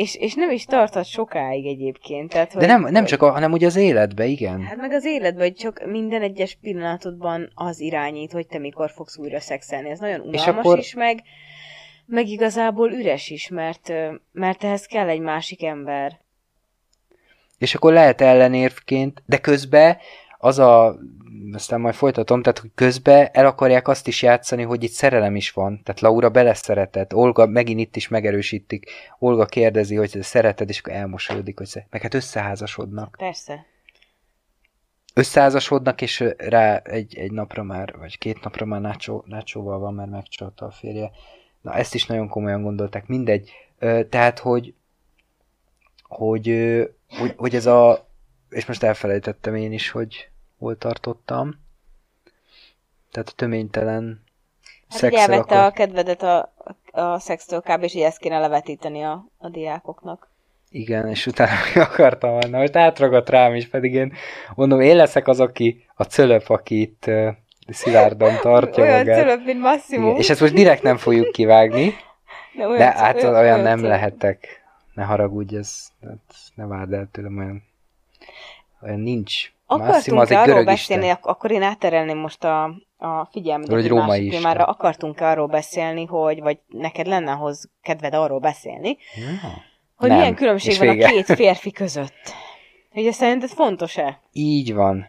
És, 0.00 0.14
és 0.14 0.34
nem 0.34 0.50
is 0.50 0.64
tarthat 0.64 1.04
sokáig 1.04 1.66
egyébként. 1.66 2.30
Tehát, 2.30 2.56
De 2.56 2.66
nem, 2.66 2.86
nem 2.90 3.04
csak, 3.04 3.22
a, 3.22 3.30
hanem 3.30 3.52
úgy 3.52 3.64
az 3.64 3.76
életbe, 3.76 4.24
igen. 4.24 4.62
Hát 4.62 4.76
meg 4.76 4.92
az 4.92 5.04
életben, 5.04 5.42
hogy 5.42 5.54
csak 5.54 5.86
minden 5.86 6.22
egyes 6.22 6.58
pillanatodban 6.60 7.50
az 7.54 7.80
irányít, 7.80 8.32
hogy 8.32 8.46
te 8.46 8.58
mikor 8.58 8.90
fogsz 8.90 9.18
újra 9.18 9.40
szexelni. 9.40 9.90
Ez 9.90 9.98
nagyon 9.98 10.20
unalmas 10.20 10.40
És 10.40 10.46
akkor- 10.46 10.78
is, 10.78 10.94
meg, 10.94 11.22
meg 12.06 12.28
igazából 12.28 12.92
üres 12.92 13.30
is, 13.30 13.48
mert, 13.48 13.92
mert 14.32 14.64
ehhez 14.64 14.86
kell 14.86 15.08
egy 15.08 15.20
másik 15.20 15.64
ember. 15.64 16.20
És 17.58 17.74
akkor 17.74 17.92
lehet 17.92 18.20
ellenérvként, 18.20 19.22
de 19.26 19.38
közben 19.38 19.96
az 20.38 20.58
a, 20.58 20.98
aztán 21.54 21.80
majd 21.80 21.94
folytatom, 21.94 22.42
tehát 22.42 22.58
hogy 22.58 22.70
közben 22.74 23.28
el 23.32 23.46
akarják 23.46 23.88
azt 23.88 24.06
is 24.06 24.22
játszani, 24.22 24.62
hogy 24.62 24.82
itt 24.82 24.90
szerelem 24.90 25.36
is 25.36 25.50
van. 25.50 25.80
Tehát 25.82 26.00
Laura 26.00 26.30
beleszeretett, 26.30 27.14
Olga 27.14 27.46
megint 27.46 27.80
itt 27.80 27.96
is 27.96 28.08
megerősítik, 28.08 28.90
Olga 29.18 29.46
kérdezi, 29.46 29.96
hogy 29.96 30.10
te 30.10 30.22
szereted, 30.22 30.68
és 30.68 30.78
akkor 30.78 30.92
elmosolyodik, 30.92 31.58
hogy 31.58 31.66
sze- 31.66 31.86
meg 31.90 32.02
hát 32.02 32.14
összeházasodnak. 32.14 33.14
Persze. 33.18 33.64
Összeházasodnak, 35.14 36.00
és 36.00 36.24
rá 36.36 36.76
egy, 36.76 37.18
egy 37.18 37.32
napra 37.32 37.62
már, 37.62 37.96
vagy 37.98 38.18
két 38.18 38.42
napra 38.42 38.64
már 38.64 38.80
Nacho, 38.80 39.22
Nachoval 39.24 39.78
van, 39.78 39.94
mert 39.94 40.10
megcsalta 40.10 40.66
a 40.66 40.70
férje. 40.70 41.10
Na, 41.60 41.74
ezt 41.74 41.94
is 41.94 42.06
nagyon 42.06 42.28
komolyan 42.28 42.62
gondolták, 42.62 43.06
mindegy. 43.06 43.50
Tehát, 44.08 44.38
hogy 44.38 44.74
hogy, 46.10 46.46
hogy, 47.08 47.34
hogy 47.36 47.54
ez 47.54 47.66
a, 47.66 48.06
és 48.48 48.66
most 48.66 48.82
elfelejtettem 48.82 49.54
én 49.54 49.72
is, 49.72 49.90
hogy 49.90 50.29
hol 50.60 50.78
tartottam. 50.78 51.60
Tehát 53.10 53.28
a 53.28 53.32
töménytelen 53.36 54.22
Hát 54.88 55.12
így 55.12 55.18
elvette 55.18 55.54
a 55.54 55.58
akar... 55.58 55.72
kedvedet 55.72 56.22
a, 56.22 56.52
a 56.90 57.18
szextől 57.18 57.60
kb. 57.60 57.82
és 57.82 57.94
így 57.94 58.02
ezt 58.02 58.18
kéne 58.18 58.38
levetíteni 58.38 59.02
a, 59.02 59.26
a 59.38 59.48
diákoknak. 59.48 60.28
Igen, 60.70 61.08
és 61.08 61.26
utána 61.26 61.50
meg 61.74 61.84
akartam 61.84 62.30
volna, 62.30 62.58
hogy 62.58 62.76
átragadt 62.76 63.28
rám 63.28 63.54
is, 63.54 63.68
pedig 63.68 63.94
én 63.94 64.12
mondom, 64.54 64.80
én 64.80 64.96
leszek 64.96 65.28
az, 65.28 65.40
aki 65.40 65.86
a 65.94 66.02
cölöp, 66.04 66.48
aki 66.48 66.80
itt 66.80 67.04
uh, 67.06 67.28
szilárdan 67.68 68.40
tartja 68.40 68.82
olyan 68.82 68.98
magát. 68.98 69.18
cölöp, 69.18 69.44
mint 69.44 69.60
Massimo. 69.60 70.06
Igen, 70.06 70.18
és 70.18 70.30
ezt 70.30 70.40
most 70.40 70.52
direkt 70.52 70.82
nem 70.82 70.96
fogjuk 70.96 71.32
kivágni, 71.32 71.94
de, 72.56 72.66
olyan 72.66 72.78
de 72.78 72.84
hát 72.84 73.22
olyan 73.22 73.60
nem 73.60 73.76
cölöp. 73.76 73.90
lehetek. 73.90 74.64
Ne 74.94 75.04
haragudj, 75.04 75.56
ez, 75.56 75.86
hát 76.02 76.34
ne 76.54 76.66
várd 76.66 76.92
el 76.92 77.08
tőlem 77.12 77.38
olyan, 77.38 77.62
olyan 78.82 79.00
nincs. 79.00 79.52
Akartunk 79.70 80.30
egy 80.30 80.32
arról 80.36 80.64
beszélni, 80.64 81.02
isten. 81.04 81.16
ak- 81.16 81.26
akkor 81.26 81.50
én 81.50 81.62
átterelném 81.62 82.18
most 82.18 82.44
a, 82.44 82.64
a 82.96 83.24
figyelmet 83.30 83.72
egy 83.72 83.88
római 83.88 84.06
másik 84.06 84.30
témára. 84.30 84.64
Akartunk 84.64 85.20
arról 85.20 85.46
beszélni, 85.46 86.04
hogy, 86.04 86.40
vagy 86.40 86.58
neked 86.68 87.06
lenne 87.06 87.32
ahhoz 87.32 87.70
kedved 87.82 88.14
arról 88.14 88.38
beszélni, 88.38 88.96
Ja. 89.16 89.50
hogy 89.96 90.08
Nem, 90.08 90.18
milyen 90.18 90.34
különbség 90.34 90.70
és 90.72 90.78
van 90.78 90.88
vége. 90.88 91.06
a 91.06 91.10
két 91.10 91.24
férfi 91.24 91.70
között. 91.70 92.34
Hogy 92.92 93.06
ez 93.06 93.14
szerinted 93.14 93.48
fontos-e? 93.48 94.20
Így 94.32 94.74
van. 94.74 95.06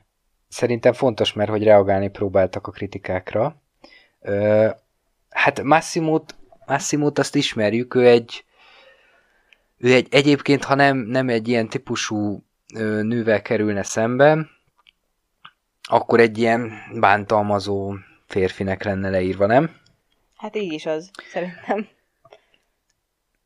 Szerintem 0.47 0.93
fontos, 0.93 1.33
mert 1.33 1.49
hogy 1.49 1.63
reagálni 1.63 2.09
próbáltak 2.09 2.67
a 2.67 2.71
kritikákra. 2.71 3.55
Ö, 4.21 4.67
hát 5.29 5.63
Massimót, 5.63 6.35
Massimót 6.65 7.19
azt 7.19 7.35
ismerjük, 7.35 7.95
ő 7.95 8.07
egy, 8.07 8.43
ő 9.77 9.93
egy 9.93 10.07
egyébként, 10.11 10.63
ha 10.63 10.75
nem, 10.75 10.97
nem 10.97 11.29
egy 11.29 11.47
ilyen 11.47 11.69
típusú 11.69 12.43
nővel 12.79 13.41
kerülne 13.41 13.83
szembe, 13.83 14.45
akkor 15.89 16.19
egy 16.19 16.37
ilyen 16.37 16.71
bántalmazó 16.93 17.93
férfinek 18.27 18.83
lenne 18.83 19.09
leírva, 19.09 19.45
nem? 19.45 19.75
Hát 20.37 20.55
így 20.55 20.73
is 20.73 20.85
az, 20.85 21.11
szerintem. 21.31 21.87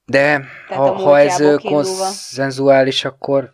De 0.05 0.21
Tehát 0.67 0.83
ha, 0.83 0.91
ha 0.93 1.19
ez 1.19 1.35
kiindulva. 1.37 1.69
konszenzuális, 1.69 3.05
akkor, 3.05 3.53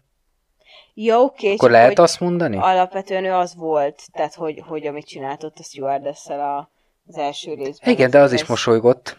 Ja, 0.94 1.20
oké, 1.20 1.48
akkor 1.48 1.60
csak 1.60 1.70
lehet 1.70 2.00
azt 2.00 2.20
mondani? 2.20 2.58
alapvetően 2.58 3.26
ő 3.26 3.32
az 3.34 3.56
volt, 3.56 4.02
tehát 4.12 4.34
hogy, 4.34 4.62
hogy 4.68 4.88
amit 4.88 5.06
csinált 5.06 5.44
ott 5.44 5.58
a 5.60 5.64
stewardess 5.64 6.28
a, 6.28 6.70
az 7.08 7.18
első 7.18 7.54
részben. 7.54 7.94
Igen, 7.94 8.06
ez- 8.06 8.12
de 8.12 8.20
az 8.20 8.34
is 8.34 8.42
ez- 8.42 8.48
mosolygott. 8.48 9.18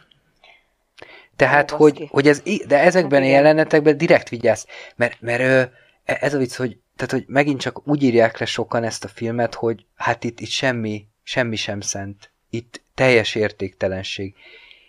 Tehát, 1.37 1.71
hogy, 1.71 2.09
hogy 2.11 2.29
ez, 2.29 2.43
de 2.67 2.79
ezekben 2.79 3.21
Hát 3.21 3.29
a 3.31 3.33
jelenetekben 3.33 3.97
direkt 3.97 4.29
vigyázz, 4.29 4.65
mert, 4.97 5.21
mert 5.21 5.41
e- 5.41 5.73
ez 6.05 6.35
a 6.35 6.39
vicc, 6.39 6.55
hogy, 6.55 6.79
tehát, 6.97 7.13
hogy 7.13 7.25
megint 7.27 7.61
csak 7.61 7.89
úgy 7.89 8.03
írják 8.03 8.39
le 8.39 8.47
sokan 8.47 8.85
ezt 8.85 9.05
a 9.05 9.09
filmet, 9.09 9.55
hogy 9.55 9.87
hát 9.95 10.25
itt, 10.25 10.41
itt 10.41 10.49
semmi, 10.49 11.07
semmi 11.23 11.57
sem 11.57 11.81
szent. 11.81 12.31
Itt 12.51 12.83
teljes 12.95 13.35
értéktelenség. 13.35 14.35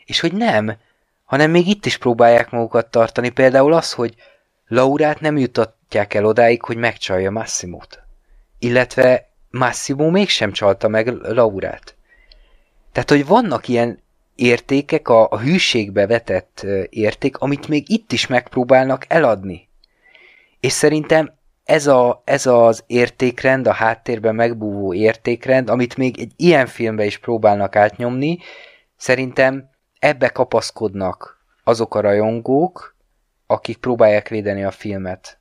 És 0.05 0.19
hogy 0.19 0.33
nem, 0.33 0.77
hanem 1.23 1.51
még 1.51 1.67
itt 1.67 1.85
is 1.85 1.97
próbálják 1.97 2.49
magukat 2.49 2.91
tartani. 2.91 3.29
Például 3.29 3.73
az, 3.73 3.93
hogy 3.93 4.15
Laurát 4.67 5.19
nem 5.19 5.37
jutatják 5.37 6.13
el 6.13 6.25
odáig, 6.25 6.63
hogy 6.63 6.77
megcsalja 6.77 7.31
Massimót. 7.31 8.03
Illetve 8.59 9.29
Massimo 9.49 10.09
mégsem 10.09 10.51
csalta 10.51 10.87
meg 10.87 11.07
Laurát. 11.07 11.95
Tehát, 12.91 13.09
hogy 13.09 13.25
vannak 13.25 13.67
ilyen 13.67 14.01
értékek, 14.35 15.09
a, 15.09 15.31
a 15.31 15.39
hűségbe 15.39 16.07
vetett 16.07 16.65
érték, 16.89 17.37
amit 17.37 17.67
még 17.67 17.89
itt 17.89 18.11
is 18.11 18.27
megpróbálnak 18.27 19.05
eladni. 19.07 19.67
És 20.63 20.71
szerintem 20.71 21.33
ez, 21.63 21.87
a, 21.87 22.21
ez 22.25 22.45
az 22.45 22.83
értékrend, 22.87 23.67
a 23.67 23.73
háttérben 23.73 24.35
megbúvó 24.35 24.93
értékrend, 24.93 25.69
amit 25.69 25.97
még 25.97 26.19
egy 26.19 26.31
ilyen 26.35 26.67
filmbe 26.67 27.05
is 27.05 27.17
próbálnak 27.17 27.75
átnyomni, 27.75 28.37
szerintem 28.95 29.69
ebbe 29.99 30.29
kapaszkodnak 30.29 31.45
azok 31.63 31.95
a 31.95 31.99
rajongók, 31.99 32.95
akik 33.47 33.77
próbálják 33.77 34.27
védeni 34.27 34.63
a 34.63 34.71
filmet. 34.71 35.39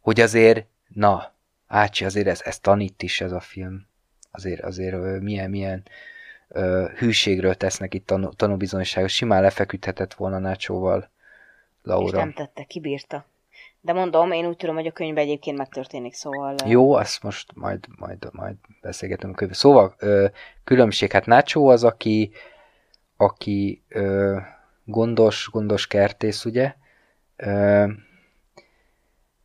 Hogy 0.00 0.20
azért, 0.20 0.66
na, 0.88 1.34
Ácsi, 1.66 2.04
azért 2.04 2.26
ez, 2.26 2.40
ez 2.44 2.58
tanít 2.58 3.02
is 3.02 3.20
ez 3.20 3.32
a 3.32 3.40
film. 3.40 3.86
Azért, 4.30 4.60
azért 4.60 5.20
milyen, 5.20 5.50
milyen 5.50 5.82
uh, 6.48 6.90
hűségről 6.90 7.54
tesznek 7.54 7.94
itt 7.94 8.06
tanú, 8.06 8.28
tanúbizonyságot. 8.28 9.10
Simán 9.10 9.42
lefeküdhetett 9.42 10.14
volna 10.14 10.38
Nácsóval 10.38 11.10
Laura. 11.82 12.06
És 12.06 12.12
nem 12.12 12.32
tette, 12.32 12.64
kibírta. 12.64 13.30
De 13.84 13.92
mondom, 13.92 14.32
én 14.32 14.46
úgy 14.46 14.56
tudom, 14.56 14.74
hogy 14.74 14.86
a 14.86 14.92
könyvben 14.92 15.24
egyébként 15.24 15.58
megtörténik, 15.58 16.14
szóval... 16.14 16.54
Jó, 16.66 16.92
azt 16.92 17.22
most 17.22 17.50
majd, 17.54 17.84
majd, 17.98 18.28
majd 18.32 18.54
beszélgetünk 18.80 19.32
a 19.32 19.36
könyvben. 19.36 19.58
Szóval 19.58 19.96
különbség, 20.64 21.12
hát 21.12 21.26
Nácsó 21.26 21.66
az, 21.66 21.84
aki, 21.84 22.32
aki 23.16 23.82
gondos, 24.84 25.48
gondos 25.52 25.86
kertész, 25.86 26.44
ugye? 26.44 26.74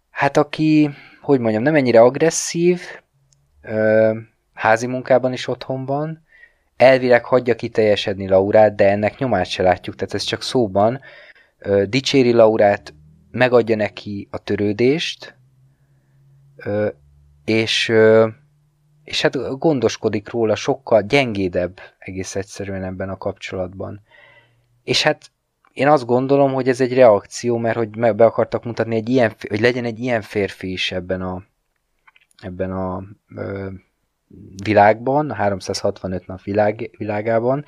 Hát 0.09 0.37
aki, 0.37 0.89
hogy 1.21 1.39
mondjam, 1.39 1.63
nem 1.63 1.75
ennyire 1.75 2.01
agresszív, 2.01 2.81
házi 4.53 4.87
munkában 4.87 5.33
is 5.33 5.47
otthon 5.47 5.85
van, 5.85 6.25
elvileg 6.75 7.25
hagyja 7.25 7.55
kiteljesedni 7.55 8.27
Laurát, 8.27 8.75
de 8.75 8.89
ennek 8.89 9.17
nyomát 9.17 9.45
se 9.45 9.63
látjuk, 9.63 9.95
tehát 9.95 10.13
ez 10.13 10.23
csak 10.23 10.41
szóban. 10.41 11.01
Dicséri 11.85 12.31
Laurát, 12.31 12.93
megadja 13.31 13.75
neki 13.75 14.27
a 14.31 14.37
törődést, 14.37 15.35
és, 17.45 17.93
és 19.03 19.21
hát 19.21 19.57
gondoskodik 19.57 20.29
róla 20.29 20.55
sokkal 20.55 21.01
gyengédebb 21.01 21.79
egész 21.99 22.35
egyszerűen 22.35 22.83
ebben 22.83 23.09
a 23.09 23.17
kapcsolatban. 23.17 24.01
És 24.83 25.03
hát 25.03 25.31
én 25.73 25.87
azt 25.87 26.05
gondolom, 26.05 26.53
hogy 26.53 26.67
ez 26.67 26.81
egy 26.81 26.93
reakció, 26.93 27.57
mert 27.57 27.77
hogy 27.77 27.89
be 27.89 28.25
akartak 28.25 28.63
mutatni, 28.63 28.95
egy 28.95 29.09
ilyen, 29.09 29.35
hogy 29.49 29.59
legyen 29.59 29.85
egy 29.85 29.99
ilyen 29.99 30.21
férfi 30.21 30.71
is 30.71 30.91
ebben 30.91 31.21
a, 31.21 31.43
ebben 32.37 32.71
a 32.71 33.03
ö, 33.35 33.69
világban, 34.63 35.29
a 35.29 35.33
365 35.33 36.27
nap 36.27 36.41
világ, 36.41 36.89
világában, 36.97 37.65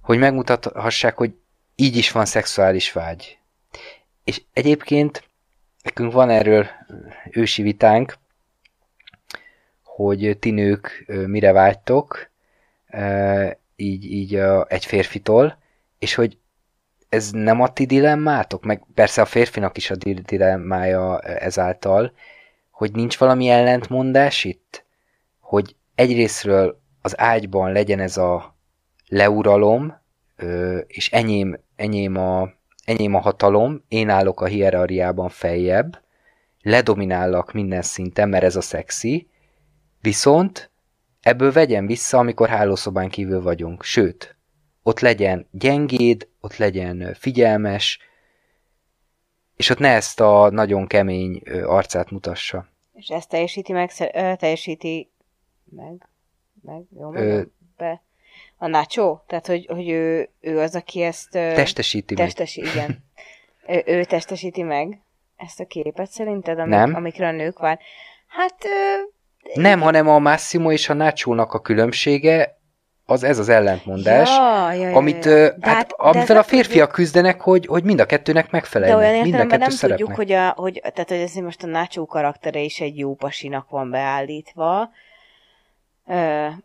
hogy 0.00 0.18
megmutathassák, 0.18 1.16
hogy 1.16 1.34
így 1.74 1.96
is 1.96 2.12
van 2.12 2.24
szexuális 2.24 2.92
vágy. 2.92 3.38
És 4.24 4.42
egyébként 4.52 5.28
nekünk 5.82 6.12
van 6.12 6.30
erről 6.30 6.66
ősi 7.30 7.62
vitánk, 7.62 8.18
hogy 9.82 10.36
ti 10.40 10.50
nők 10.50 11.04
mire 11.26 11.52
vágytok, 11.52 12.30
így, 13.76 14.04
így 14.04 14.40
egy 14.68 14.84
férfitól, 14.84 15.58
és 15.98 16.14
hogy 16.14 16.38
ez 17.08 17.30
nem 17.30 17.60
a 17.60 17.72
ti 17.72 17.86
dilemmátok, 17.86 18.64
meg 18.64 18.82
persze 18.94 19.22
a 19.22 19.24
férfinak 19.24 19.76
is 19.76 19.90
a 19.90 19.96
dilemmája 20.24 21.20
ezáltal, 21.20 22.12
hogy 22.70 22.92
nincs 22.92 23.18
valami 23.18 23.48
ellentmondás 23.48 24.44
itt, 24.44 24.84
hogy 25.40 25.76
egyrésztről 25.94 26.80
az 27.02 27.18
ágyban 27.18 27.72
legyen 27.72 28.00
ez 28.00 28.16
a 28.16 28.56
leuralom, 29.08 30.00
és 30.86 31.10
enyém, 31.10 31.60
enyém, 31.76 32.16
a, 32.16 32.52
enyém 32.84 33.14
a 33.14 33.20
hatalom, 33.20 33.84
én 33.88 34.08
állok 34.08 34.40
a 34.40 34.46
hierarchiában 34.46 35.28
feljebb, 35.28 36.02
ledominállak 36.60 37.52
minden 37.52 37.82
szinten, 37.82 38.28
mert 38.28 38.44
ez 38.44 38.56
a 38.56 38.60
szexi, 38.60 39.28
viszont 40.00 40.70
ebből 41.20 41.52
vegyen 41.52 41.86
vissza, 41.86 42.18
amikor 42.18 42.48
hálószobán 42.48 43.08
kívül 43.08 43.42
vagyunk. 43.42 43.82
Sőt, 43.82 44.36
ott 44.82 45.00
legyen 45.00 45.46
gyengéd, 45.50 46.28
ott 46.40 46.56
legyen 46.56 47.14
figyelmes, 47.14 47.98
és 49.56 49.70
ott 49.70 49.78
ne 49.78 49.88
ezt 49.88 50.20
a 50.20 50.50
nagyon 50.50 50.86
kemény 50.86 51.42
arcát 51.64 52.10
mutassa. 52.10 52.68
És 52.92 53.08
ezt 53.08 53.28
teljesíti 53.28 53.72
meg, 53.72 53.92
teljesíti 54.36 55.10
meg, 55.64 56.08
meg, 56.62 56.82
jó, 56.98 57.14
Ö... 57.14 57.42
be. 57.76 58.02
A 58.56 58.66
Nacho? 58.66 59.18
Tehát, 59.26 59.46
hogy, 59.46 59.66
hogy 59.66 59.88
ő, 59.88 60.28
ő 60.40 60.58
az, 60.58 60.74
aki 60.74 61.02
ezt... 61.02 61.30
Testesíti 61.30 62.14
testesi, 62.14 62.60
meg. 62.60 62.70
igen. 62.74 63.04
ő, 63.86 63.98
ő 63.98 64.04
testesíti 64.04 64.62
meg 64.62 64.98
ezt 65.36 65.60
a 65.60 65.64
képet 65.64 66.10
szerinted, 66.10 66.58
amik, 66.58 66.74
Nem. 66.74 66.94
amikre 66.94 67.26
a 67.26 67.32
nők 67.32 67.58
vár? 67.58 67.78
Hát... 68.26 68.56
Nem, 69.54 69.80
hanem 69.80 70.08
a 70.08 70.18
Massimo 70.18 70.72
és 70.72 70.88
a 70.88 70.94
nacho 70.94 71.32
a 71.32 71.60
különbsége, 71.60 72.58
az 73.06 73.22
ez 73.22 73.38
az 73.38 73.48
ellentmondás, 73.48 74.28
ja, 74.28 74.72
ja, 74.72 74.88
ja, 74.88 74.96
amit, 74.96 75.24
ja. 75.24 75.42
Hát, 75.42 75.60
hát, 75.60 75.92
amivel 75.96 76.36
a 76.36 76.42
férfiak 76.42 76.68
tudjuk, 76.70 76.90
küzdenek, 76.90 77.40
hogy, 77.40 77.66
hogy 77.66 77.84
mind 77.84 78.00
a 78.00 78.06
kettőnek 78.06 78.50
megfeleljen. 78.50 78.98
De 78.98 79.04
olyan 79.04 79.24
értelemben 79.24 79.58
nem 79.58 79.70
szeretnek. 79.70 79.98
tudjuk, 79.98 80.16
hogy, 80.16 80.32
a, 80.32 80.48
hogy, 80.56 80.80
tehát, 80.80 81.08
hogy 81.08 81.18
ez 81.18 81.34
most 81.34 81.62
a 81.62 81.66
Nacho 81.66 82.06
karaktere 82.06 82.60
is 82.60 82.80
egy 82.80 82.98
jó 82.98 83.14
pasinak 83.14 83.70
van 83.70 83.90
beállítva, 83.90 84.90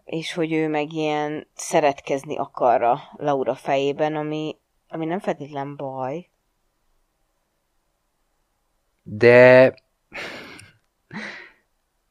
és 0.03 0.33
hogy 0.33 0.53
ő 0.53 0.67
meg 0.67 0.93
ilyen 0.93 1.47
szeretkezni 1.53 2.37
akar 2.37 2.81
a 2.81 2.99
Laura 3.17 3.55
fejében, 3.55 4.15
ami, 4.15 4.57
ami 4.87 5.05
nem 5.05 5.19
feltétlen 5.19 5.75
baj. 5.75 6.29
De... 9.03 9.73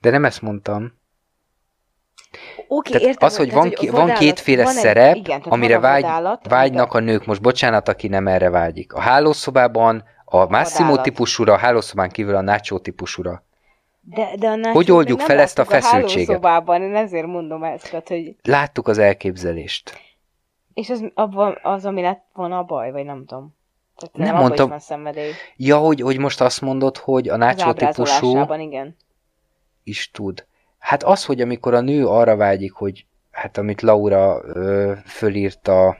De 0.01 0.11
nem 0.11 0.25
ezt 0.25 0.43
mondtam. 0.43 0.97
Oké, 2.69 2.95
okay, 2.95 3.09
értem. 3.09 3.29
Az, 3.29 3.37
hogy 3.37 3.53
van, 3.53 3.73
hogy 3.77 3.91
van 3.91 4.15
kétféle 4.15 4.65
van 4.65 4.73
szerep, 4.73 5.15
egy, 5.15 5.17
igen, 5.17 5.41
amire 5.41 5.79
vágy, 5.79 6.03
vadálat, 6.03 6.49
vágynak 6.49 6.95
a 6.95 6.99
nők. 6.99 7.27
Most 7.27 7.43
bocsánat, 7.43 7.89
aki 7.89 8.09
nem 8.09 8.27
erre 8.27 8.51
vágyik. 8.51 8.93
A 8.93 9.01
hálószobában 9.01 10.05
a 10.25 10.47
Massimo 10.47 11.01
típusúra, 11.01 11.53
a 11.53 11.59
hálószobán 11.59 12.11
kívül 12.11 12.35
a 12.35 12.41
Nacho 12.41 12.79
típusúra. 12.79 13.43
De, 14.15 14.35
de 14.39 14.49
a 14.49 14.73
hogy 14.73 14.91
oldjuk 14.91 15.21
fel 15.21 15.39
ezt 15.39 15.59
a 15.59 15.65
feszültséget? 15.65 16.45
A 16.45 16.75
én 16.75 16.95
ezért 16.95 17.27
mondom 17.27 17.63
ezt, 17.63 18.03
hogy... 18.07 18.37
Láttuk 18.43 18.89
az 18.89 18.99
elképzelést. 18.99 20.01
És 20.75 20.91
az, 20.91 21.05
abban, 21.15 21.59
az, 21.63 21.85
ami 21.85 22.01
lett 22.01 22.25
volna 22.33 22.59
a 22.59 22.63
baj, 22.63 22.91
vagy 22.91 23.05
nem 23.05 23.25
tudom. 23.27 23.57
Tehát 23.97 24.17
nem, 24.17 24.27
nem 24.27 24.37
mondtam. 24.37 24.75
Ja, 25.57 25.77
hogy, 25.77 26.01
hogy 26.01 26.19
most 26.19 26.41
azt 26.41 26.61
mondod, 26.61 26.97
hogy 26.97 27.29
a 27.29 27.37
nácsó 27.37 27.73
típusú... 27.73 28.53
igen. 28.59 28.97
Is 29.85 30.11
tud. 30.11 30.47
Hát 30.79 31.03
az, 31.03 31.25
hogy 31.25 31.41
amikor 31.41 31.75
a 31.75 31.81
nő 31.81 32.07
arra 32.07 32.37
vágyik, 32.37 32.73
hogy 32.73 33.07
hát 33.31 33.59
amit 33.59 33.83
Laura 33.83 34.41
ö, 34.45 34.93
fölírta 35.05 35.97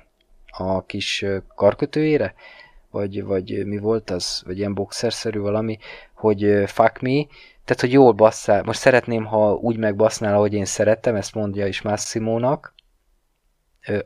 a 0.47 0.85
kis 0.85 1.25
karkötőjére, 1.55 2.35
vagy, 2.91 3.25
vagy 3.25 3.67
mi 3.67 3.79
volt 3.79 4.11
az, 4.11 4.43
vagy 4.47 4.59
ilyen 4.59 4.75
boxerszerű 4.75 5.39
valami, 5.39 5.79
hogy 6.15 6.63
fuck 6.67 7.01
me, 7.01 7.27
tehát, 7.69 7.83
hogy 7.83 7.93
jól 7.93 8.13
basszál. 8.13 8.63
Most 8.63 8.79
szeretném, 8.79 9.25
ha 9.25 9.53
úgy 9.53 9.77
megbasznál, 9.77 10.35
ahogy 10.35 10.55
én 10.55 10.65
szerettem, 10.65 11.15
ezt 11.15 11.35
mondja 11.35 11.67
is 11.67 11.83
Massimónak. 11.83 12.75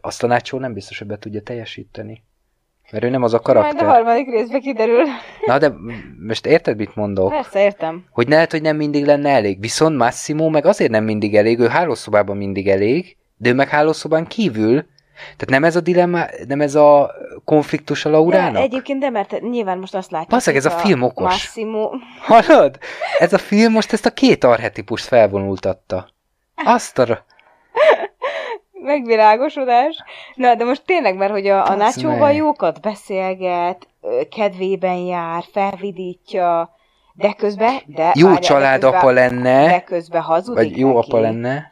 Azt 0.01 0.23
a 0.23 0.27
Nacho 0.27 0.59
nem 0.59 0.73
biztos, 0.73 0.99
hogy 0.99 1.07
be 1.07 1.19
tudja 1.19 1.43
teljesíteni. 1.43 2.25
Mert 2.91 3.05
ő 3.05 3.09
nem 3.09 3.23
az 3.23 3.35
a 3.35 3.41
karakter. 3.41 3.75
Majd 3.75 3.87
a 3.87 3.93
harmadik 3.93 4.31
részbe 4.31 4.59
kiderül. 4.59 5.03
Na, 5.47 5.59
de 5.59 5.73
most 6.27 6.47
érted, 6.47 6.77
mit 6.77 6.95
mondok? 6.95 7.31
Persze, 7.31 7.63
értem. 7.63 8.05
Hogy 8.11 8.29
lehet, 8.29 8.51
hogy 8.51 8.63
nem 8.63 8.77
mindig 8.77 9.05
lenne 9.05 9.31
elég. 9.31 9.61
Viszont 9.61 9.97
Massimo 9.97 10.49
meg 10.49 10.67
azért 10.67 10.91
nem 10.91 11.05
mindig 11.05 11.37
elég, 11.37 11.59
ő 11.59 11.69
hálószobában 11.69 12.37
mindig 12.37 12.69
elég, 12.69 13.17
de 13.37 13.49
ő 13.49 13.55
meg 13.55 13.69
hálószobán 13.69 14.27
kívül 14.27 14.87
tehát 15.25 15.49
nem 15.49 15.65
ez 15.65 15.77
a 15.77 15.81
dilemma, 15.81 16.25
nem 16.49 16.61
ez 16.61 16.75
a 16.75 17.11
konfliktus 17.45 18.05
a 18.05 18.11
Laurának? 18.11 18.53
De 18.53 18.61
egyébként 18.61 19.01
de, 19.01 19.11
mert 19.11 19.41
nyilván 19.41 19.79
most 19.79 19.95
azt 19.95 20.11
látjuk, 20.11 20.31
Basszeg, 20.31 20.57
ez 20.57 20.65
a, 20.65 20.75
a 20.75 20.79
film 20.79 21.03
okos. 21.03 21.25
Massimo... 21.25 21.91
Hallod? 22.21 22.79
Ez 23.19 23.33
a 23.33 23.39
film 23.39 23.73
most 23.73 23.93
ezt 23.93 24.07
a 24.07 24.11
két 24.11 24.45
arhetipust 24.45 25.05
felvonultatta. 25.05 26.09
Azt 26.65 26.99
a... 26.99 27.25
Megvilágosodás. 28.73 29.97
Na, 30.35 30.55
de 30.55 30.65
most 30.65 30.83
tényleg, 30.85 31.17
mert 31.17 31.33
hogy 31.33 31.47
a, 31.47 31.67
a 31.67 31.75
Nacho 31.75 32.29
jókat 32.29 32.81
beszélget, 32.81 33.89
kedvében 34.31 34.97
jár, 34.97 35.45
felvidítja, 35.53 36.77
de 37.15 37.33
közben... 37.33 37.81
De, 37.87 38.13
jó 38.15 38.39
családapa 38.39 39.11
lenne. 39.11 39.67
De 39.67 39.81
közben 39.81 40.23
hazudik 40.23 40.71
Vagy 40.71 40.79
jó 40.79 40.95
neki. 40.95 40.99
apa 41.09 41.21
lenne. 41.21 41.69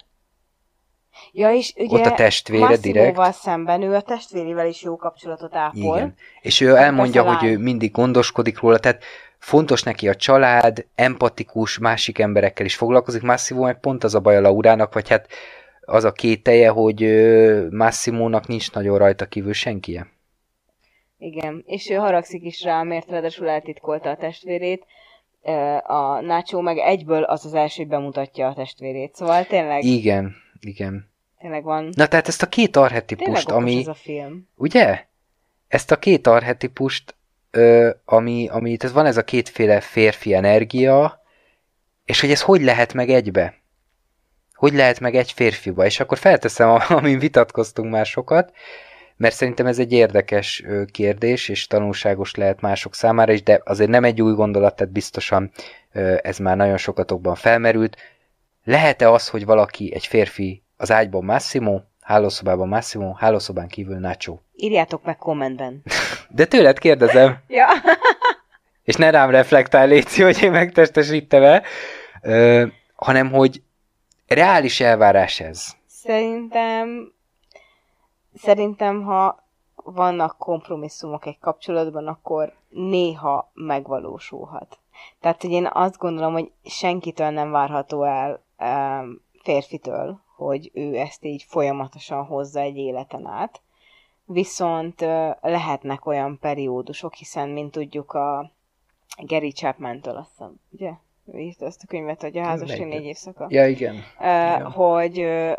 Ja, 1.32 1.52
és 1.52 1.72
ugye 1.76 1.98
Ott 1.98 2.04
a 2.04 2.14
testvére 2.14 2.76
direkt. 2.76 2.96
Massimoval 2.96 3.32
szemben 3.32 3.82
ő 3.82 3.94
a 3.94 4.00
testvérével 4.00 4.66
is 4.66 4.82
jó 4.82 4.96
kapcsolatot 4.96 5.54
ápol. 5.54 5.96
Igen. 5.96 6.14
És 6.40 6.60
ő 6.60 6.76
elmondja, 6.76 7.34
hogy 7.34 7.48
ő 7.48 7.58
mindig 7.58 7.90
gondoskodik 7.90 8.60
róla, 8.60 8.78
tehát 8.78 9.04
fontos 9.38 9.82
neki 9.82 10.08
a 10.08 10.14
család, 10.14 10.86
empatikus, 10.94 11.78
másik 11.78 12.18
emberekkel 12.18 12.66
is 12.66 12.76
foglalkozik. 12.76 13.22
Massimo 13.22 13.62
meg 13.62 13.80
pont 13.80 14.04
az 14.04 14.14
a 14.14 14.20
baj 14.20 14.36
a 14.36 14.40
Laurának, 14.40 14.94
vagy 14.94 15.08
hát 15.08 15.28
az 15.80 16.04
a 16.04 16.12
kételje, 16.12 16.68
hogy 16.68 17.02
Massimónak 17.70 18.46
nincs 18.46 18.72
nagyon 18.72 18.98
rajta 18.98 19.26
kívül 19.26 19.52
senkie. 19.52 20.06
Igen, 21.18 21.62
és 21.66 21.90
ő 21.90 21.94
haragszik 21.94 22.44
is 22.44 22.62
rá, 22.62 22.82
mert 22.82 23.10
ráadásul 23.10 23.48
eltitkolta 23.48 24.10
a 24.10 24.16
testvérét. 24.16 24.84
A 25.82 26.20
Nacho 26.20 26.60
meg 26.60 26.78
egyből 26.78 27.22
az 27.22 27.44
az 27.44 27.54
első, 27.54 27.82
hogy 27.82 27.90
bemutatja 27.90 28.48
a 28.48 28.54
testvérét. 28.54 29.14
Szóval 29.14 29.44
tényleg, 29.44 29.84
Igen, 29.84 30.34
igen. 30.60 31.09
Tényleg 31.40 31.62
van. 31.62 31.90
Na 31.94 32.06
tehát 32.06 32.28
ezt 32.28 32.42
a 32.42 32.48
két 32.48 32.72
Tényleg 32.72 32.90
arhetipust, 32.90 33.50
okos 33.50 33.62
ami... 33.62 33.78
ez 33.78 33.86
a 33.86 33.94
film. 33.94 34.48
Ugye? 34.56 35.04
Ezt 35.68 35.90
a 35.90 35.98
két 35.98 36.26
arhetipust, 36.26 37.14
ö, 37.50 37.90
ami, 38.04 38.48
ami, 38.48 38.76
tehát 38.76 38.94
van 38.94 39.06
ez 39.06 39.16
a 39.16 39.24
kétféle 39.24 39.80
férfi 39.80 40.34
energia, 40.34 41.22
és 42.04 42.20
hogy 42.20 42.30
ez 42.30 42.42
hogy 42.42 42.62
lehet 42.62 42.94
meg 42.94 43.10
egybe? 43.10 43.54
Hogy 44.54 44.72
lehet 44.72 45.00
meg 45.00 45.14
egy 45.14 45.32
férfiba? 45.32 45.84
És 45.84 46.00
akkor 46.00 46.18
felteszem, 46.18 46.78
amin 46.88 47.18
vitatkoztunk 47.18 47.90
már 47.90 48.06
sokat, 48.06 48.52
mert 49.16 49.34
szerintem 49.34 49.66
ez 49.66 49.78
egy 49.78 49.92
érdekes 49.92 50.64
kérdés, 50.90 51.48
és 51.48 51.66
tanulságos 51.66 52.34
lehet 52.34 52.60
mások 52.60 52.94
számára 52.94 53.32
is, 53.32 53.42
de 53.42 53.60
azért 53.64 53.90
nem 53.90 54.04
egy 54.04 54.22
új 54.22 54.32
gondolat, 54.32 54.76
tehát 54.76 54.92
biztosan 54.92 55.50
ez 56.22 56.38
már 56.38 56.56
nagyon 56.56 56.76
sokatokban 56.76 57.34
felmerült. 57.34 57.96
Lehet-e 58.64 59.10
az, 59.10 59.28
hogy 59.28 59.44
valaki, 59.44 59.94
egy 59.94 60.06
férfi 60.06 60.62
az 60.80 60.90
ágyban 60.90 61.24
Massimo, 61.24 61.80
hálószobában 62.00 62.68
Massimo, 62.68 63.12
hálószobán 63.12 63.68
kívül 63.68 63.98
Nacho? 63.98 64.38
Írjátok 64.56 65.04
meg 65.04 65.16
kommentben. 65.16 65.82
De 66.28 66.44
tőled 66.44 66.78
kérdezem, 66.78 67.38
Ja. 67.48 67.66
és 68.88 68.94
ne 68.94 69.10
rám 69.10 69.30
reflektál, 69.30 69.86
Léci, 69.86 70.22
hogy 70.22 70.42
én 70.42 70.50
megtestesítem-e, 70.50 71.62
ö, 72.22 72.66
hanem 72.94 73.30
hogy 73.30 73.62
reális 74.26 74.80
elvárás 74.80 75.40
ez. 75.40 75.76
Szerintem, 75.86 77.12
szerintem, 78.34 79.02
ha 79.02 79.44
vannak 79.74 80.36
kompromisszumok 80.38 81.26
egy 81.26 81.38
kapcsolatban, 81.38 82.06
akkor 82.06 82.52
néha 82.68 83.50
megvalósulhat. 83.54 84.78
Tehát, 85.20 85.42
hogy 85.42 85.50
én 85.50 85.68
azt 85.72 85.98
gondolom, 85.98 86.32
hogy 86.32 86.50
senkitől 86.64 87.30
nem 87.30 87.50
várható 87.50 88.04
el 88.04 88.44
em, 88.56 89.20
férfitől, 89.42 90.20
hogy 90.46 90.70
ő 90.74 90.96
ezt 90.96 91.24
így 91.24 91.42
folyamatosan 91.42 92.24
hozza 92.24 92.60
egy 92.60 92.76
életen 92.76 93.26
át. 93.26 93.60
Viszont 94.24 95.00
lehetnek 95.40 96.06
olyan 96.06 96.38
periódusok, 96.38 97.14
hiszen, 97.14 97.48
mint 97.48 97.70
tudjuk, 97.70 98.12
a 98.12 98.50
Gary 99.22 99.52
Chapman-től 99.52 100.16
azt 100.16 100.30
hiszem, 100.30 100.54
ugye? 100.70 100.92
Írta 101.34 101.66
ezt 101.66 101.82
a 101.82 101.86
könyvet, 101.86 102.20
hogy 102.20 102.38
a 102.38 102.42
házasság 102.42 102.86
négy 102.86 103.04
évszaka. 103.04 103.46
Ja, 103.48 103.66
igen. 103.66 103.96
Uh, 104.18 104.72
hogy 104.72 105.20
ö, 105.20 105.52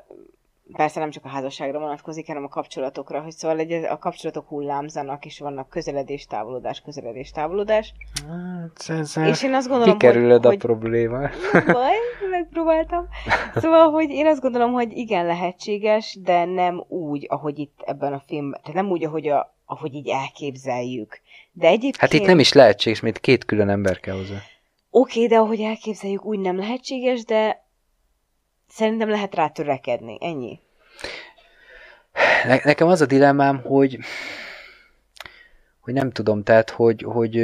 persze 0.72 1.00
nem 1.00 1.10
csak 1.10 1.26
a 1.26 1.28
házasságra 1.28 1.80
vonatkozik, 1.80 2.28
hanem 2.28 2.44
a 2.44 2.48
kapcsolatokra, 2.48 3.22
hogy 3.22 3.32
szóval 3.32 3.60
egy, 3.60 3.72
a 3.72 3.98
kapcsolatok 3.98 4.48
hullámzanak, 4.48 5.26
és 5.26 5.40
vannak 5.40 5.70
közeledés, 5.70 6.26
távolodás, 6.26 6.82
közeledés, 6.82 7.32
távolodás. 7.32 7.94
Hát, 8.28 8.98
ez, 8.98 9.18
És 9.18 9.44
én 9.44 9.54
azt 9.54 9.68
gondolom, 9.68 9.98
kikerülöd 9.98 10.46
hogy, 10.46 10.56
a 10.56 10.58
problémát. 10.58 11.34
baj, 11.52 11.96
megpróbáltam. 12.30 13.08
Szóval, 13.56 13.92
hogy 13.92 14.10
én 14.10 14.26
azt 14.26 14.42
gondolom, 14.42 14.72
hogy 14.72 14.98
igen, 14.98 15.26
lehetséges, 15.26 16.18
de 16.24 16.46
nem 16.46 16.84
úgy, 16.88 17.26
ahogy 17.30 17.60
itt 17.60 17.80
ebben 17.86 18.14
a 18.14 18.22
filmben, 18.28 18.60
tehát 18.64 18.82
nem 18.82 18.92
úgy, 18.92 19.06
ahogy, 19.06 19.28
a, 19.28 19.56
ahogy 19.66 19.94
így 19.94 20.08
elképzeljük. 20.08 21.22
De 21.52 21.68
egyébként... 21.68 21.98
Hát 21.98 22.14
itt 22.14 22.26
nem 22.26 22.40
is 22.40 22.54
lehetséges, 22.54 23.00
mint 23.00 23.20
két 23.20 23.46
külön 23.46 23.70
ember 23.70 24.00
kell 24.00 24.16
hozzá. 24.16 24.38
Oké, 24.90 25.26
de 25.26 25.38
ahogy 25.38 25.60
elképzeljük, 25.60 26.26
úgy 26.26 26.40
nem 26.40 26.58
lehetséges, 26.58 27.24
de 27.24 27.66
szerintem 28.72 29.10
lehet 29.10 29.36
rá 29.36 29.48
törekedni. 29.48 30.18
Ennyi. 30.20 30.60
Ne- 32.46 32.64
nekem 32.64 32.88
az 32.88 33.02
a 33.02 33.06
dilemmám, 33.06 33.62
hogy 33.62 34.00
hogy 35.80 35.94
nem 35.94 36.12
tudom, 36.12 36.44
tehát, 36.44 36.70
hogy 36.70 37.04
hogy, 37.04 37.36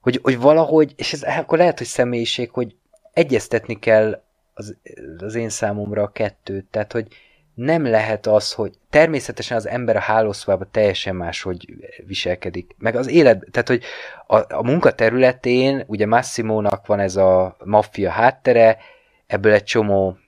hogy, 0.00 0.18
hogy 0.22 0.38
valahogy, 0.38 0.92
és 0.96 1.12
ez 1.12 1.22
akkor 1.22 1.58
lehet, 1.58 1.78
hogy 1.78 1.86
személyiség, 1.86 2.50
hogy 2.50 2.76
egyeztetni 3.12 3.78
kell 3.78 4.22
az, 4.54 4.76
az 5.18 5.34
én 5.34 5.48
számomra 5.48 6.02
a 6.02 6.12
kettőt, 6.12 6.64
tehát, 6.64 6.92
hogy 6.92 7.06
nem 7.54 7.86
lehet 7.86 8.26
az, 8.26 8.52
hogy 8.52 8.78
természetesen 8.90 9.56
az 9.56 9.66
ember 9.66 9.96
a 9.96 10.00
hálószobában 10.00 10.68
teljesen 10.70 11.16
máshogy 11.16 11.74
viselkedik. 12.06 12.74
Meg 12.78 12.96
az 12.96 13.08
élet, 13.08 13.46
tehát 13.50 13.68
hogy 13.68 13.84
a, 14.26 14.56
a 14.56 14.62
munkaterületén, 14.62 15.84
ugye 15.86 16.06
Massimónak 16.06 16.86
van 16.86 17.00
ez 17.00 17.16
a 17.16 17.56
maffia 17.64 18.10
háttere, 18.10 18.78
ebből 19.26 19.52
egy 19.52 19.64
csomó 19.64 20.18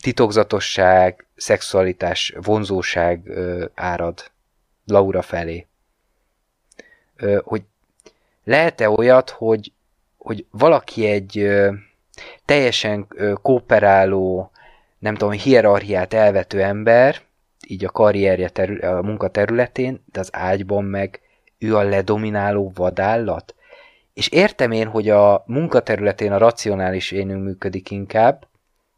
titokzatosság, 0.00 1.26
szexualitás, 1.36 2.34
vonzóság 2.40 3.28
ö, 3.28 3.64
árad 3.74 4.30
Laura 4.84 5.22
felé. 5.22 5.66
Ö, 7.16 7.40
hogy 7.44 7.62
lehet-e 8.44 8.90
olyat, 8.90 9.30
hogy, 9.30 9.72
hogy 10.18 10.46
valaki 10.50 11.06
egy 11.06 11.38
ö, 11.38 11.72
teljesen 12.44 13.06
ö, 13.08 13.32
kooperáló, 13.42 14.50
nem 14.98 15.14
tudom, 15.14 15.32
hierarchiát 15.32 16.14
elvető 16.14 16.62
ember, 16.62 17.20
így 17.66 17.84
a 17.84 17.90
karrierje 17.90 18.48
terü- 18.48 18.82
a 18.82 19.02
munkaterületén, 19.02 20.04
de 20.12 20.20
az 20.20 20.28
ágyban 20.32 20.84
meg 20.84 21.20
ő 21.58 21.76
a 21.76 21.82
ledomináló 21.82 22.72
vadállat. 22.74 23.54
És 24.20 24.28
értem 24.28 24.70
én, 24.70 24.86
hogy 24.86 25.08
a 25.08 25.42
munkaterületén 25.46 26.32
a 26.32 26.38
racionális 26.38 27.10
énünk 27.10 27.44
működik 27.44 27.90
inkább, 27.90 28.46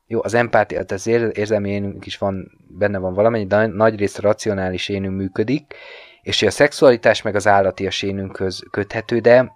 jó, 0.07 0.21
az 0.23 0.35
empátia, 0.35 0.77
tehát 0.77 0.93
az 0.93 1.07
ér- 1.07 1.37
érzelmi 1.37 1.71
énünk 1.71 2.07
is 2.07 2.19
van, 2.19 2.51
benne 2.69 2.99
van 2.99 3.15
valamennyi, 3.15 3.47
de 3.47 3.67
nagy 3.67 3.99
részt 3.99 4.19
a 4.19 4.23
racionális 4.23 4.89
énünk 4.89 5.17
működik, 5.17 5.75
és 6.23 6.43
a 6.43 6.51
szexualitás 6.51 7.23
meg 7.23 7.35
az 7.35 7.47
állatias 7.47 8.03
énünkhöz 8.03 8.63
köthető, 8.71 9.19
de 9.19 9.53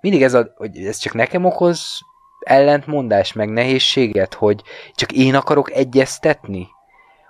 mindig 0.00 0.22
ez, 0.22 0.34
a, 0.34 0.52
hogy 0.56 0.78
ez 0.78 0.96
csak 0.96 1.14
nekem 1.14 1.44
okoz 1.44 2.00
ellentmondás, 2.44 3.32
meg 3.32 3.48
nehézséget, 3.48 4.34
hogy 4.34 4.62
csak 4.94 5.12
én 5.12 5.34
akarok 5.34 5.70
egyeztetni? 5.70 6.68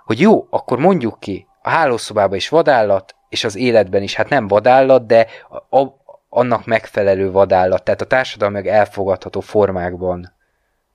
Hogy 0.05 0.19
jó, 0.19 0.47
akkor 0.49 0.79
mondjuk 0.79 1.19
ki, 1.19 1.47
a 1.61 1.69
hálószobában 1.69 2.37
is 2.37 2.49
vadállat, 2.49 3.15
és 3.29 3.43
az 3.43 3.55
életben 3.55 4.01
is, 4.01 4.15
hát 4.15 4.29
nem 4.29 4.47
vadállat, 4.47 5.05
de 5.05 5.27
a, 5.69 5.79
a, 5.79 6.01
annak 6.33 6.65
megfelelő 6.65 7.31
vadállat, 7.31 7.83
tehát 7.83 8.01
a 8.01 8.05
társadalmi 8.05 8.53
meg 8.53 8.67
elfogadható 8.67 9.39
formákban 9.39 10.33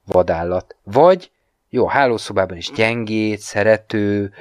vadállat. 0.07 0.77
Vagy, 0.83 1.31
jó, 1.69 1.87
a 1.87 1.91
hálószobában 1.91 2.57
is 2.57 2.71
gyengét, 2.71 3.39
szerető, 3.39 4.33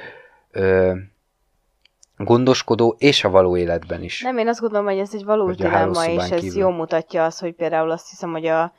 ö, 0.50 0.94
gondoskodó, 2.16 2.96
és 2.98 3.24
a 3.24 3.30
való 3.30 3.56
életben 3.56 4.02
is. 4.02 4.22
Nem, 4.22 4.38
én 4.38 4.48
azt 4.48 4.60
gondolom, 4.60 4.86
hogy 4.86 4.98
ez 4.98 5.10
egy 5.14 5.24
valós 5.24 5.52
a 5.52 5.54
dilemma, 5.54 6.06
és 6.06 6.30
ez 6.30 6.40
kívül. 6.40 6.60
jól 6.60 6.72
mutatja 6.72 7.24
azt, 7.24 7.40
hogy 7.40 7.54
például 7.54 7.90
azt 7.90 8.10
hiszem, 8.10 8.30
hogy 8.30 8.46
a, 8.46 8.72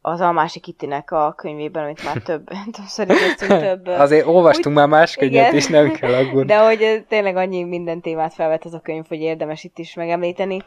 az 0.00 0.20
Almási 0.20 0.60
Kittinek 0.60 1.10
a 1.10 1.34
könyvében, 1.36 1.82
amit 1.82 2.04
már 2.04 2.16
több, 2.16 2.48
többször 2.76 3.10
idéztünk, 3.10 3.60
több... 3.60 3.86
Azért 3.86 4.26
olvastunk 4.26 4.76
már 4.76 4.88
más 4.88 5.16
könyvet 5.16 5.42
igen. 5.42 5.56
is, 5.56 5.66
nem 5.66 5.92
kell 5.92 6.14
aggódni. 6.14 6.44
De 6.44 6.64
hogy 6.64 7.04
tényleg 7.08 7.36
annyi 7.36 7.64
minden 7.64 8.00
témát 8.00 8.34
felvet 8.34 8.64
ez 8.64 8.72
a 8.72 8.80
könyv, 8.80 9.04
hogy 9.08 9.20
érdemes 9.20 9.64
itt 9.64 9.78
is 9.78 9.94
megemlíteni, 9.94 10.62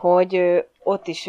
hogy 0.00 0.64
ott 0.78 1.06
is 1.06 1.28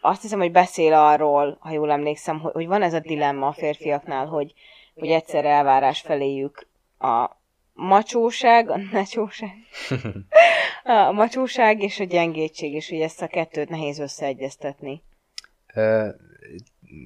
azt 0.00 0.22
hiszem, 0.22 0.38
hogy 0.38 0.52
beszél 0.52 0.92
arról, 0.92 1.56
ha 1.60 1.70
jól 1.70 1.90
emlékszem, 1.90 2.40
hogy, 2.40 2.52
hogy 2.52 2.66
van 2.66 2.82
ez 2.82 2.94
a 2.94 3.00
dilemma 3.00 3.46
a 3.46 3.52
férfiaknál, 3.52 4.26
hogy, 4.26 4.54
hogy 4.94 5.08
egyszer 5.08 5.44
elvárás 5.44 6.00
feléjük 6.00 6.66
a 6.98 7.30
macsóság, 7.72 8.70
a 8.70 8.76
necsóság, 8.92 9.50
a 11.08 11.12
macsóság 11.12 11.82
és 11.82 12.00
a 12.00 12.04
gyengétség, 12.04 12.74
és 12.74 12.88
hogy 12.88 13.00
ezt 13.00 13.22
a 13.22 13.26
kettőt 13.26 13.68
nehéz 13.68 13.98
összeegyeztetni. 13.98 15.02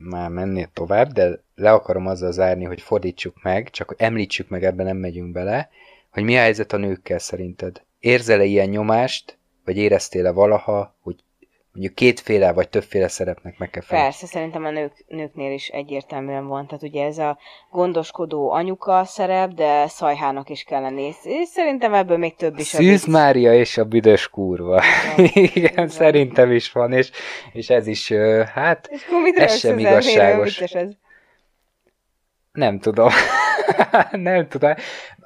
Már 0.03 0.31
mennél 0.31 0.71
tovább, 0.73 1.13
de 1.13 1.43
le 1.55 1.73
akarom 1.73 2.07
azzal 2.07 2.33
zárni, 2.33 2.65
hogy 2.65 2.81
fordítsuk 2.81 3.43
meg, 3.43 3.71
csak 3.71 3.95
említsük 3.99 4.49
meg, 4.49 4.65
ebben 4.65 4.87
nem 4.87 4.97
megyünk 4.97 5.33
bele, 5.33 5.71
hogy 6.11 6.23
mi 6.23 6.37
a 6.37 6.41
helyzet 6.41 6.73
a 6.73 6.77
nőkkel 6.77 7.19
szerinted. 7.19 7.83
Érzel-e 7.99 8.45
ilyen 8.45 8.69
nyomást, 8.69 9.39
vagy 9.65 9.77
éreztél-e 9.77 10.33
valaha, 10.33 10.97
hogy 11.03 11.17
mondjuk 11.75 11.95
kétféle 11.95 12.53
vagy 12.53 12.69
többféle 12.69 13.09
szerepnek 13.09 13.59
meg 13.59 13.71
kell 13.71 13.83
felelni? 13.83 14.09
Persze, 14.11 14.27
szerintem 14.27 14.65
a 14.65 14.71
nők, 14.71 15.05
nőknél 15.09 15.53
is 15.53 15.69
egyértelműen 15.69 16.47
van. 16.47 16.67
Tehát 16.67 16.83
ugye 16.83 17.05
ez 17.05 17.19
a 17.19 17.39
gondoskodó 17.71 18.51
anyuka 18.51 19.05
szerep, 19.05 19.51
de 19.51 19.87
szajhának 19.89 20.49
is 20.49 20.63
kell 20.63 20.81
lenni. 20.81 21.13
És 21.23 21.49
szerintem 21.49 21.95
ebből 21.95 22.17
még 22.17 22.37
több 22.37 22.59
is. 22.59 22.67
Szűz. 22.67 23.05
Mária 23.05 23.55
és 23.55 23.79
a 23.79 23.85
büdös 23.85 24.29
kurva. 24.29 24.83
Igen, 25.17 25.49
Igen, 25.55 25.75
van. 25.75 25.89
szerintem 25.89 26.53
is 26.53 26.73
van, 26.73 26.93
és, 26.93 27.11
és 27.53 27.71
ez 27.71 27.87
is, 27.87 28.13
hát 28.55 28.89
És 28.91 29.07
Ez 29.35 29.59
sem 29.59 29.79
igazságos. 29.79 30.63
Nem 32.53 32.79
tudom. 32.79 33.09
nem 34.11 34.49
tudom. 34.49 34.75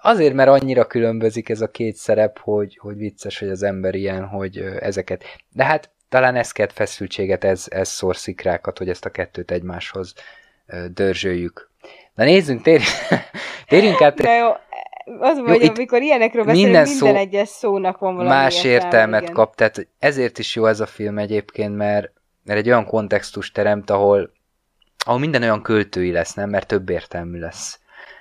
Azért, 0.03 0.35
mert 0.35 0.49
annyira 0.49 0.87
különbözik 0.87 1.49
ez 1.49 1.61
a 1.61 1.71
két 1.71 1.97
szerep, 1.97 2.39
hogy, 2.39 2.79
hogy 2.81 2.97
vicces, 2.97 3.39
hogy 3.39 3.49
az 3.49 3.63
ember 3.63 3.95
ilyen, 3.95 4.27
hogy 4.27 4.59
ezeket. 4.81 5.25
De 5.53 5.65
hát 5.65 5.91
talán 6.09 6.37
ez 6.37 6.53
kelt 6.53 6.73
feszültséget, 6.73 7.45
ez, 7.45 7.67
ez 7.69 7.89
szor 7.89 8.17
szikrákat, 8.17 8.79
hogy 8.79 8.89
ezt 8.89 9.05
a 9.05 9.11
kettőt 9.11 9.51
egymáshoz 9.51 10.15
dörzsöljük. 10.93 11.71
Na 12.15 12.25
nézzünk, 12.25 12.63
tér... 12.63 12.81
térjünk 13.69 14.03
át. 14.03 14.15
De 14.15 14.31
jó, 14.31 14.51
az 15.21 15.39
vagy, 15.39 15.73
amikor 15.75 16.03
ilyenekről 16.03 16.45
beszélünk, 16.45 16.73
minden, 16.73 16.89
minden 16.89 17.13
szó 17.13 17.19
egyes 17.19 17.49
szónak 17.49 17.99
van 17.99 18.15
valami 18.15 18.35
Más 18.35 18.65
értelme, 18.65 18.85
értelmet 18.85 19.23
igen. 19.23 19.35
kap, 19.35 19.55
tehát 19.55 19.89
ezért 19.99 20.39
is 20.39 20.55
jó 20.55 20.67
ez 20.67 20.81
a 20.81 20.87
film 20.87 21.19
egyébként, 21.19 21.77
mert, 21.77 22.13
mert 22.45 22.59
egy 22.59 22.69
olyan 22.69 22.85
kontextus 22.85 23.53
teremt, 23.53 23.91
ahol, 23.91 24.33
ahol 25.05 25.19
minden 25.19 25.43
olyan 25.43 25.63
költői 25.63 26.13
lesz, 26.13 26.35
nem? 26.35 26.51
Mert 26.51 26.67
több 26.67 26.89
értelmű 26.91 27.39
lesz 27.39 27.81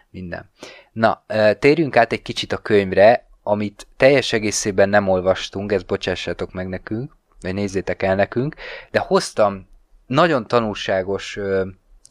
minden. 0.10 0.50
Na, 0.98 1.24
térjünk 1.60 1.96
át 1.96 2.12
egy 2.12 2.22
kicsit 2.22 2.54
a 2.54 2.58
könyvre, 2.58 3.28
amit 3.44 3.88
teljes 3.98 4.34
egészében 4.34 4.90
nem 4.90 5.08
olvastunk, 5.08 5.72
ezt 5.72 5.86
bocsássátok 5.86 6.54
meg 6.54 6.68
nekünk, 6.68 7.16
vagy 7.42 7.54
nézzétek 7.54 8.04
el 8.04 8.16
nekünk, 8.16 8.56
de 8.92 9.00
hoztam 9.00 9.68
nagyon 10.06 10.48
tanulságos 10.48 11.40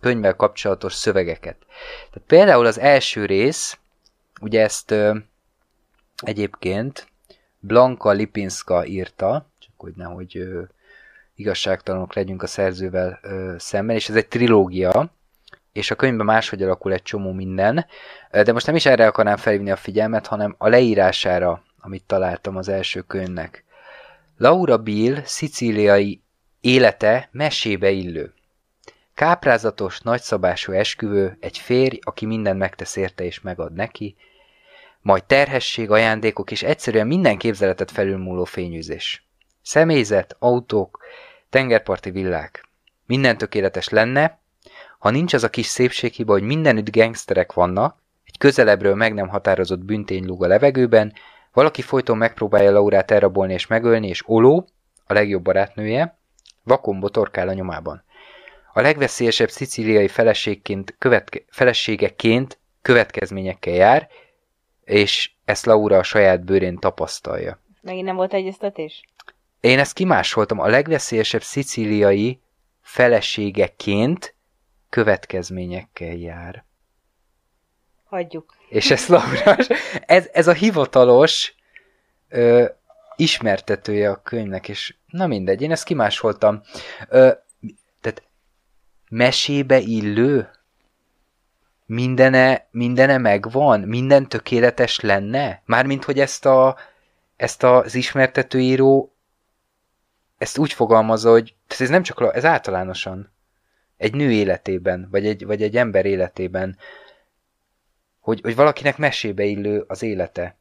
könyvvel 0.00 0.34
kapcsolatos 0.34 0.94
szövegeket. 0.94 1.56
Tehát 2.10 2.28
például 2.28 2.66
az 2.66 2.78
első 2.78 3.24
rész, 3.24 3.78
ugye 4.40 4.62
ezt 4.62 4.94
egyébként 6.16 7.06
Blanka 7.58 8.10
Lipinska 8.10 8.86
írta, 8.86 9.46
csak 9.58 9.72
hogy 9.76 9.92
nehogy 9.96 10.48
igazságtalanok 11.34 12.14
legyünk 12.14 12.42
a 12.42 12.46
szerzővel 12.46 13.20
szemben, 13.58 13.96
és 13.96 14.08
ez 14.08 14.16
egy 14.16 14.28
trilógia, 14.28 15.10
és 15.76 15.90
a 15.90 15.94
könyvben 15.94 16.26
máshogy 16.26 16.62
alakul 16.62 16.92
egy 16.92 17.02
csomó 17.02 17.32
minden, 17.32 17.86
de 18.30 18.52
most 18.52 18.66
nem 18.66 18.74
is 18.74 18.86
erre 18.86 19.06
akarnám 19.06 19.36
felhívni 19.36 19.70
a 19.70 19.76
figyelmet, 19.76 20.26
hanem 20.26 20.54
a 20.58 20.68
leírására, 20.68 21.62
amit 21.80 22.04
találtam 22.04 22.56
az 22.56 22.68
első 22.68 23.00
könyvnek. 23.00 23.64
Laura 24.36 24.78
Bill 24.78 25.22
szicíliai 25.24 26.22
élete 26.60 27.28
mesébe 27.32 27.90
illő. 27.90 28.34
Káprázatos, 29.14 30.00
nagyszabású 30.00 30.72
esküvő, 30.72 31.36
egy 31.40 31.58
férj, 31.58 31.98
aki 32.00 32.26
mindent 32.26 32.58
megtesz 32.58 32.96
érte 32.96 33.24
és 33.24 33.40
megad 33.40 33.72
neki, 33.72 34.16
majd 35.00 35.24
terhesség, 35.24 35.90
ajándékok 35.90 36.50
és 36.50 36.62
egyszerűen 36.62 37.06
minden 37.06 37.38
képzeletet 37.38 37.90
felülmúló 37.90 38.44
fényűzés. 38.44 39.26
Személyzet, 39.62 40.36
autók, 40.38 41.04
tengerparti 41.50 42.10
villák. 42.10 42.64
Minden 43.06 43.38
tökéletes 43.38 43.88
lenne, 43.88 44.38
ha 45.06 45.12
nincs 45.12 45.34
az 45.34 45.44
a 45.44 45.50
kis 45.50 45.66
szépséghiba, 45.66 46.32
hogy 46.32 46.42
mindenütt 46.42 46.90
gangsterek 46.90 47.52
vannak, 47.52 48.02
egy 48.24 48.38
közelebbről 48.38 48.94
meg 48.94 49.14
nem 49.14 49.28
határozott 49.28 49.84
büntény 49.84 50.24
lúg 50.24 50.44
a 50.44 50.46
levegőben, 50.46 51.12
valaki 51.52 51.82
folyton 51.82 52.16
megpróbálja 52.16 52.70
Laurát 52.70 53.10
elrabolni 53.10 53.52
és 53.52 53.66
megölni, 53.66 54.08
és 54.08 54.22
Oló, 54.28 54.68
a 55.04 55.12
legjobb 55.12 55.42
barátnője, 55.42 56.18
vakon 56.62 57.00
botorkál 57.00 57.48
a 57.48 57.52
nyomában. 57.52 58.04
A 58.72 58.80
legveszélyesebb 58.80 59.50
szicíliai 59.50 60.08
feleségként, 60.08 60.94
követke, 60.98 61.42
feleségeként 61.48 62.58
következményekkel 62.82 63.74
jár, 63.74 64.08
és 64.84 65.30
ezt 65.44 65.66
Laura 65.66 65.98
a 65.98 66.02
saját 66.02 66.44
bőrén 66.44 66.78
tapasztalja. 66.78 67.60
Megint 67.80 68.06
nem 68.06 68.16
volt 68.16 68.34
egyeztetés? 68.34 69.02
Én 69.60 69.78
ezt 69.78 69.92
kimásoltam. 69.92 70.60
A 70.60 70.66
legveszélyesebb 70.66 71.42
szicíliai 71.42 72.40
feleségeként 72.82 74.35
következményekkel 74.88 76.14
jár. 76.14 76.64
Hagyjuk. 78.04 78.56
És 78.68 78.90
ez 78.90 79.06
Laura, 79.06 79.56
ez, 80.06 80.28
ez 80.32 80.46
a 80.46 80.52
hivatalos 80.52 81.54
ö, 82.28 82.64
ismertetője 83.16 84.10
a 84.10 84.22
könyvnek, 84.22 84.68
és 84.68 84.94
na 85.06 85.26
mindegy, 85.26 85.62
én 85.62 85.70
ezt 85.70 85.84
kimásoltam. 85.84 86.62
Ö, 87.08 87.32
tehát 88.00 88.22
mesébe 89.08 89.78
illő? 89.78 90.50
Mindene, 91.86 92.66
mindene 92.70 93.18
megvan? 93.18 93.80
Minden 93.80 94.28
tökéletes 94.28 95.00
lenne? 95.00 95.62
Mármint, 95.64 96.04
hogy 96.04 96.20
ezt, 96.20 96.46
a, 96.46 96.76
ezt 97.36 97.62
az 97.62 97.94
ismertetőíró 97.94 99.16
ezt 100.38 100.58
úgy 100.58 100.72
fogalmazza, 100.72 101.30
hogy 101.30 101.54
ez 101.78 101.88
nem 101.88 102.02
csak, 102.02 102.30
ez 102.34 102.44
általánosan 102.44 103.32
egy 103.96 104.14
nő 104.14 104.32
életében, 104.32 105.08
vagy 105.10 105.26
egy, 105.26 105.44
vagy 105.44 105.62
egy 105.62 105.76
ember 105.76 106.06
életében, 106.06 106.78
hogy, 108.20 108.40
hogy 108.40 108.54
valakinek 108.54 108.96
mesébe 108.96 109.44
illő 109.44 109.84
az 109.86 110.02
élete. 110.02 110.56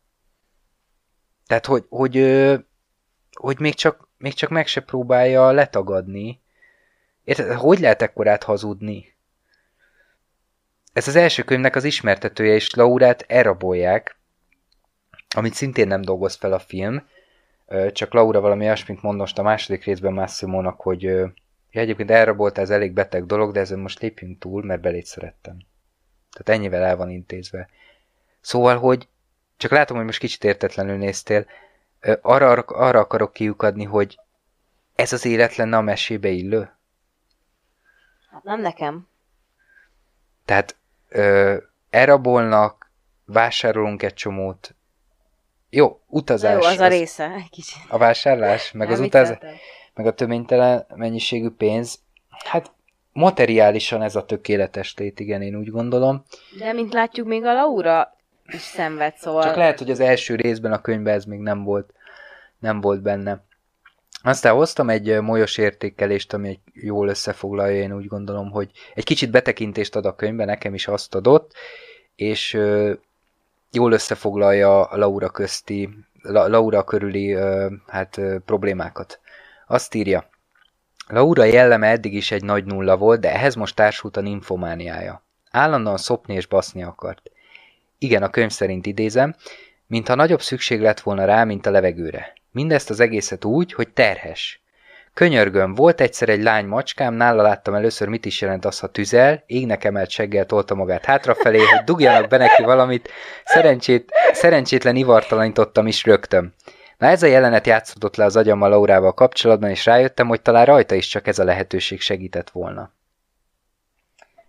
Tehát, 1.48 1.66
hogy, 1.66 1.86
hogy, 1.90 2.16
hogy 3.32 3.60
még, 3.60 3.74
csak, 3.74 4.08
még 4.18 4.34
csak 4.34 4.50
meg 4.50 4.68
se 4.68 4.82
próbálja 4.82 5.52
letagadni. 5.52 6.42
Érted? 7.24 7.52
Hogy 7.52 7.80
lehet 7.80 8.02
ekkorát 8.02 8.44
hazudni? 8.44 9.14
Ez 10.94 11.08
az 11.08 11.16
első 11.16 11.44
könyvnek 11.44 11.76
az 11.76 11.84
ismertetője, 11.84 12.54
és 12.54 12.74
Laurát 12.74 13.26
elrabolják, 13.28 14.20
amit 15.36 15.54
szintén 15.54 15.88
nem 15.88 16.02
dolgoz 16.02 16.36
fel 16.36 16.54
a 16.54 16.60
film, 16.60 17.08
csak 17.92 18.14
Laura 18.14 18.40
valami 18.40 18.66
olyasmit 18.66 19.02
mond 19.02 19.32
a 19.36 19.42
második 19.42 19.84
részben 19.84 20.14
Massimónak, 20.14 20.82
hogy 20.82 21.24
Ja, 21.76 21.82
egyébként 21.82 22.12
elrabolta, 22.12 22.62
ez 22.62 22.70
elég 22.70 22.94
beteg 22.94 23.26
dolog, 23.26 23.52
de 23.52 23.60
ezen 23.60 23.80
most 23.80 24.00
lépjünk 24.00 24.40
túl, 24.40 24.64
mert 24.64 24.82
belét 24.82 25.06
szerettem. 25.06 25.58
Tehát 26.32 26.60
ennyivel 26.60 26.84
el 26.84 26.96
van 26.96 27.10
intézve. 27.10 27.70
Szóval, 28.42 28.78
hogy 28.78 29.08
csak 29.58 29.72
látom, 29.72 29.98
hogy 29.98 30.06
most 30.06 30.20
kicsit 30.20 30.44
értetlenül 30.44 30.98
néztél, 30.98 31.46
arra, 32.22 32.52
arra 32.54 33.00
akarok 33.00 33.34
kiukadni, 33.34 33.84
hogy 33.84 34.20
ez 34.96 35.14
az 35.14 35.26
élet 35.26 35.56
lenne 35.56 35.78
a 35.78 35.82
mesébe 35.82 36.30
illő? 36.30 36.72
Hát 38.32 38.44
nem 38.44 38.62
nekem. 38.62 39.08
Tehát 40.46 40.76
ö, 41.10 41.58
elrabolnak, 41.90 42.92
vásárolunk 43.26 44.04
egy 44.04 44.14
csomót. 44.14 44.76
Jó, 45.70 46.02
utazás. 46.08 46.54
Jó, 46.54 46.60
az, 46.60 46.74
az 46.74 46.80
a 46.80 46.88
része, 46.88 47.32
egy 47.32 47.50
kicsit. 47.50 47.82
A 47.88 47.98
vásárlás, 47.98 48.72
meg 48.72 48.88
nem 48.88 49.00
az 49.00 49.06
utazás 49.06 49.38
meg 49.96 50.06
a 50.06 50.14
töménytelen 50.14 50.86
mennyiségű 50.96 51.50
pénz, 51.50 52.00
hát 52.30 52.72
materiálisan 53.14 54.02
ez 54.02 54.16
a 54.16 54.26
tökéletes 54.26 54.94
tét, 54.94 55.20
igen, 55.20 55.42
én 55.42 55.56
úgy 55.56 55.70
gondolom. 55.70 56.24
De 56.58 56.74
mint 56.74 56.94
látjuk, 56.94 57.28
még 57.28 57.44
a 57.44 57.54
Laura 57.54 58.16
is 58.48 58.62
szenved, 58.62 59.16
szóval... 59.18 59.44
Csak 59.44 59.56
lehet, 59.56 59.80
hogy 59.80 59.92
az 59.92 60.00
első 60.00 60.36
részben 60.36 60.72
a 60.72 60.82
könyvben 60.82 61.14
ez 61.14 61.26
még 61.26 61.40
nem 61.40 61.64
volt, 61.64 61.94
nem 62.60 62.82
volt 62.82 63.02
benne. 63.02 63.44
Aztán 64.24 64.54
hoztam 64.54 64.90
egy 64.90 65.22
molyos 65.22 65.58
értékelést, 65.58 66.34
ami 66.34 66.48
egy 66.48 66.60
jól 66.74 67.08
összefoglalja, 67.08 67.82
én 67.82 67.96
úgy 67.96 68.08
gondolom, 68.08 68.52
hogy 68.52 68.72
egy 68.94 69.04
kicsit 69.04 69.32
betekintést 69.32 69.96
ad 69.96 70.06
a 70.06 70.16
könyvbe, 70.16 70.46
nekem 70.46 70.74
is 70.74 70.88
azt 70.88 71.16
adott, 71.16 71.54
és 72.16 72.54
jól 73.72 73.92
összefoglalja 73.92 74.84
a 74.84 74.98
Laura 74.98 75.30
közti, 75.30 75.90
Laura 76.22 76.84
körüli 76.84 77.38
hát, 77.88 78.22
problémákat. 78.46 79.20
Azt 79.68 79.96
írja, 79.96 80.30
Laura 81.08 81.44
jelleme 81.44 81.88
eddig 81.88 82.14
is 82.14 82.32
egy 82.32 82.44
nagy 82.44 82.66
nulla 82.66 82.98
volt, 82.98 83.20
de 83.20 83.34
ehhez 83.34 83.56
most 83.56 83.76
társult 83.76 84.18
a 84.18 84.22
ninfomániája. 84.22 85.24
Állandóan 85.52 85.98
szopni 85.98 86.34
és 86.34 86.46
baszni 86.46 86.84
akart. 86.84 87.32
Igen, 87.98 88.24
a 88.24 88.30
könyv 88.30 88.52
szerint 88.52 88.86
idézem, 88.86 89.36
mintha 89.88 90.16
nagyobb 90.16 90.42
szükség 90.42 90.82
lett 90.82 91.00
volna 91.00 91.26
rá, 91.26 91.44
mint 91.44 91.66
a 91.66 91.72
levegőre. 91.72 92.34
Mindezt 92.52 92.90
az 92.90 93.00
egészet 93.00 93.46
úgy, 93.46 93.74
hogy 93.74 93.90
terhes. 93.90 94.60
Könyörgöm, 95.14 95.74
volt 95.74 96.02
egyszer 96.02 96.30
egy 96.30 96.44
lány 96.44 96.66
macskám, 96.66 97.14
nála 97.14 97.42
láttam 97.42 97.74
először, 97.74 98.08
mit 98.08 98.26
is 98.26 98.42
jelent 98.42 98.66
az, 98.66 98.80
ha 98.80 98.88
tüzel, 98.88 99.44
égnek 99.46 99.84
emelt 99.84 100.10
seggel 100.10 100.46
tolta 100.46 100.76
magát 100.76 101.06
hátrafelé, 101.06 101.58
hogy 101.58 101.84
dugjanak 101.84 102.30
be 102.30 102.38
neki 102.38 102.64
valamit, 102.64 103.10
szerencsét, 103.46 104.12
szerencsétlen 104.32 104.96
ivartalanítottam 104.96 105.88
is 105.88 106.04
rögtön. 106.04 106.54
Na 106.98 107.08
ez 107.08 107.24
a 107.24 107.28
jelenet 107.28 107.68
játszódott 107.68 108.16
le 108.16 108.26
az 108.26 108.36
agyammal 108.36 108.70
Laurával 108.70 109.14
kapcsolatban, 109.14 109.70
és 109.70 109.86
rájöttem, 109.86 110.28
hogy 110.28 110.42
talán 110.42 110.66
rajta 110.66 110.96
is 110.96 111.08
csak 111.08 111.28
ez 111.28 111.40
a 111.40 111.44
lehetőség 111.44 112.02
segített 112.02 112.50
volna. 112.50 112.92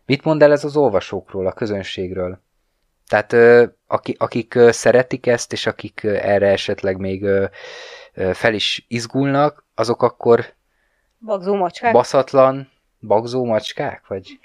Mit 0.06 0.24
mond 0.24 0.42
el 0.42 0.52
ez 0.52 0.64
az 0.64 0.76
olvasókról, 0.76 1.46
a 1.46 1.52
közönségről? 1.52 2.40
Tehát 3.08 3.32
akik, 3.86 4.20
akik 4.20 4.58
szeretik 4.68 5.26
ezt, 5.26 5.52
és 5.52 5.66
akik 5.66 6.04
erre 6.04 6.50
esetleg 6.50 6.98
még 6.98 7.26
fel 8.32 8.54
is 8.54 8.84
izgulnak, 8.88 9.64
azok 9.74 10.02
akkor 10.02 10.54
bagzó 11.18 11.54
macskák? 11.54 11.92
baszatlan 11.92 12.70
bagzó 13.00 13.44
macskák? 13.44 14.06
Vagy... 14.06 14.38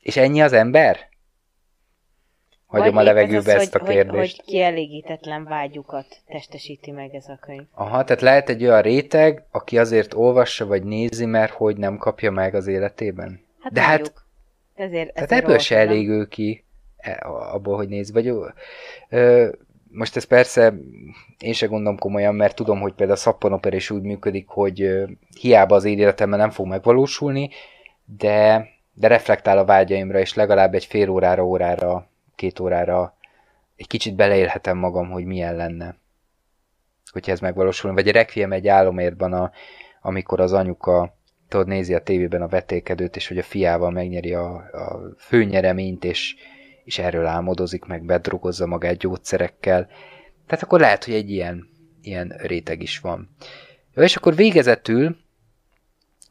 És 0.00 0.16
ennyi 0.16 0.42
az 0.42 0.52
ember? 0.52 1.07
Hagyom 2.68 2.94
Vagy 2.94 3.02
a 3.02 3.06
levegőbe 3.06 3.54
az, 3.54 3.60
ezt 3.60 3.74
a 3.74 3.78
kérdést. 3.78 4.10
Hogy, 4.10 4.18
hogy 4.18 4.42
kielégítetlen 4.44 5.44
vágyukat 5.44 6.06
testesíti 6.26 6.90
meg 6.90 7.14
ez 7.14 7.28
a 7.28 7.38
könyv. 7.40 7.62
Aha, 7.74 8.04
tehát 8.04 8.22
lehet 8.22 8.48
egy 8.48 8.64
olyan 8.64 8.82
réteg, 8.82 9.44
aki 9.50 9.78
azért 9.78 10.14
olvassa 10.14 10.66
vagy 10.66 10.82
nézi, 10.82 11.24
mert 11.24 11.52
hogy 11.52 11.76
nem 11.76 11.96
kapja 11.96 12.30
meg 12.30 12.54
az 12.54 12.66
életében. 12.66 13.40
Hát 13.60 13.72
De 13.72 13.80
hát 13.80 14.12
Ezért, 14.74 15.14
Tehát 15.14 15.30
ezért 15.30 15.42
ebből 15.44 15.58
se 15.58 15.74
olvastam. 15.74 15.96
elégül 15.96 16.28
ki, 16.28 16.64
e, 16.96 17.26
abból, 17.52 17.76
hogy 17.76 17.88
néz. 17.88 18.12
Vagy, 18.12 18.32
ö, 19.08 19.48
most 19.90 20.16
ez 20.16 20.24
persze 20.24 20.74
én 21.38 21.52
se 21.52 21.66
gondolom 21.66 21.98
komolyan, 21.98 22.34
mert 22.34 22.56
tudom, 22.56 22.80
hogy 22.80 22.92
például 22.92 23.18
a 23.18 23.20
szappanopera 23.20 23.76
is 23.76 23.90
úgy 23.90 24.02
működik, 24.02 24.48
hogy 24.48 24.82
ö, 24.82 25.04
hiába 25.40 25.74
az 25.74 25.84
én 25.84 25.98
életemben 25.98 26.38
nem 26.38 26.50
fog 26.50 26.66
megvalósulni, 26.66 27.50
de, 28.04 28.68
de 28.94 29.08
reflektál 29.08 29.58
a 29.58 29.64
vágyaimra, 29.64 30.18
és 30.18 30.34
legalább 30.34 30.74
egy 30.74 30.84
fél 30.84 31.08
órára, 31.08 31.46
órára, 31.46 32.08
két 32.38 32.60
órára 32.60 33.16
egy 33.76 33.86
kicsit 33.86 34.14
beleélhetem 34.14 34.78
magam, 34.78 35.10
hogy 35.10 35.24
milyen 35.24 35.56
lenne, 35.56 35.96
hogyha 37.12 37.32
ez 37.32 37.40
megvalósulna. 37.40 37.96
Vagy 37.96 38.08
a 38.08 38.12
Requiem 38.12 38.52
egy 38.52 38.68
álomértban, 38.68 39.32
a, 39.32 39.50
amikor 40.00 40.40
az 40.40 40.52
anyuka 40.52 41.16
tudod, 41.48 41.66
nézi 41.66 41.94
a 41.94 42.02
tévében 42.02 42.42
a 42.42 42.48
vetélkedőt, 42.48 43.16
és 43.16 43.28
hogy 43.28 43.38
a 43.38 43.42
fiával 43.42 43.90
megnyeri 43.90 44.34
a, 44.34 44.54
a 44.54 45.00
főnyereményt, 45.18 46.04
és, 46.04 46.34
és 46.84 46.98
erről 46.98 47.26
álmodozik, 47.26 47.84
meg 47.84 48.04
bedrogozza 48.04 48.66
magát 48.66 48.96
gyógyszerekkel. 48.96 49.86
Tehát 50.46 50.64
akkor 50.64 50.80
lehet, 50.80 51.04
hogy 51.04 51.14
egy 51.14 51.30
ilyen, 51.30 51.68
ilyen 52.02 52.34
réteg 52.36 52.82
is 52.82 52.98
van. 52.98 53.28
Jó, 53.94 54.02
és 54.02 54.16
akkor 54.16 54.34
végezetül, 54.34 55.16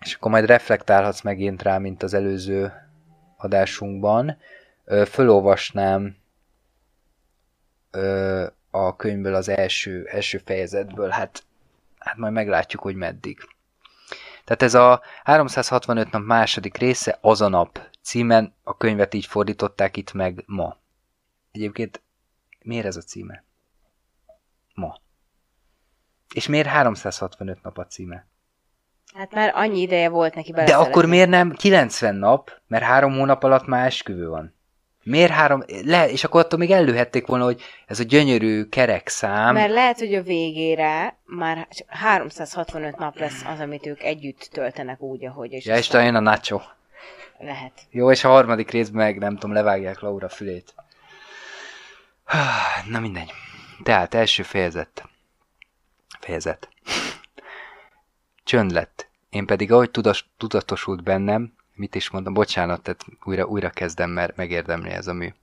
és 0.05 0.14
akkor 0.14 0.32
majd 0.32 0.45
reflektálhatsz 0.45 1.22
megint 1.22 1.62
rá, 1.62 1.78
mint 1.78 2.03
az 2.03 2.14
előző 2.14 2.72
adásunkban, 3.38 4.38
ö, 4.88 5.06
fölolvasnám 5.06 6.18
ö, 7.92 8.46
a 8.70 8.96
könyvből 8.96 9.36
az 9.36 9.50
első, 9.50 10.06
első 10.06 10.38
fejezetből, 10.38 11.10
hát, 11.10 11.44
hát 12.00 12.18
majd 12.18 12.34
meglátjuk, 12.34 12.82
hogy 12.82 12.96
meddig. 12.96 13.40
Tehát 14.44 14.62
ez 14.62 14.74
a 14.74 15.02
365 15.24 16.12
nap 16.12 16.24
második 16.26 16.78
része, 16.78 17.18
az 17.22 17.42
a 17.42 17.48
nap 17.48 17.80
címen, 18.02 18.54
a 18.64 18.78
könyvet 18.78 19.14
így 19.14 19.26
fordították 19.26 19.98
itt 19.98 20.14
meg 20.14 20.44
ma. 20.46 20.78
Egyébként 21.52 22.02
miért 22.62 22.86
ez 22.86 22.96
a 22.96 23.02
címe? 23.02 23.44
Ma. 24.74 24.98
És 26.34 26.48
miért 26.48 26.68
365 26.68 27.62
nap 27.62 27.78
a 27.78 27.86
címe? 27.86 28.28
Hát 29.14 29.34
már 29.34 29.52
annyi 29.56 29.80
ideje 29.82 30.10
volt 30.10 30.36
neki 30.36 30.50
De 30.52 30.56
beleszelezni. 30.56 30.92
akkor 30.92 31.06
miért 31.06 31.30
nem 31.30 31.52
90 31.52 32.16
nap, 32.16 32.62
mert 32.68 32.84
három 32.84 33.14
hónap 33.14 33.44
alatt 33.44 33.66
már 33.66 33.86
esküvő 33.86 34.30
van? 34.30 34.56
Miért 35.08 35.32
három, 35.32 35.64
le, 35.84 36.10
és 36.10 36.24
akkor 36.24 36.39
attól 36.41 36.60
még 36.60 36.72
előhették 36.72 37.28
volna, 37.28 37.43
hogy 37.43 37.62
ez 37.86 37.99
a 37.99 38.03
gyönyörű 38.03 38.64
kerek 38.64 39.08
szám, 39.08 39.53
Mert 39.53 39.72
lehet, 39.72 39.99
hogy 39.99 40.14
a 40.14 40.22
végére 40.22 41.18
már 41.26 41.68
csak 41.72 41.88
365 41.89 42.97
nap 42.97 43.18
lesz 43.18 43.43
az, 43.45 43.60
amit 43.60 43.86
ők 43.86 44.03
együtt 44.03 44.49
töltenek 44.51 45.01
úgy, 45.01 45.26
ahogy. 45.26 45.51
És 45.51 45.66
ja, 45.66 45.78
és 45.78 45.88
talán 45.88 46.16
a 46.16 46.20
nacho. 46.20 46.60
Lehet. 47.39 47.72
Jó, 47.89 48.12
és 48.12 48.24
a 48.24 48.30
harmadik 48.30 48.72
részben 48.72 49.05
meg, 49.05 49.18
nem 49.18 49.34
tudom, 49.34 49.55
levágják 49.55 49.99
Laura 49.99 50.30
fülét. 50.30 50.74
Na 52.91 52.99
mindegy. 52.99 53.32
Tehát 53.84 54.14
első 54.14 54.43
fejezet. 54.43 55.03
Fejezet. 56.20 56.70
Csönd 58.43 58.72
lett. 58.72 59.10
Én 59.30 59.45
pedig 59.45 59.72
ahogy 59.72 59.91
tudas, 59.91 60.30
tudatosult 60.38 61.03
bennem, 61.03 61.57
mit 61.78 61.95
is 61.95 62.09
mondom, 62.09 62.34
bocsánat, 62.34 62.82
tehát 62.82 63.05
újra, 63.23 63.45
újra 63.45 63.69
kezdem, 63.69 64.09
mert 64.09 64.36
megérdemli 64.36 64.89
ez 64.89 65.07
a 65.07 65.13
mű. 65.13 65.34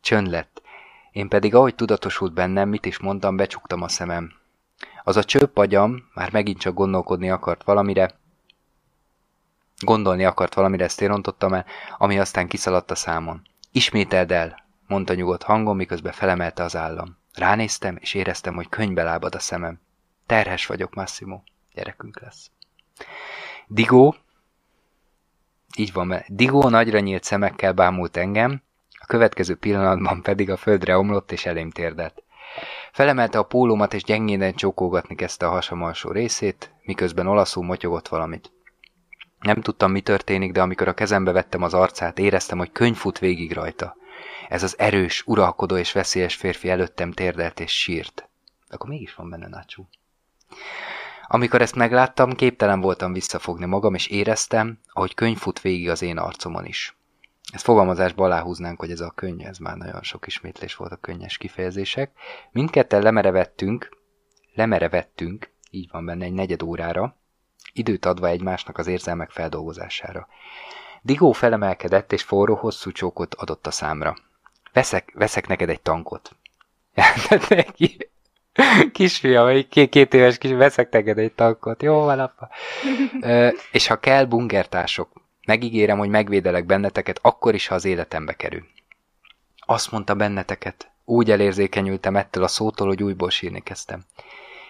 Csönd 0.00 0.28
lett. 0.28 0.62
Én 1.12 1.28
pedig 1.28 1.54
ahogy 1.54 1.74
tudatosult 1.74 2.32
bennem, 2.32 2.68
mit 2.68 2.86
is 2.86 2.98
mondtam, 2.98 3.36
becsuktam 3.36 3.82
a 3.82 3.88
szemem. 3.88 4.32
Az 5.04 5.16
a 5.16 5.24
csöpp 5.24 5.56
agyam 5.56 6.10
már 6.14 6.32
megint 6.32 6.58
csak 6.58 6.74
gondolkodni 6.74 7.30
akart 7.30 7.64
valamire, 7.64 8.14
Gondolni 9.80 10.24
akart 10.24 10.54
valamire, 10.54 10.84
ezt 10.84 11.00
én 11.00 11.22
el, 11.38 11.64
ami 11.98 12.18
aztán 12.18 12.48
kiszaladt 12.48 12.90
a 12.90 12.94
számon. 12.94 13.42
Ismételd 13.72 14.32
el, 14.32 14.64
mondta 14.86 15.14
nyugodt 15.14 15.42
hangon, 15.42 15.76
miközben 15.76 16.12
felemelte 16.12 16.62
az 16.62 16.76
állam. 16.76 17.16
Ránéztem, 17.34 17.96
és 18.00 18.14
éreztem, 18.14 18.54
hogy 18.54 18.68
könyvbe 18.68 19.02
lábad 19.02 19.34
a 19.34 19.38
szemem. 19.38 19.80
Terhes 20.26 20.66
vagyok, 20.66 20.94
Massimo. 20.94 21.40
Gyerekünk 21.74 22.20
lesz. 22.20 22.50
Digó, 23.66 24.16
így 25.78 25.92
van, 25.92 26.06
mert 26.06 26.34
Digó 26.34 26.68
nagyra 26.68 26.98
nyílt 26.98 27.24
szemekkel 27.24 27.72
bámult 27.72 28.16
engem, 28.16 28.62
a 28.90 29.06
következő 29.06 29.56
pillanatban 29.56 30.22
pedig 30.22 30.50
a 30.50 30.56
földre 30.56 30.98
omlott 30.98 31.32
és 31.32 31.46
elém 31.46 31.70
térdelt. 31.70 32.22
Felemelte 32.92 33.38
a 33.38 33.42
pólómat 33.42 33.94
és 33.94 34.02
gyengéden 34.02 34.54
csókolgatni 34.54 35.14
kezdte 35.14 35.46
a 35.46 35.50
hasam 35.50 35.82
alsó 35.82 36.10
részét, 36.10 36.74
miközben 36.82 37.26
olaszul 37.26 37.64
motyogott 37.64 38.08
valamit. 38.08 38.52
Nem 39.40 39.60
tudtam, 39.60 39.90
mi 39.90 40.00
történik, 40.00 40.52
de 40.52 40.62
amikor 40.62 40.88
a 40.88 40.94
kezembe 40.94 41.32
vettem 41.32 41.62
az 41.62 41.74
arcát, 41.74 42.18
éreztem, 42.18 42.58
hogy 42.58 42.72
könyv 42.72 42.96
fut 42.96 43.18
végig 43.18 43.52
rajta. 43.52 43.96
Ez 44.48 44.62
az 44.62 44.78
erős, 44.78 45.22
uralkodó 45.26 45.76
és 45.76 45.92
veszélyes 45.92 46.34
férfi 46.34 46.68
előttem 46.68 47.12
térdelt 47.12 47.60
és 47.60 47.80
sírt. 47.80 48.28
Akkor 48.68 48.88
mégis 48.88 49.14
van 49.14 49.30
benne 49.30 49.48
nácsú. 49.48 49.88
Amikor 51.28 51.60
ezt 51.60 51.74
megláttam, 51.74 52.32
képtelen 52.32 52.80
voltam 52.80 53.12
visszafogni 53.12 53.66
magam, 53.66 53.94
és 53.94 54.06
éreztem, 54.06 54.80
ahogy 54.92 55.14
könyv 55.14 55.38
fut 55.38 55.60
végig 55.60 55.88
az 55.88 56.02
én 56.02 56.18
arcomon 56.18 56.64
is. 56.64 56.96
Ezt 57.52 57.64
fogalmazásba 57.64 58.24
aláhúznánk, 58.24 58.80
hogy 58.80 58.90
ez 58.90 59.00
a 59.00 59.12
könny, 59.14 59.42
ez 59.42 59.58
már 59.58 59.76
nagyon 59.76 60.02
sok 60.02 60.26
ismétlés 60.26 60.74
volt 60.74 60.92
a 60.92 60.96
könnyes 60.96 61.38
kifejezések. 61.38 62.10
Mindketten 62.52 63.02
lemerevettünk, 63.02 63.96
lemerevettünk, 64.54 65.50
így 65.70 65.88
van 65.90 66.04
benne 66.04 66.24
egy 66.24 66.32
negyed 66.32 66.62
órára, 66.62 67.16
időt 67.72 68.04
adva 68.04 68.28
egymásnak 68.28 68.78
az 68.78 68.86
érzelmek 68.86 69.30
feldolgozására. 69.30 70.28
Digó 71.02 71.32
felemelkedett, 71.32 72.12
és 72.12 72.22
forró, 72.22 72.54
hosszú 72.54 72.92
csókot 72.92 73.34
adott 73.34 73.66
a 73.66 73.70
számra. 73.70 74.16
Veszek, 74.72 75.12
veszek 75.14 75.46
neked 75.46 75.68
egy 75.68 75.80
tankot. 75.80 76.36
Jelentett 76.94 77.48
neki. 77.48 78.10
Kisfiam, 78.92 79.68
két, 79.68 79.88
két 79.88 80.14
éves 80.14 80.38
kis, 80.38 80.50
veszek 80.50 80.90
neked 80.90 81.18
egy 81.18 81.32
tankot. 81.32 81.82
Jó 81.82 81.94
van, 81.94 82.20
apa. 82.20 82.48
Ö, 83.20 83.48
és 83.72 83.86
ha 83.86 84.00
kell, 84.00 84.24
bungertások. 84.24 85.08
Megígérem, 85.46 85.98
hogy 85.98 86.08
megvédelek 86.08 86.66
benneteket, 86.66 87.18
akkor 87.22 87.54
is, 87.54 87.66
ha 87.66 87.74
az 87.74 87.84
életembe 87.84 88.32
kerül. 88.32 88.66
Azt 89.66 89.90
mondta 89.90 90.14
benneteket. 90.14 90.90
Úgy 91.04 91.30
elérzékenyültem 91.30 92.16
ettől 92.16 92.44
a 92.44 92.48
szótól, 92.48 92.86
hogy 92.86 93.02
újból 93.02 93.30
sírni 93.30 93.62
kezdtem. 93.62 94.04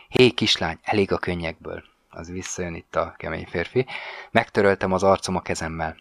Hé, 0.09 0.30
kislány, 0.30 0.78
elég 0.82 1.12
a 1.12 1.18
könnyekből 1.18 1.82
az 2.16 2.30
visszajön 2.30 2.74
itt 2.74 2.97
a 2.97 3.14
kemény 3.16 3.47
férfi, 3.47 3.87
megtöröltem 4.30 4.93
az 4.93 5.03
arcom 5.03 5.37
a 5.37 5.41
kezemmel. 5.41 5.97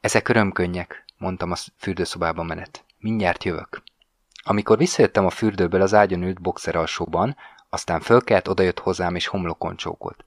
Ezek 0.00 0.28
örömkönnyek, 0.28 1.04
mondtam 1.18 1.50
a 1.50 1.56
fürdőszobába 1.76 2.42
menet. 2.42 2.84
Mindjárt 2.98 3.44
jövök. 3.44 3.82
Amikor 4.42 4.78
visszajöttem 4.78 5.26
a 5.26 5.30
fürdőből, 5.30 5.80
az 5.82 5.94
ágyon 5.94 6.22
ült 6.22 6.40
boxer 6.40 6.76
alsóban, 6.76 7.36
aztán 7.68 8.00
fölkelt, 8.00 8.48
odajött 8.48 8.78
hozzám 8.78 9.14
és 9.14 9.26
homlokon 9.26 9.76
csókolt. 9.76 10.24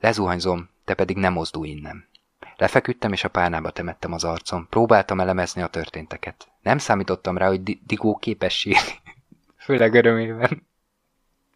Lezuhanyzom, 0.00 0.68
te 0.84 0.94
pedig 0.94 1.16
nem 1.16 1.32
mozdulj 1.32 1.68
innen. 1.68 2.08
Lefeküdtem 2.56 3.12
és 3.12 3.24
a 3.24 3.28
párnába 3.28 3.70
temettem 3.70 4.12
az 4.12 4.24
arcom. 4.24 4.66
Próbáltam 4.70 5.20
elemezni 5.20 5.62
a 5.62 5.66
történteket. 5.66 6.48
Nem 6.62 6.78
számítottam 6.78 7.38
rá, 7.38 7.46
hogy 7.46 7.78
Digó 7.86 8.16
képes 8.16 8.58
sírni. 8.58 9.00
Főleg 9.64 9.94
örömében. 9.94 10.66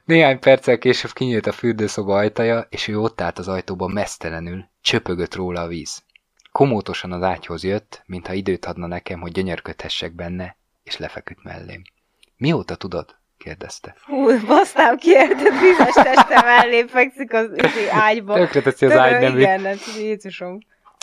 Néhány 0.04 0.38
perccel 0.38 0.78
később 0.78 1.12
kinyílt 1.12 1.46
a 1.46 1.52
fürdőszoba 1.52 2.16
ajtaja, 2.16 2.66
és 2.68 2.88
ő 2.88 2.98
ott 2.98 3.20
állt 3.20 3.38
az 3.38 3.48
ajtóban 3.48 3.90
mesztelenül, 3.90 4.64
csöpögött 4.80 5.34
róla 5.34 5.60
a 5.60 5.66
víz. 5.66 6.02
Komótosan 6.52 7.12
az 7.12 7.22
ágyhoz 7.22 7.64
jött, 7.64 8.02
mintha 8.06 8.32
időt 8.32 8.64
adna 8.64 8.86
nekem, 8.86 9.20
hogy 9.20 9.32
gyönyörködhessek 9.32 10.12
benne, 10.12 10.56
és 10.82 10.96
lefeküdt 10.96 11.42
mellém. 11.42 11.82
Mióta 12.36 12.74
tudod? 12.74 13.18
kérdezte. 13.40 13.94
Hú, 14.04 14.46
basztám 14.46 14.96
ki, 14.96 15.10
érted, 15.10 15.60
bizonyos 15.60 15.94
teste 15.94 16.42
mellé 16.42 16.84
fekszik 16.86 17.32
az 17.32 17.50
üzi 17.50 17.88
ágyba. 17.90 18.34
Tökre 18.34 18.60
teszi 18.60 18.86
az 18.86 18.92
ágy 18.92 19.20
nemű. 19.20 19.40
Igen, 19.40 19.60
nem 19.60 19.76
tudom, 19.76 20.00
Jézusom. 20.00 20.58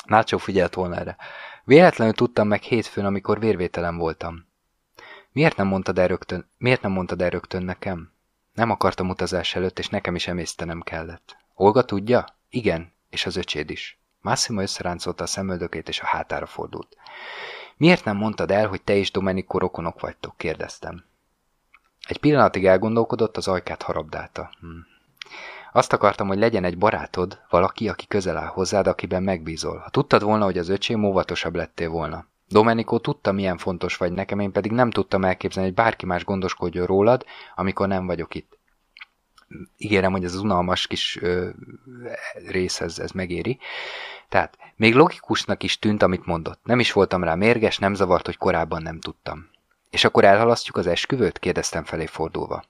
Nácsó 0.06 0.38
figyelt 0.38 0.74
volna 0.74 0.96
erre. 0.96 1.16
Véletlenül 1.64 2.14
tudtam 2.14 2.48
meg 2.48 2.62
hétfőn, 2.62 3.06
amikor 3.06 3.40
vérvételem 3.40 3.98
voltam. 3.98 4.48
Miért 5.32 5.56
nem 5.56 5.68
mondtad 5.68 6.00
el 6.00 6.08
rögtön, 6.08 6.50
miért 6.58 6.82
nem 6.82 6.92
mondtad 6.92 7.22
el 7.22 7.30
rögtön 7.30 7.64
nekem? 7.64 8.12
Nem 8.54 8.70
akartam 8.70 9.10
utazás 9.10 9.56
előtt, 9.56 9.80
és 9.80 9.90
nekem 9.90 10.16
is 10.16 10.28
emésztenem 10.28 10.82
kellett. 10.82 11.38
Olga 11.56 11.86
tudja? 11.86 12.26
Igen, 12.50 12.94
és 13.10 13.26
az 13.26 13.36
öcséd 13.36 13.70
is. 13.70 14.00
Massimo 14.28 14.62
összeráncolta 14.62 15.24
a 15.24 15.28
szemöldökét, 15.28 15.90
és 15.90 16.02
a 16.02 16.06
hátára 16.06 16.46
fordult. 16.46 16.98
Miért 17.78 18.06
nem 18.06 18.18
mondtad 18.18 18.52
el, 18.52 18.68
hogy 18.68 18.82
te 18.82 18.96
és 18.96 19.12
Domenico 19.12 19.58
rokonok 19.58 20.00
vagytok? 20.00 20.38
kérdeztem. 20.38 21.04
Egy 22.08 22.18
pillanatig 22.18 22.66
elgondolkodott, 22.66 23.38
az 23.38 23.48
ajkát 23.48 23.82
harabdálta. 23.82 24.50
Hm. 24.60 24.68
Azt 25.72 25.94
akartam, 25.94 26.28
hogy 26.28 26.38
legyen 26.38 26.64
egy 26.64 26.78
barátod, 26.78 27.40
valaki, 27.50 27.90
aki 27.90 28.08
közel 28.08 28.38
áll 28.38 28.48
hozzád, 28.48 28.88
akiben 28.88 29.24
megbízol. 29.24 29.78
Ha 29.78 29.90
tudtad 29.90 30.24
volna, 30.24 30.44
hogy 30.44 30.58
az 30.58 30.70
öcsém, 30.70 31.04
óvatosabb 31.04 31.56
lettél 31.56 31.90
volna. 31.90 32.28
Domenico 32.48 33.00
tudta, 33.00 33.32
milyen 33.32 33.58
fontos 33.58 33.98
vagy 33.98 34.12
nekem, 34.12 34.40
én 34.40 34.52
pedig 34.52 34.72
nem 34.72 34.92
tudtam 34.92 35.24
elképzelni, 35.24 35.68
hogy 35.68 35.78
bárki 35.78 36.06
más 36.06 36.26
gondoskodjon 36.26 36.86
rólad, 36.86 37.26
amikor 37.56 37.88
nem 37.88 38.06
vagyok 38.06 38.36
itt. 38.36 38.58
Ígérem, 39.78 40.12
hogy 40.12 40.24
ez 40.24 40.34
az 40.34 40.42
unalmas 40.42 40.88
kis 40.88 41.18
ö, 41.22 41.50
rész, 42.48 42.82
ez, 42.82 43.00
ez 43.00 43.12
megéri. 43.12 43.60
Tehát 44.30 44.58
még 44.76 44.96
logikusnak 44.96 45.64
is 45.64 45.80
tűnt, 45.80 46.04
amit 46.04 46.26
mondott. 46.26 46.60
Nem 46.64 46.80
is 46.80 46.92
voltam 46.92 47.24
rá 47.24 47.36
mérges, 47.36 47.78
nem 47.78 47.94
zavart, 47.94 48.26
hogy 48.26 48.38
korábban 48.38 48.82
nem 48.82 49.00
tudtam. 49.00 49.50
És 49.90 50.04
akkor 50.04 50.24
elhalasztjuk 50.24 50.78
az 50.78 50.88
esküvőt? 50.88 51.40
kérdeztem 51.40 51.84
felé 51.84 52.06
fordulva. 52.06 52.64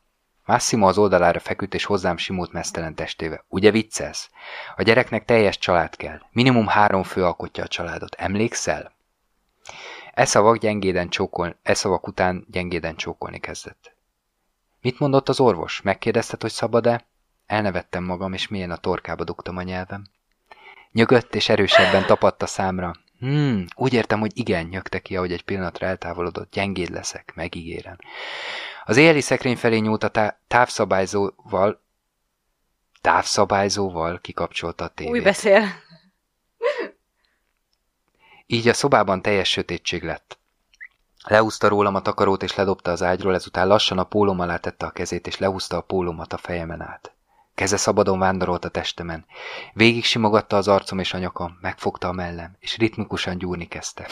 Massimo 0.45 0.87
az 0.87 0.97
oldalára 0.97 1.39
feküdt 1.39 1.73
és 1.73 1.85
hozzám 1.85 2.17
simult 2.17 2.51
mesztelen 2.51 2.95
testével. 2.95 3.43
Ugye 3.47 3.71
viccelsz? 3.71 4.29
A 4.75 4.81
gyereknek 4.81 5.25
teljes 5.25 5.57
család 5.57 5.95
kell. 5.95 6.21
Minimum 6.31 6.67
három 6.67 7.03
fő 7.03 7.23
alkotja 7.23 7.63
a 7.63 7.67
családot. 7.67 8.15
Emlékszel? 8.15 8.91
E 10.13 10.25
szavak, 10.25 10.57
gyengéden 10.57 11.09
csókol, 11.09 11.55
e 11.63 11.73
szavak 11.73 12.07
után 12.07 12.45
gyengéden 12.51 12.95
csókolni 12.95 13.39
kezdett. 13.39 13.95
Mit 14.81 14.99
mondott 14.99 15.29
az 15.29 15.39
orvos? 15.39 15.81
Megkérdezted, 15.81 16.41
hogy 16.41 16.51
szabad-e? 16.51 17.05
Elnevettem 17.45 18.03
magam, 18.03 18.33
és 18.33 18.47
milyen 18.47 18.71
a 18.71 18.77
torkába 18.77 19.23
dugtam 19.23 19.57
a 19.57 19.61
nyelvem. 19.61 20.03
Nyögött 20.91 21.35
és 21.35 21.49
erősebben 21.49 22.05
tapadt 22.05 22.41
a 22.41 22.45
számra. 22.45 22.93
Hmm, 23.19 23.65
úgy 23.75 23.93
értem, 23.93 24.19
hogy 24.19 24.31
igen, 24.35 24.65
nyögte 24.65 24.99
ki, 24.99 25.15
ahogy 25.15 25.31
egy 25.31 25.43
pillanatra 25.43 25.87
eltávolodott. 25.87 26.51
Gyengéd 26.51 26.89
leszek, 26.89 27.31
megígérem. 27.35 27.97
Az 28.85 28.97
éjjeli 28.97 29.21
szekrény 29.21 29.55
felé 29.55 29.77
nyúlt 29.77 30.03
a 30.03 30.07
tá- 30.07 30.39
távszabályzóval, 30.47 31.81
távszabályzóval 33.01 34.19
kikapcsolta 34.21 34.83
a 34.83 34.87
tévét. 34.87 35.11
Új 35.11 35.19
beszél. 35.19 35.67
Így 38.45 38.67
a 38.67 38.73
szobában 38.73 39.21
teljes 39.21 39.49
sötétség 39.49 40.03
lett. 40.03 40.39
Leúzta 41.23 41.67
rólam 41.67 41.95
a 41.95 42.01
takarót 42.01 42.43
és 42.43 42.55
ledobta 42.55 42.91
az 42.91 43.03
ágyról, 43.03 43.33
ezután 43.33 43.67
lassan 43.67 43.97
a 43.97 44.03
pólóm 44.03 44.39
alá 44.39 44.57
tette 44.57 44.85
a 44.85 44.91
kezét, 44.91 45.27
és 45.27 45.37
lehúzta 45.37 45.77
a 45.77 45.81
pólómat 45.81 46.33
a 46.33 46.37
fejemen 46.37 46.81
át. 46.81 47.16
Keze 47.57 47.77
szabadon 47.77 48.19
vándorolt 48.19 48.65
a 48.65 48.69
testemen. 48.69 49.25
Végig 49.73 50.03
simogatta 50.03 50.57
az 50.57 50.67
arcom 50.67 50.99
és 50.99 51.13
a 51.13 51.17
nyakam, 51.17 51.57
megfogta 51.61 52.07
a 52.07 52.11
mellem, 52.11 52.55
és 52.59 52.77
ritmikusan 52.77 53.37
gyúrni 53.37 53.67
kezdte. 53.67 54.07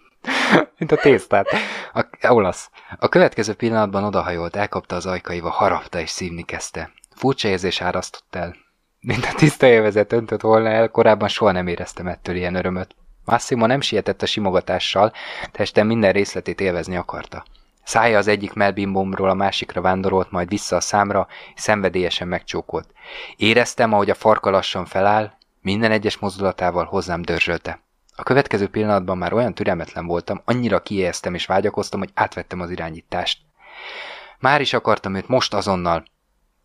Mint 0.78 0.92
a 0.92 0.96
tésztát. 0.96 1.46
A, 1.92 2.28
olasz. 2.28 2.70
A 2.98 3.08
következő 3.08 3.54
pillanatban 3.54 4.04
odahajolt, 4.04 4.56
elkapta 4.56 4.96
az 4.96 5.06
ajkaival, 5.06 5.50
harapta 5.50 6.00
és 6.00 6.10
szívni 6.10 6.42
kezdte. 6.42 6.92
Furcsa 7.14 7.48
érzés 7.48 7.80
árasztott 7.80 8.34
el. 8.34 8.56
Mint 9.00 9.24
a 9.24 9.34
tiszta 9.34 9.66
élvezet 9.66 10.12
öntött 10.12 10.40
volna 10.40 10.68
el, 10.68 10.88
korábban 10.88 11.28
soha 11.28 11.52
nem 11.52 11.66
éreztem 11.66 12.06
ettől 12.06 12.36
ilyen 12.36 12.54
örömöt. 12.54 12.94
Massimo 13.24 13.66
nem 13.66 13.80
sietett 13.80 14.22
a 14.22 14.26
simogatással, 14.26 15.12
testem 15.52 15.86
minden 15.86 16.12
részletét 16.12 16.60
élvezni 16.60 16.96
akarta. 16.96 17.44
Szája 17.88 18.18
az 18.18 18.26
egyik 18.26 18.52
melbimbomról 18.52 19.28
a 19.28 19.34
másikra 19.34 19.80
vándorolt, 19.80 20.30
majd 20.30 20.48
vissza 20.48 20.76
a 20.76 20.80
számra, 20.80 21.26
és 21.54 21.60
szenvedélyesen 21.60 22.28
megcsókolt. 22.28 22.92
Éreztem, 23.36 23.92
ahogy 23.92 24.10
a 24.10 24.14
farka 24.14 24.50
lassan 24.50 24.84
feláll, 24.84 25.32
minden 25.60 25.90
egyes 25.90 26.18
mozdulatával 26.18 26.84
hozzám 26.84 27.22
dörzsölte. 27.22 27.80
A 28.16 28.22
következő 28.22 28.68
pillanatban 28.68 29.18
már 29.18 29.32
olyan 29.32 29.54
türelmetlen 29.54 30.06
voltam, 30.06 30.42
annyira 30.44 30.82
kiéheztem 30.82 31.34
és 31.34 31.46
vágyakoztam, 31.46 31.98
hogy 31.98 32.10
átvettem 32.14 32.60
az 32.60 32.70
irányítást. 32.70 33.40
Már 34.38 34.60
is 34.60 34.72
akartam 34.72 35.14
őt 35.14 35.28
most 35.28 35.54
azonnal. 35.54 36.04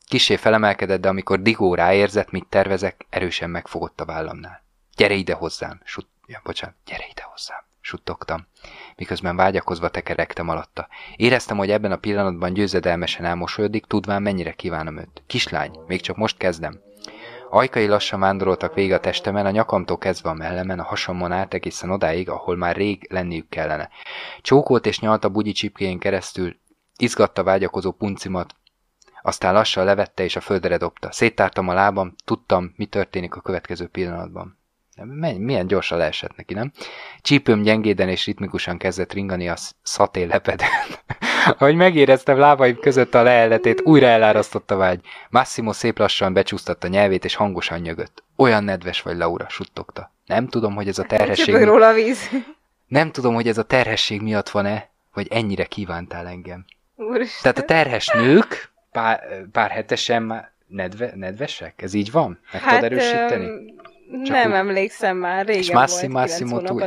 Kisé 0.08 0.36
felemelkedett, 0.36 1.02
de 1.02 1.10
amikor 1.10 1.42
Digó 1.42 1.76
ráérzett, 1.76 2.32
mit 2.32 2.48
tervezek, 2.50 3.06
erősen 3.10 3.50
megfogott 3.50 4.02
a 4.02 4.06
vállamnál. 4.06 4.64
Gyere 4.96 5.14
ide 5.14 5.34
hozzám, 5.34 5.82
sut... 5.84 6.08
Ja, 6.26 6.42
bocsánat, 6.44 6.76
gyere 6.86 7.06
ide 7.12 7.24
hozzám, 7.24 7.63
suttogtam, 7.84 8.48
miközben 8.96 9.36
vágyakozva 9.36 9.90
tekerektem 9.90 10.50
alatta. 10.50 10.88
Éreztem, 11.16 11.58
hogy 11.58 11.72
ebben 11.72 11.92
a 11.92 11.98
pillanatban 11.98 12.54
győzedelmesen 12.54 13.26
elmosolyodik, 13.26 13.86
tudván 13.86 14.22
mennyire 14.22 14.52
kívánom 14.52 14.98
őt. 14.98 15.24
Kislány, 15.28 15.80
még 15.88 16.02
csak 16.02 16.16
most 16.16 16.38
kezdem. 16.38 16.80
Ajkai 17.50 17.88
lassan 17.88 18.20
vándoroltak 18.20 18.74
végig 18.74 18.92
a 18.92 19.00
testemen, 19.00 19.46
a 19.46 19.52
nyakamtól 19.52 19.98
kezdve 19.98 20.30
a 20.30 20.34
mellemen, 20.34 20.80
a 20.80 20.84
hasamon 20.84 21.32
át 21.32 21.54
egészen 21.54 21.90
odáig, 21.90 22.30
ahol 22.30 22.56
már 22.56 22.76
rég 22.76 23.08
lenniük 23.10 23.50
kellene. 23.50 23.90
Csókolt 24.42 24.86
és 24.86 25.00
nyalt 25.00 25.24
a 25.24 25.30
bugyi 25.30 25.52
csipkéjén 25.52 26.00
keresztül, 26.00 26.56
izgatta 26.98 27.44
vágyakozó 27.44 27.92
puncimat, 27.92 28.56
aztán 29.22 29.54
lassan 29.54 29.86
levette 29.86 30.24
és 30.24 30.36
a 30.36 30.42
földre 30.42 30.78
dobta. 30.78 31.12
Széttártam 31.12 31.68
a 31.68 31.74
lábam, 31.74 32.16
tudtam, 32.26 32.74
mi 32.76 32.86
történik 32.86 33.36
a 33.36 33.42
következő 33.42 33.88
pillanatban. 33.88 34.63
Milyen 35.38 35.68
gyorsan 35.68 35.98
leesett 35.98 36.36
neki, 36.36 36.54
nem? 36.54 36.72
Csípőm 37.22 37.62
gyengéden 37.62 38.10
és 38.10 38.26
ritmikusan 38.26 38.78
kezdett 38.78 39.14
ringani 39.14 39.50
a 39.50 39.56
szaté 39.84 40.24
lepeden. 40.24 40.68
Ahogy 41.60 41.76
megéreztem 41.76 42.38
lábaim 42.38 42.80
között 42.80 43.14
a 43.14 43.24
leelletét, 43.24 43.82
újra 43.82 44.08
elárasztott 44.08 44.72
a 44.72 44.76
vágy. 44.76 45.02
Massimo 45.30 45.74
szép 45.74 45.98
lassan 45.98 46.34
becsúsztatta 46.34 46.88
nyelvét, 46.88 47.26
és 47.26 47.36
hangosan 47.36 47.80
nyögött. 47.80 48.24
Olyan 48.36 48.64
nedves 48.64 49.02
vagy, 49.02 49.18
Laura, 49.18 49.50
suttogta. 49.50 50.12
Nem 50.26 50.48
tudom, 50.48 50.76
hogy 50.76 50.88
ez 50.88 51.00
a 51.00 51.04
terhesség... 51.04 51.56
Mi... 51.56 51.64
róla 51.64 51.88
a 51.88 51.94
víz. 51.94 52.30
Nem 52.88 53.12
tudom, 53.12 53.34
hogy 53.34 53.48
ez 53.48 53.58
a 53.58 53.64
terhesség 53.64 54.22
miatt 54.22 54.50
van-e, 54.50 54.90
vagy 55.14 55.28
ennyire 55.32 55.66
kívántál 55.66 56.28
engem. 56.28 56.66
Úristen. 56.96 57.42
Tehát 57.42 57.58
a 57.58 57.74
terhes 57.74 58.08
nők 58.08 58.72
pár, 58.92 59.24
pár 59.52 59.72
hetesen 59.72 60.24
már 60.24 60.52
nedve, 60.68 61.12
nedvesek? 61.16 61.82
Ez 61.82 61.94
így 61.94 62.12
van? 62.12 62.40
Meg 62.52 62.62
hát, 62.62 62.76
tudod 62.76 62.92
erősíteni? 62.92 63.74
Csak 64.26 64.36
nem 64.36 64.50
úgy... 64.50 64.56
emlékszem 64.56 65.18
már, 65.18 65.46
régen 65.46 65.62
és 65.62 65.72
Massi, 65.72 66.08
volt, 66.08 66.12
Massimo 66.12 66.62
túl... 66.62 66.84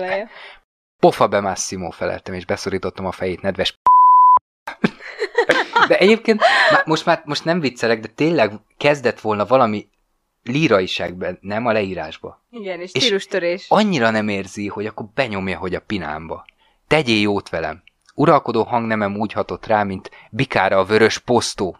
Pofa 1.00 1.28
be 1.28 1.40
Massimo 1.40 1.90
feleltem, 1.90 2.34
és 2.34 2.44
beszorítottam 2.44 3.06
a 3.06 3.12
fejét 3.12 3.40
nedves 3.40 3.78
De 5.88 5.98
egyébként 5.98 6.42
most 6.84 7.06
már 7.06 7.22
most 7.24 7.44
nem 7.44 7.60
viccelek, 7.60 8.00
de 8.00 8.08
tényleg 8.08 8.52
kezdett 8.76 9.20
volna 9.20 9.46
valami 9.46 9.88
líraiságben, 10.42 11.38
nem 11.40 11.66
a 11.66 11.72
leírásba. 11.72 12.44
Igen, 12.50 12.80
és 12.80 12.90
stílustörés. 12.90 13.66
annyira 13.68 14.10
nem 14.10 14.28
érzi, 14.28 14.66
hogy 14.66 14.86
akkor 14.86 15.06
benyomja, 15.14 15.58
hogy 15.58 15.74
a 15.74 15.80
pinámba. 15.80 16.44
Tegyél 16.86 17.20
jót 17.20 17.48
velem. 17.48 17.82
Uralkodó 18.14 18.62
hangnemem 18.62 19.16
úgy 19.16 19.32
hatott 19.32 19.66
rá, 19.66 19.82
mint 19.82 20.10
bikára 20.30 20.78
a 20.78 20.84
vörös 20.84 21.18
posztó. 21.18 21.76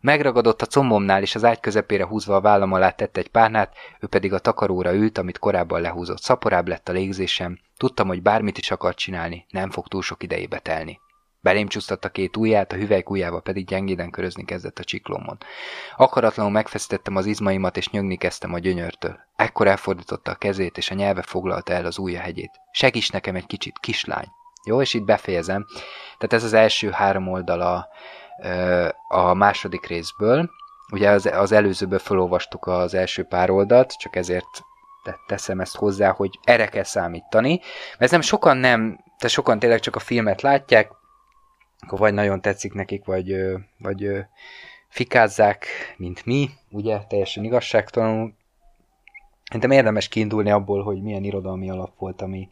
Megragadott 0.00 0.62
a 0.62 0.66
combomnál, 0.66 1.22
és 1.22 1.34
az 1.34 1.44
ágy 1.44 1.60
közepére 1.60 2.04
húzva 2.04 2.34
a 2.34 2.40
vállam 2.40 2.72
alá 2.72 2.90
tett 2.90 3.16
egy 3.16 3.28
párnát, 3.28 3.74
ő 4.00 4.06
pedig 4.06 4.32
a 4.32 4.38
takaróra 4.38 4.94
ült, 4.94 5.18
amit 5.18 5.38
korábban 5.38 5.80
lehúzott. 5.80 6.22
Szaporább 6.22 6.68
lett 6.68 6.88
a 6.88 6.92
légzésem, 6.92 7.58
tudtam, 7.76 8.06
hogy 8.06 8.22
bármit 8.22 8.58
is 8.58 8.70
akart 8.70 8.96
csinálni, 8.96 9.46
nem 9.50 9.70
fog 9.70 9.88
túl 9.88 10.02
sok 10.02 10.22
idejébe 10.22 10.58
telni. 10.58 11.00
Belém 11.40 11.68
csúsztatta 11.68 12.08
két 12.08 12.36
ujját, 12.36 12.72
a 12.72 12.76
hüvelyk 12.76 13.10
ujjával 13.10 13.42
pedig 13.42 13.66
gyengéden 13.66 14.10
körözni 14.10 14.44
kezdett 14.44 14.78
a 14.78 14.84
csiklómon. 14.84 15.38
Akaratlanul 15.96 16.52
megfeszítettem 16.52 17.16
az 17.16 17.26
izmaimat, 17.26 17.76
és 17.76 17.90
nyögni 17.90 18.16
kezdtem 18.16 18.52
a 18.52 18.58
gyönyörtől. 18.58 19.18
Ekkor 19.36 19.66
elfordította 19.66 20.30
a 20.30 20.34
kezét, 20.34 20.76
és 20.76 20.90
a 20.90 20.94
nyelve 20.94 21.22
foglalta 21.22 21.72
el 21.72 21.86
az 21.86 21.98
ujja 21.98 22.20
hegyét. 22.20 22.50
Segíts 22.70 23.12
nekem 23.12 23.34
egy 23.34 23.46
kicsit, 23.46 23.78
kislány! 23.78 24.28
Jó, 24.64 24.80
és 24.80 24.94
itt 24.94 25.04
befejezem. 25.04 25.66
Tehát 26.18 26.32
ez 26.32 26.44
az 26.44 26.52
első 26.52 26.90
három 26.90 27.28
oldala 27.28 27.88
a 29.08 29.34
második 29.34 29.86
részből. 29.86 30.50
Ugye 30.92 31.10
az, 31.10 31.26
az 31.26 31.52
előzőből 31.52 31.98
felolvastuk 31.98 32.66
az 32.66 32.94
első 32.94 33.24
pár 33.24 33.50
oldalt, 33.50 33.92
csak 33.92 34.16
ezért 34.16 34.64
teszem 35.26 35.60
ezt 35.60 35.76
hozzá, 35.76 36.10
hogy 36.10 36.38
erre 36.44 36.66
kell 36.68 36.82
számítani. 36.82 37.60
Mert 37.98 38.10
nem 38.10 38.20
sokan 38.20 38.56
nem, 38.56 38.96
tehát 39.04 39.34
sokan 39.34 39.58
tényleg 39.58 39.80
csak 39.80 39.96
a 39.96 40.00
filmet 40.00 40.42
látják, 40.42 40.90
akkor 41.80 41.98
vagy 41.98 42.14
nagyon 42.14 42.40
tetszik 42.40 42.72
nekik, 42.72 43.04
vagy, 43.04 43.36
vagy 43.78 44.08
fikázzák, 44.88 45.66
mint 45.96 46.24
mi, 46.24 46.50
ugye, 46.70 46.98
teljesen 47.08 47.44
igazságtalanul. 47.44 48.34
Szerintem 49.44 49.70
érdemes 49.70 50.08
kiindulni 50.08 50.50
abból, 50.50 50.82
hogy 50.82 51.02
milyen 51.02 51.24
irodalmi 51.24 51.70
alap 51.70 51.98
volt, 51.98 52.22
ami, 52.22 52.48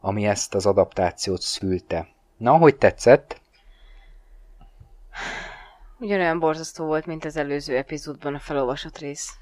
ami 0.00 0.26
ezt 0.26 0.54
az 0.54 0.66
adaptációt 0.66 1.40
szülte. 1.40 2.08
Na, 2.36 2.56
hogy 2.56 2.76
tetszett? 2.76 3.41
Ugyanolyan 5.98 6.38
borzasztó 6.38 6.84
volt, 6.84 7.06
mint 7.06 7.24
az 7.24 7.36
előző 7.36 7.76
epizódban 7.76 8.34
a 8.34 8.38
felolvasott 8.38 8.98
rész. 8.98 9.32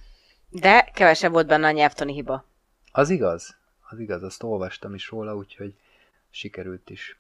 De 0.49 0.91
kevesebb 0.95 1.33
volt 1.33 1.47
benne 1.47 1.67
a 1.67 1.71
nyelvtani 1.71 2.13
hiba. 2.13 2.45
Az 2.93 3.11
igaz. 3.11 3.57
Az 3.91 3.99
igaz, 3.99 4.23
azt 4.23 4.43
olvastam 4.43 4.95
is 4.95 5.09
róla, 5.09 5.35
úgyhogy 5.35 5.75
sikerült 6.31 6.91
is. 6.91 7.19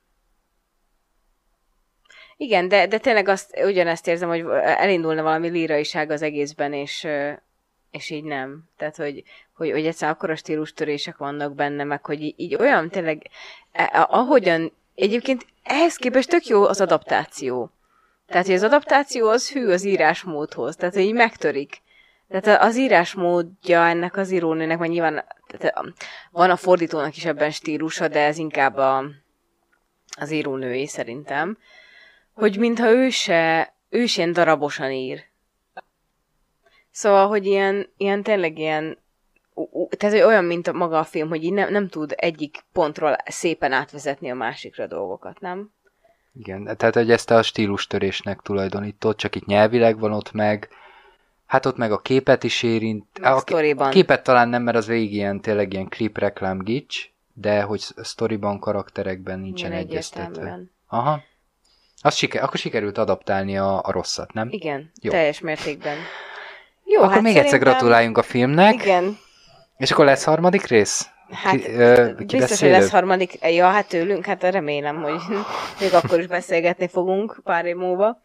Igen, 2.36 2.68
de, 2.68 2.86
de 2.86 2.98
tényleg 2.98 3.28
azt, 3.28 3.58
ugyanezt 3.64 4.06
érzem, 4.06 4.28
hogy 4.28 4.44
elindulna 4.62 5.22
valami 5.22 5.48
líraiság 5.48 6.10
az 6.10 6.22
egészben, 6.22 6.72
és, 6.72 7.06
és 7.90 8.10
így 8.10 8.24
nem. 8.24 8.68
Tehát, 8.76 8.96
hogy, 8.96 9.22
hogy, 9.52 9.70
hogy 9.70 9.86
egyszerűen 9.86 10.16
akkora 10.16 10.36
stílustörések 10.36 11.16
vannak 11.16 11.54
benne, 11.54 11.84
meg 11.84 12.06
hogy 12.06 12.22
így, 12.22 12.34
így 12.36 12.54
olyan 12.54 12.90
tényleg, 12.90 13.30
eh, 13.72 14.12
ahogyan, 14.14 14.72
egyébként 14.94 15.46
ehhez 15.62 15.96
képest 15.96 16.28
tök 16.28 16.46
jó 16.46 16.64
az 16.64 16.80
adaptáció. 16.80 17.70
Tehát, 18.30 18.46
hogy 18.46 18.54
az 18.54 18.62
adaptáció 18.62 19.28
az 19.28 19.50
hű 19.50 19.66
az 19.66 19.84
írásmódhoz, 19.84 20.76
tehát, 20.76 20.94
hogy 20.94 21.02
így 21.02 21.14
megtörik. 21.14 21.82
Tehát 22.28 22.62
az 22.62 22.76
írásmódja 22.76 23.86
ennek 23.86 24.16
az 24.16 24.30
írónőnek, 24.30 24.78
mert 24.78 24.92
nyilván 24.92 25.24
tehát 25.46 25.82
van 26.30 26.50
a 26.50 26.56
fordítónak 26.56 27.16
is 27.16 27.24
ebben 27.24 27.50
stílusa, 27.50 28.08
de 28.08 28.24
ez 28.24 28.38
inkább 28.38 28.76
a, 28.76 29.04
az 30.18 30.30
írónői 30.30 30.86
szerintem, 30.86 31.58
hogy 32.32 32.58
mintha 32.58 32.90
ő 32.90 33.10
se, 33.10 33.74
ő 33.88 34.06
se 34.06 34.20
ilyen 34.20 34.32
darabosan 34.32 34.90
ír. 34.90 35.22
Szóval, 36.90 37.28
hogy 37.28 37.46
ilyen, 37.46 37.92
ilyen 37.96 38.22
tényleg 38.22 38.58
ilyen 38.58 38.98
tehát 39.96 40.24
olyan, 40.24 40.44
mint 40.44 40.66
a 40.66 40.72
maga 40.72 40.98
a 40.98 41.04
film, 41.04 41.28
hogy 41.28 41.44
így 41.44 41.52
nem, 41.52 41.70
nem 41.70 41.88
tud 41.88 42.12
egyik 42.16 42.64
pontról 42.72 43.16
szépen 43.24 43.72
átvezetni 43.72 44.30
a 44.30 44.34
másikra 44.34 44.86
dolgokat, 44.86 45.40
nem? 45.40 45.70
Igen, 46.38 46.76
tehát 46.76 46.94
hogy 46.94 47.10
ezt 47.10 47.30
a 47.30 47.42
stílustörésnek 47.42 48.40
tulajdonított, 48.40 49.16
csak 49.16 49.34
itt 49.34 49.46
nyelvileg 49.46 49.98
van 49.98 50.12
ott 50.12 50.32
meg, 50.32 50.68
hát 51.46 51.66
ott 51.66 51.76
meg 51.76 51.92
a 51.92 51.98
képet 51.98 52.44
is 52.44 52.62
érint. 52.62 53.06
A, 53.22 53.28
a, 53.28 53.42
a 53.76 53.88
képet 53.88 54.22
talán 54.22 54.48
nem, 54.48 54.62
mert 54.62 54.76
az 54.76 54.86
végig 54.86 55.12
ilyen, 55.12 55.40
tényleg 55.40 55.72
ilyen 55.72 55.88
klip 55.88 56.18
reklám 56.18 56.58
gics, 56.58 57.10
de 57.32 57.62
hogy 57.62 57.80
sztoriban, 57.96 58.58
karakterekben 58.58 59.38
nincsen 59.38 59.72
Igen, 59.72 59.82
egyeztetve. 59.82 60.60
Aha. 60.88 61.22
Az 62.02 62.14
siker, 62.14 62.42
akkor 62.42 62.58
sikerült 62.58 62.98
adaptálni 62.98 63.58
a, 63.58 63.82
a 63.82 63.90
rosszat, 63.90 64.32
nem? 64.32 64.48
Igen, 64.50 64.90
Jó. 65.00 65.10
teljes 65.10 65.40
mértékben. 65.40 65.96
Jó, 66.84 67.00
akkor 67.00 67.12
hát 67.12 67.22
még 67.22 67.32
szerintem... 67.32 67.58
egyszer 67.58 67.72
gratuláljunk 67.72 68.18
a 68.18 68.22
filmnek. 68.22 68.74
Igen. 68.74 69.18
És 69.76 69.90
akkor 69.90 70.04
lesz 70.04 70.24
harmadik 70.24 70.66
rész? 70.66 71.10
Hát 71.32 71.54
ki, 71.54 71.72
ö, 71.72 72.10
ki 72.26 72.36
biztos, 72.36 72.60
hogy 72.60 72.70
lesz 72.70 72.90
harmadik. 72.90 73.38
Ja, 73.42 73.66
hát 73.66 73.88
tőlünk, 73.88 74.24
hát 74.24 74.42
remélem, 74.42 75.02
hogy 75.02 75.20
még 75.80 75.94
akkor 75.94 76.18
is 76.18 76.26
beszélgetni 76.26 76.88
fogunk 76.88 77.40
pár 77.44 77.64
év 77.64 77.76
múlva. 77.76 78.22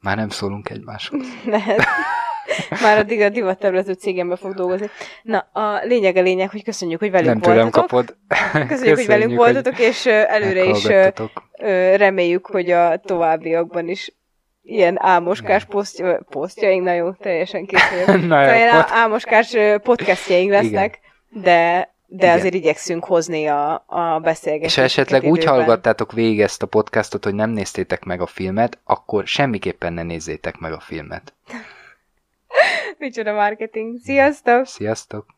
Már 0.00 0.16
nem 0.16 0.28
szólunk 0.28 0.70
egymáshoz. 0.70 1.26
Már 2.82 2.98
addig 2.98 3.20
a 3.20 3.28
divatterületű 3.28 3.92
cégembe 3.92 4.36
fog 4.36 4.54
dolgozni. 4.54 4.90
Na, 5.22 5.38
a 5.52 5.80
lényeg 5.84 6.16
a 6.16 6.20
lényeg, 6.20 6.50
hogy 6.50 6.64
köszönjük, 6.64 6.98
hogy 6.98 7.10
velünk 7.10 7.32
Nem 7.32 7.40
tőlem 7.40 7.70
kapod. 7.70 8.16
Köszönjük, 8.28 8.68
köszönjük, 8.68 8.96
hogy 8.96 9.06
velünk 9.06 9.36
voltatok, 9.36 9.78
és 9.78 10.06
előre 10.06 10.64
is 10.64 10.86
reméljük, 11.96 12.46
hogy 12.46 12.70
a 12.70 12.96
továbbiakban 12.96 13.88
is 13.88 14.12
ilyen 14.62 14.96
álmoskás 15.00 15.64
posztja, 15.64 16.20
posztjaink, 16.30 16.84
na 16.84 16.92
jó, 16.92 17.12
teljesen 17.12 17.66
készülök. 17.66 18.26
na 18.28 18.42
jó, 18.42 18.70
pot... 18.70 18.90
álmoskás 18.90 19.56
podcastjaink 19.82 20.50
lesznek, 20.50 20.70
Igen. 20.72 21.03
De 21.42 21.92
de 22.06 22.24
Igen. 22.24 22.38
azért 22.38 22.54
igyekszünk 22.54 23.04
hozni 23.04 23.46
a, 23.46 23.84
a 23.86 24.18
beszélgetést. 24.18 24.70
És 24.70 24.76
ha 24.76 24.82
esetleg 24.82 25.22
időben. 25.22 25.38
úgy 25.38 25.44
hallgattátok 25.44 26.12
végig 26.12 26.40
ezt 26.40 26.62
a 26.62 26.66
podcastot, 26.66 27.24
hogy 27.24 27.34
nem 27.34 27.50
néztétek 27.50 28.04
meg 28.04 28.20
a 28.20 28.26
filmet, 28.26 28.78
akkor 28.84 29.26
semmiképpen 29.26 29.92
ne 29.92 30.02
nézzétek 30.02 30.58
meg 30.58 30.72
a 30.72 30.80
filmet. 30.80 31.34
Micsoda 32.98 33.32
marketing. 33.32 33.98
Sziasztok! 34.02 34.66
Sziasztok! 34.66 35.33